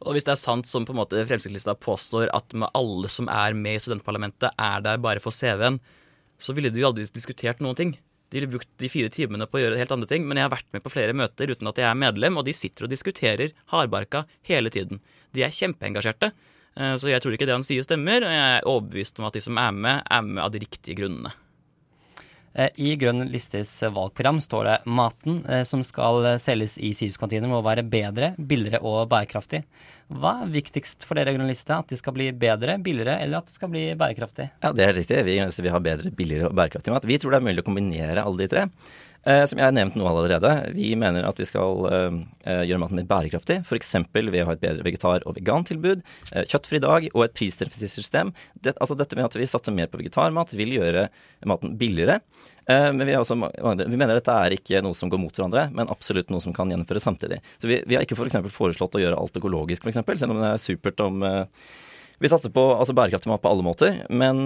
Og 0.05 0.13
hvis 0.13 0.27
det 0.27 0.35
er 0.35 0.39
sant 0.39 0.67
som 0.69 0.85
på 0.85 0.93
en 0.93 0.99
måte 0.99 1.23
Fremskrittslista 1.25 1.73
påstår, 1.73 2.29
at 2.35 2.53
med 2.53 2.69
alle 2.77 3.09
som 3.09 3.29
er 3.33 3.57
med 3.57 3.79
i 3.79 3.81
studentparlamentet, 3.81 4.53
er 4.53 4.83
der 4.85 5.01
bare 5.01 5.23
for 5.23 5.33
CV-en, 5.33 5.79
så 6.37 6.53
ville 6.53 6.69
du 6.69 6.77
jo 6.83 6.91
aldri 6.91 7.07
diskutert 7.09 7.63
noen 7.63 7.77
ting. 7.77 7.95
De 8.29 8.39
ville 8.39 8.51
brukt 8.51 8.69
de 8.81 8.89
fire 8.91 9.11
timene 9.13 9.47
på 9.47 9.59
å 9.59 9.61
gjøre 9.63 9.79
helt 9.79 9.93
andre 9.95 10.09
ting, 10.09 10.25
men 10.27 10.39
jeg 10.39 10.47
har 10.47 10.53
vært 10.53 10.69
med 10.75 10.83
på 10.83 10.91
flere 10.91 11.15
møter 11.15 11.53
uten 11.53 11.69
at 11.71 11.79
jeg 11.79 11.87
er 11.87 11.97
medlem, 11.99 12.39
og 12.39 12.47
de 12.47 12.55
sitter 12.55 12.87
og 12.87 12.91
diskuterer 12.91 13.55
hardbarka 13.71 14.25
hele 14.49 14.71
tiden. 14.73 14.99
De 15.35 15.45
er 15.47 15.55
kjempeengasjerte. 15.55 16.33
Eh, 16.77 16.95
så 16.99 17.11
jeg 17.11 17.23
tror 17.23 17.35
ikke 17.35 17.47
det 17.47 17.55
han 17.55 17.65
sier 17.65 17.85
stemmer, 17.87 18.25
og 18.25 18.35
jeg 18.35 18.53
er 18.53 18.69
overbevist 18.69 19.21
om 19.21 19.29
at 19.29 19.37
de 19.37 19.43
som 19.47 19.59
er 19.61 19.75
med, 19.75 20.03
er 20.03 20.25
med 20.27 20.43
av 20.43 20.51
de 20.53 20.61
riktige 20.65 20.99
grunnene. 20.99 21.31
Eh, 22.57 22.73
I 22.83 22.95
Grønn 22.99 23.29
listes 23.31 23.71
valgprogram 23.81 24.41
står 24.43 24.67
det 24.67 24.77
maten 24.99 25.43
eh, 25.45 25.63
som 25.67 25.83
skal 25.85 26.33
selges 26.41 26.75
i 26.81 26.91
sykehuskantiner 26.97 27.51
må 27.51 27.63
være 27.65 27.85
bedre, 27.87 28.33
billigere 28.37 28.83
og 28.83 29.07
bærekraftig. 29.13 29.63
Hva 30.07 30.37
er 30.45 30.51
viktigst 30.53 31.03
for 31.03 31.19
dere 31.19 31.33
journalister? 31.35 31.57
liste? 31.57 31.75
At 31.75 31.89
de 31.91 31.97
skal 31.99 32.15
bli 32.15 32.29
bedre, 32.31 32.77
billigere, 32.79 33.17
eller 33.23 33.41
at 33.41 33.49
det 33.49 33.57
skal 33.57 33.71
bli 33.73 33.89
bærekraftig? 33.99 34.49
Ja, 34.63 34.71
det 34.71 34.85
er 34.85 34.95
riktig. 34.95 35.19
Vi 35.27 35.35
vi 35.37 35.73
har 35.73 35.83
bedre, 35.83 36.11
billigere 36.11 36.47
og 36.47 36.55
bærekraftig 36.55 36.93
mat. 36.93 37.05
Vi 37.05 37.17
tror 37.17 37.31
det 37.31 37.41
er 37.41 37.47
mulig 37.47 37.63
å 37.63 37.67
kombinere 37.67 38.23
alle 38.23 38.37
de 38.37 38.47
tre. 38.47 38.67
Eh, 39.27 39.43
som 39.49 39.59
jeg 39.59 39.65
har 39.65 39.75
nevnt 39.75 39.97
noe 39.99 40.07
allerede. 40.07 40.51
Vi 40.77 40.93
mener 40.95 41.25
at 41.27 41.39
vi 41.39 41.47
skal 41.49 41.87
eh, 41.91 42.19
eh 42.47 42.63
gjøre 42.69 42.79
maten 42.79 42.95
mer 42.95 43.07
bærekraftig. 43.09 43.59
F.eks. 43.65 43.95
ved 44.13 44.41
å 44.43 44.45
ha 44.47 44.55
et 44.55 44.63
bedre 44.63 44.85
vegetar- 44.85 45.25
og 45.27 45.35
vegantilbud, 45.35 46.03
eh, 46.31 46.45
kjøttfri 46.47 46.79
dag 46.79 47.09
og 47.13 47.25
et 47.25 47.35
prisdifferensiert 47.35 48.33
Det, 48.61 48.77
altså 48.79 48.95
dette 48.95 49.15
med 49.15 49.25
at 49.25 49.35
vi 49.35 49.49
satser 49.49 49.75
mer 49.75 49.87
på 49.87 49.99
vegetarmat, 49.99 50.55
vil 50.55 50.77
gjøre 50.79 51.09
maten 51.45 51.75
billigere. 51.77 52.21
Eh, 52.67 52.89
men 52.93 53.07
vi, 53.07 53.15
også, 53.15 53.37
vi, 53.37 53.95
mener 53.95 54.17
dette 54.17 54.33
er 54.33 54.57
ikke 54.57 54.81
noe 54.83 54.97
som 54.97 55.11
går 55.11 55.21
mot 55.21 55.33
hverandre, 55.33 55.67
men 55.75 55.91
absolutt 55.93 56.31
noe 56.33 56.43
som 56.43 56.55
kan 56.55 56.71
gjennomføres 56.71 57.07
samtidig. 57.07 57.39
Så 57.61 57.69
vi, 57.71 57.79
vi 57.87 57.95
har 57.95 58.03
ikke. 58.03 58.17
For 58.17 58.51
foreslått 58.51 58.97
å 58.97 59.01
gjøre 59.01 59.19
alt 59.19 59.39
økologisk, 59.39 59.85
f.eks., 59.85 60.01
selv 60.19 60.35
om 60.35 60.41
det 60.43 60.51
er 60.51 60.61
supert 60.63 61.03
om 61.05 61.23
eh, 61.23 61.43
vi 62.17 62.31
satser 62.31 62.51
på 62.51 62.63
altså 62.73 62.95
bærekraftig 62.97 63.29
mat 63.29 63.43
på 63.43 63.49
alle 63.51 63.61
måter, 63.61 63.99
men 64.09 64.39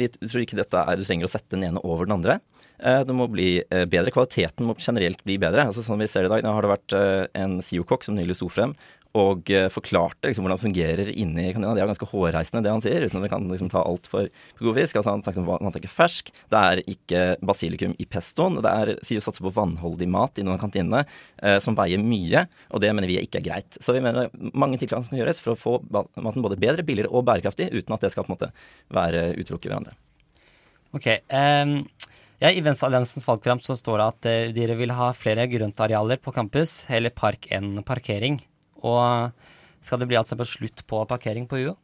vi 0.00 0.06
tror 0.08 0.40
ikke 0.40 0.56
dette 0.56 0.80
er, 0.80 0.96
du 0.96 1.04
trenger 1.04 1.28
å 1.28 1.30
sette 1.30 1.52
den 1.52 1.66
ene 1.68 1.82
over 1.84 2.08
den 2.08 2.16
andre. 2.16 2.38
Eh, 2.78 3.00
det 3.04 3.14
må 3.16 3.26
bli 3.30 3.58
eh, 3.58 3.84
bedre. 3.90 4.12
Kvaliteten 4.14 4.68
må 4.68 4.76
generelt 4.78 5.22
bli 5.26 5.38
bedre. 5.42 5.66
Altså 5.66 5.82
Sånn 5.82 5.98
vi 5.98 6.08
ser 6.10 6.28
i 6.28 6.30
dag, 6.30 6.44
nå 6.44 6.52
har 6.54 6.64
det 6.64 6.70
vært 6.70 6.94
eh, 6.94 7.24
en 7.42 7.58
SIO-kokk 7.64 8.06
som 8.06 8.18
nylig 8.18 8.38
sto 8.38 8.50
frem 8.52 8.76
og 9.16 9.50
forklarte 9.72 10.28
liksom 10.28 10.44
hvordan 10.44 10.58
det 10.58 10.64
fungerer 10.64 11.10
inni 11.10 11.46
kanina. 11.54 11.72
Det 11.76 11.82
er 11.82 11.90
ganske 11.90 12.08
hårreisende, 12.10 12.62
det 12.64 12.72
han 12.72 12.82
sier, 12.84 13.06
uten 13.06 13.20
at 13.20 13.24
vi 13.24 13.30
kan 13.32 13.46
liksom 13.48 13.70
ta 13.72 13.80
alt 13.82 14.08
for, 14.10 14.28
god 14.60 14.76
fisk. 14.76 14.98
Altså 14.98 15.14
Han 15.14 15.24
snakket 15.24 15.42
om 15.42 15.68
at 15.68 15.76
det 15.76 15.82
ikke 15.82 15.90
er 15.90 15.94
fersk, 15.96 16.32
det 16.52 16.62
er 16.70 16.82
ikke 16.84 17.22
basilikum 17.50 17.96
i 17.98 18.08
pestoen. 18.10 18.60
Det 18.64 18.72
er 18.72 18.92
å 18.98 19.24
satse 19.24 19.44
på 19.44 19.54
vannholdig 19.56 20.10
mat 20.12 20.38
i 20.38 20.44
noen 20.44 20.58
av 20.58 20.62
kantinene 20.62 21.04
eh, 21.04 21.56
som 21.64 21.78
veier 21.78 22.02
mye, 22.02 22.44
og 22.70 22.84
det 22.84 22.92
mener 22.94 23.10
vi 23.10 23.20
ikke 23.22 23.40
er 23.40 23.48
greit. 23.48 23.80
Så 23.80 23.96
vi 23.96 24.04
mener 24.04 24.28
mange 24.52 24.80
tiltak 24.80 25.06
som 25.06 25.14
kan 25.14 25.22
gjøres 25.22 25.42
for 25.44 25.54
å 25.54 25.58
få 25.58 25.78
maten 25.88 26.44
både 26.44 26.60
bedre, 26.60 26.84
billigere 26.86 27.12
og 27.12 27.24
bærekraftig, 27.28 27.70
uten 27.72 27.96
at 27.96 28.04
det 28.04 28.12
skal 28.14 28.26
på 28.26 28.32
en 28.32 28.36
måte 28.36 28.52
være 28.94 29.30
utelukke 29.40 29.72
hverandre. 29.72 29.96
Ok, 30.96 31.10
um 31.28 31.80
ja, 32.38 32.52
I 32.54 32.60
Venstrealliansens 32.62 33.26
valgprogram 33.26 33.58
så 33.58 33.74
står 33.74 33.98
det 33.98 34.04
at 34.06 34.26
uh, 34.30 34.52
dere 34.54 34.76
vil 34.78 34.92
ha 34.94 35.08
flere 35.10 35.48
grøntarealer 35.50 36.20
på 36.22 36.30
campus, 36.36 36.84
heller 36.86 37.10
park 37.10 37.48
enn 37.50 37.80
parkering. 37.82 38.38
Og 38.86 39.32
skal 39.84 40.02
det 40.02 40.08
bli 40.10 40.18
altså 40.18 40.38
på 40.38 40.46
slutt 40.48 40.84
på 40.88 41.04
parkering 41.10 41.48
på 41.48 41.60
UiO? 41.62 41.76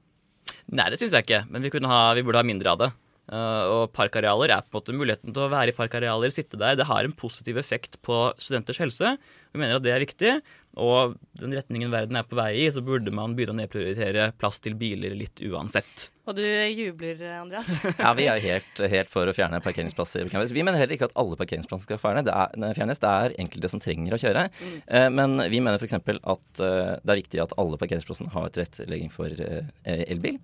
Nei, 0.73 0.89
det 0.91 0.99
syns 1.01 1.15
jeg 1.17 1.27
ikke, 1.27 1.45
men 1.53 1.65
vi, 1.65 1.73
ha, 1.85 2.01
vi, 2.17 2.23
burde 2.25 2.41
ha 2.41 2.47
mindre 2.47 2.73
av 2.73 2.81
det. 2.81 2.91
Uh, 3.25 3.65
og 3.73 3.93
parkarealer 3.97 4.53
er 4.53 4.65
på 4.65 4.75
en 4.75 4.79
måte 4.83 4.97
muligheten 4.97 5.33
til 5.33 5.47
å 5.47 5.53
være 5.53 5.73
i 5.73 5.77
parkarealer, 5.77 6.33
sitte 6.33 6.61
der. 6.61 6.77
Det 6.77 6.89
har 6.89 7.07
en 7.07 7.17
positiv 7.17 7.61
effekt 7.61 7.97
på 8.05 8.27
studenters 8.41 8.81
helse. 8.83 9.15
Vi 9.53 9.61
mener 9.61 9.79
at 9.79 9.85
det 9.85 9.95
er 9.95 10.05
viktig. 10.05 10.35
Og 10.81 11.15
den 11.39 11.55
retningen 11.55 11.93
verden 11.93 12.19
er 12.19 12.27
på 12.27 12.39
vei 12.39 12.51
i, 12.65 12.71
så 12.73 12.83
burde 12.85 13.15
man 13.15 13.37
begynne 13.37 13.57
å 13.57 13.61
nedprioritere 13.63 14.33
plass 14.39 14.61
til 14.65 14.77
biler 14.79 15.15
litt 15.19 15.43
uansett. 15.45 16.09
Og 16.25 16.39
du 16.39 16.45
jubler, 16.45 17.19
Andreas? 17.37 17.69
ja, 18.01 18.11
vi 18.17 18.25
er 18.33 18.41
helt, 18.41 18.81
helt, 18.89 19.11
for 19.13 19.29
å 19.29 19.35
fjerne 19.37 19.61
parkeringsplasser. 19.65 20.31
Vi 20.33 20.63
mener 20.65 20.81
heller 20.81 20.97
ikke 20.97 21.11
at 21.11 21.17
alle 21.21 21.37
parkeringsplasser 21.37 21.85
skal 21.85 22.01
fjernes. 22.01 22.25
Det 22.25 22.33
er, 22.33 22.77
fjernes. 22.79 23.01
Det 23.03 23.11
er 23.11 23.35
enkelte 23.45 23.69
som 23.69 23.83
trenger 23.83 24.17
å 24.17 24.21
kjøre. 24.23 24.47
Mm. 24.57 24.79
Eh, 24.89 25.09
men 25.13 25.43
vi 25.53 25.61
mener 25.61 25.83
f.eks. 25.83 25.99
at 26.01 26.63
eh, 26.65 26.95
det 26.97 27.13
er 27.13 27.21
viktig 27.21 27.43
at 27.45 27.53
alle 27.61 27.81
parkeringsplassene 27.81 28.33
har 28.33 28.55
tilrettelegging 28.55 29.13
for 29.13 29.29
eh, 29.37 29.69
elbil. 30.07 30.39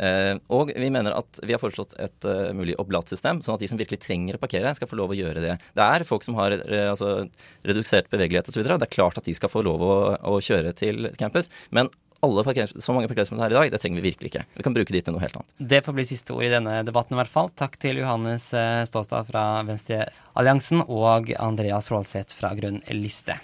Eh, 0.00 0.32
og 0.56 0.72
vi 0.72 0.88
mener 0.92 1.18
at 1.18 1.42
vi 1.44 1.52
har 1.52 1.60
foreslått 1.60 1.92
et 2.00 2.30
mulig 2.56 2.78
oblatsystem, 2.80 3.42
sånn 3.44 3.58
at 3.58 3.66
de 3.66 3.68
som 3.68 3.80
virkelig 3.80 4.00
trenger 4.06 4.38
å 4.38 4.40
parkere, 4.40 4.72
skal 4.78 4.88
få 4.88 4.96
lov 5.02 5.12
å 5.12 5.20
gjøre 5.20 5.44
det. 5.44 5.58
Det 5.76 5.84
er 5.84 6.06
folk 6.08 6.24
som 6.24 6.40
har 6.40 6.56
altså, 6.56 7.26
redusert 7.68 8.08
bevegelighet 8.12 8.48
osv. 8.48 8.64
Det 8.64 8.88
er 8.88 8.96
klart 8.96 9.20
at 9.20 9.28
de 9.28 9.36
skal 9.36 9.52
få 9.52 9.60
lov 9.68 9.75
å, 9.82 9.94
å 10.16 10.40
kjøre 10.42 10.72
til 10.76 11.10
campus. 11.20 11.50
Men 11.74 11.90
alle 12.24 12.42
så 12.80 12.94
mange 12.94 13.08
parkeringsplasser 13.10 13.44
her 13.44 13.52
i 13.52 13.58
dag, 13.58 13.72
det 13.72 13.80
trenger 13.82 14.00
vi 14.00 14.10
virkelig 14.10 14.30
ikke. 14.32 14.44
Vi 14.56 14.64
kan 14.64 14.74
bruke 14.76 14.94
de 14.94 15.02
til 15.04 15.14
noe 15.14 15.22
helt 15.22 15.36
annet. 15.38 15.52
Det 15.58 15.82
får 15.84 15.96
bli 15.96 16.06
siste 16.08 16.34
ord 16.34 16.46
i 16.46 16.52
denne 16.52 16.78
debatten 16.86 17.16
i 17.16 17.20
hvert 17.20 17.32
fall. 17.32 17.50
Takk 17.58 17.76
til 17.82 18.00
Johannes 18.00 18.48
eh, 18.56 18.84
Ståstad 18.88 19.28
fra 19.28 19.44
Venstrealliansen 19.68 20.86
og 20.86 21.30
Andreas 21.36 21.90
Rålseth 21.92 22.36
fra 22.36 22.54
Grønn 22.58 22.80
liste. 22.96 23.38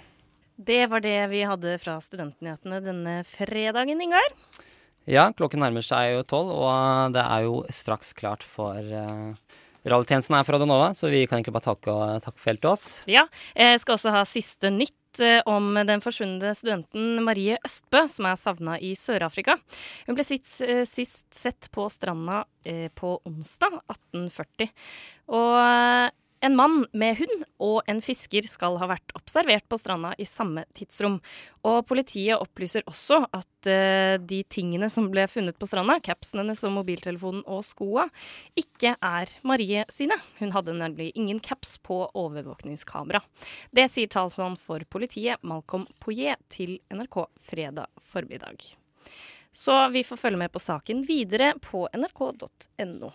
Det 0.55 0.85
var 0.89 1.03
det 1.05 1.17
vi 1.31 1.43
hadde 1.47 1.77
fra 1.81 1.97
Studentnyhetene 2.01 2.81
denne 2.83 3.15
fredagen, 3.27 4.01
Ingar. 4.01 4.35
Ja, 5.09 5.27
klokken 5.35 5.59
nærmer 5.59 5.83
seg 5.83 6.13
jo 6.13 6.25
tolv, 6.27 6.53
og 6.63 7.15
det 7.15 7.23
er 7.23 7.47
jo 7.47 7.63
straks 7.73 8.13
klart 8.15 8.45
for 8.47 8.79
uh, 8.79 9.33
Radiotjenesten 9.83 10.37
er 10.37 10.47
fra 10.47 10.59
Donova, 10.61 10.91
så 10.95 11.11
vi 11.11 11.25
kan 11.27 11.39
egentlig 11.39 11.55
bare 11.57 11.69
takke, 11.73 11.95
takke 12.23 12.39
for 12.39 12.53
helt 12.53 12.63
til 12.63 12.71
oss. 12.71 12.85
Ja, 13.09 13.25
jeg 13.57 13.81
skal 13.83 13.97
også 13.97 14.13
ha 14.15 14.23
siste 14.27 14.71
nytt 14.71 14.95
Eh, 15.19 15.41
om 15.45 15.73
den 15.85 16.01
forsvunne 16.01 16.53
studenten 16.57 17.21
Marie 17.23 17.57
Østbø, 17.65 18.05
som 18.09 18.27
er 18.29 18.39
savna 18.39 18.77
i 18.81 18.93
Sør-Afrika. 18.97 19.57
Hun 20.07 20.17
ble 20.17 20.25
sist, 20.25 20.61
eh, 20.61 20.83
sist, 20.89 21.27
sett 21.33 21.69
på 21.71 21.85
stranda 21.89 22.45
eh, 22.65 22.89
på 22.95 23.19
onsdag 23.25 23.77
1840. 23.91 24.71
Og 25.29 26.11
en 26.43 26.55
mann 26.59 26.81
med 26.91 27.17
hund 27.21 27.45
og 27.63 27.87
en 27.87 28.01
fisker 28.03 28.43
skal 28.49 28.75
ha 28.81 28.89
vært 28.91 29.13
observert 29.15 29.65
på 29.71 29.79
stranda 29.79 30.11
i 30.19 30.27
samme 30.27 30.65
tidsrom. 30.75 31.19
Og 31.63 31.79
politiet 31.87 32.35
opplyser 32.35 32.83
også 32.89 33.21
at 33.29 33.69
uh, 33.69 34.19
de 34.19 34.41
tingene 34.51 34.89
som 34.91 35.07
ble 35.13 35.23
funnet 35.31 35.57
på 35.59 35.69
stranda, 35.69 35.99
capsen 36.03 36.43
hennes 36.43 36.63
og 36.67 36.75
mobiltelefonen 36.75 37.45
og 37.47 37.63
skoa, 37.67 38.09
ikke 38.59 38.95
er 38.99 39.31
Marie 39.47 39.87
sine. 39.93 40.19
Hun 40.41 40.51
hadde 40.55 40.75
nemlig 40.77 41.13
ingen 41.15 41.39
caps 41.43 41.77
på 41.79 42.03
overvåkningskamera. 42.11 43.23
Det 43.71 43.87
sier 43.91 44.11
talsmann 44.11 44.59
for 44.59 44.83
politiet, 44.91 45.39
Malcolm 45.47 45.87
Poyet, 46.03 46.43
til 46.51 46.77
NRK 46.91 47.23
fredag 47.39 47.87
formiddag. 48.03 48.73
Så 49.53 49.75
vi 49.93 50.03
får 50.03 50.17
følge 50.17 50.37
med 50.37 50.51
på 50.51 50.59
saken 50.59 51.03
videre 51.07 51.53
på 51.61 51.85
nrk.no. 51.93 53.13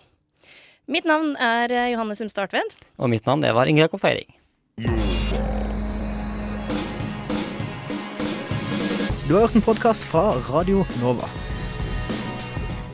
Mitt 0.88 1.04
navn 1.04 1.34
er 1.36 1.68
Johannes 1.68 1.92
Johanne 1.92 2.14
Sumstad 2.16 2.46
Artvedt. 2.46 2.78
Og 2.96 3.10
mitt 3.12 3.26
navn 3.28 3.42
det 3.44 3.50
var 3.52 3.68
Ingrid 3.68 3.84
Jakob 3.84 4.00
Feiring. 4.00 4.30
Du 9.28 9.34
har 9.34 9.44
hørt 9.44 9.58
en 9.58 9.66
podkast 9.66 10.06
fra 10.08 10.30
Radio 10.48 10.86
Nova. 11.02 11.28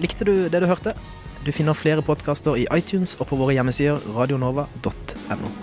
Likte 0.03 0.27
du 0.27 0.49
det 0.51 0.65
du 0.65 0.67
hørte? 0.67 0.97
Du 1.47 1.53
finner 1.55 1.79
flere 1.79 2.03
podkaster 2.03 2.59
i 2.59 2.67
iTunes 2.75 3.15
og 3.21 3.31
på 3.31 3.39
våre 3.39 3.55
hjemmesider 3.55 4.03
radionova.no. 4.17 5.55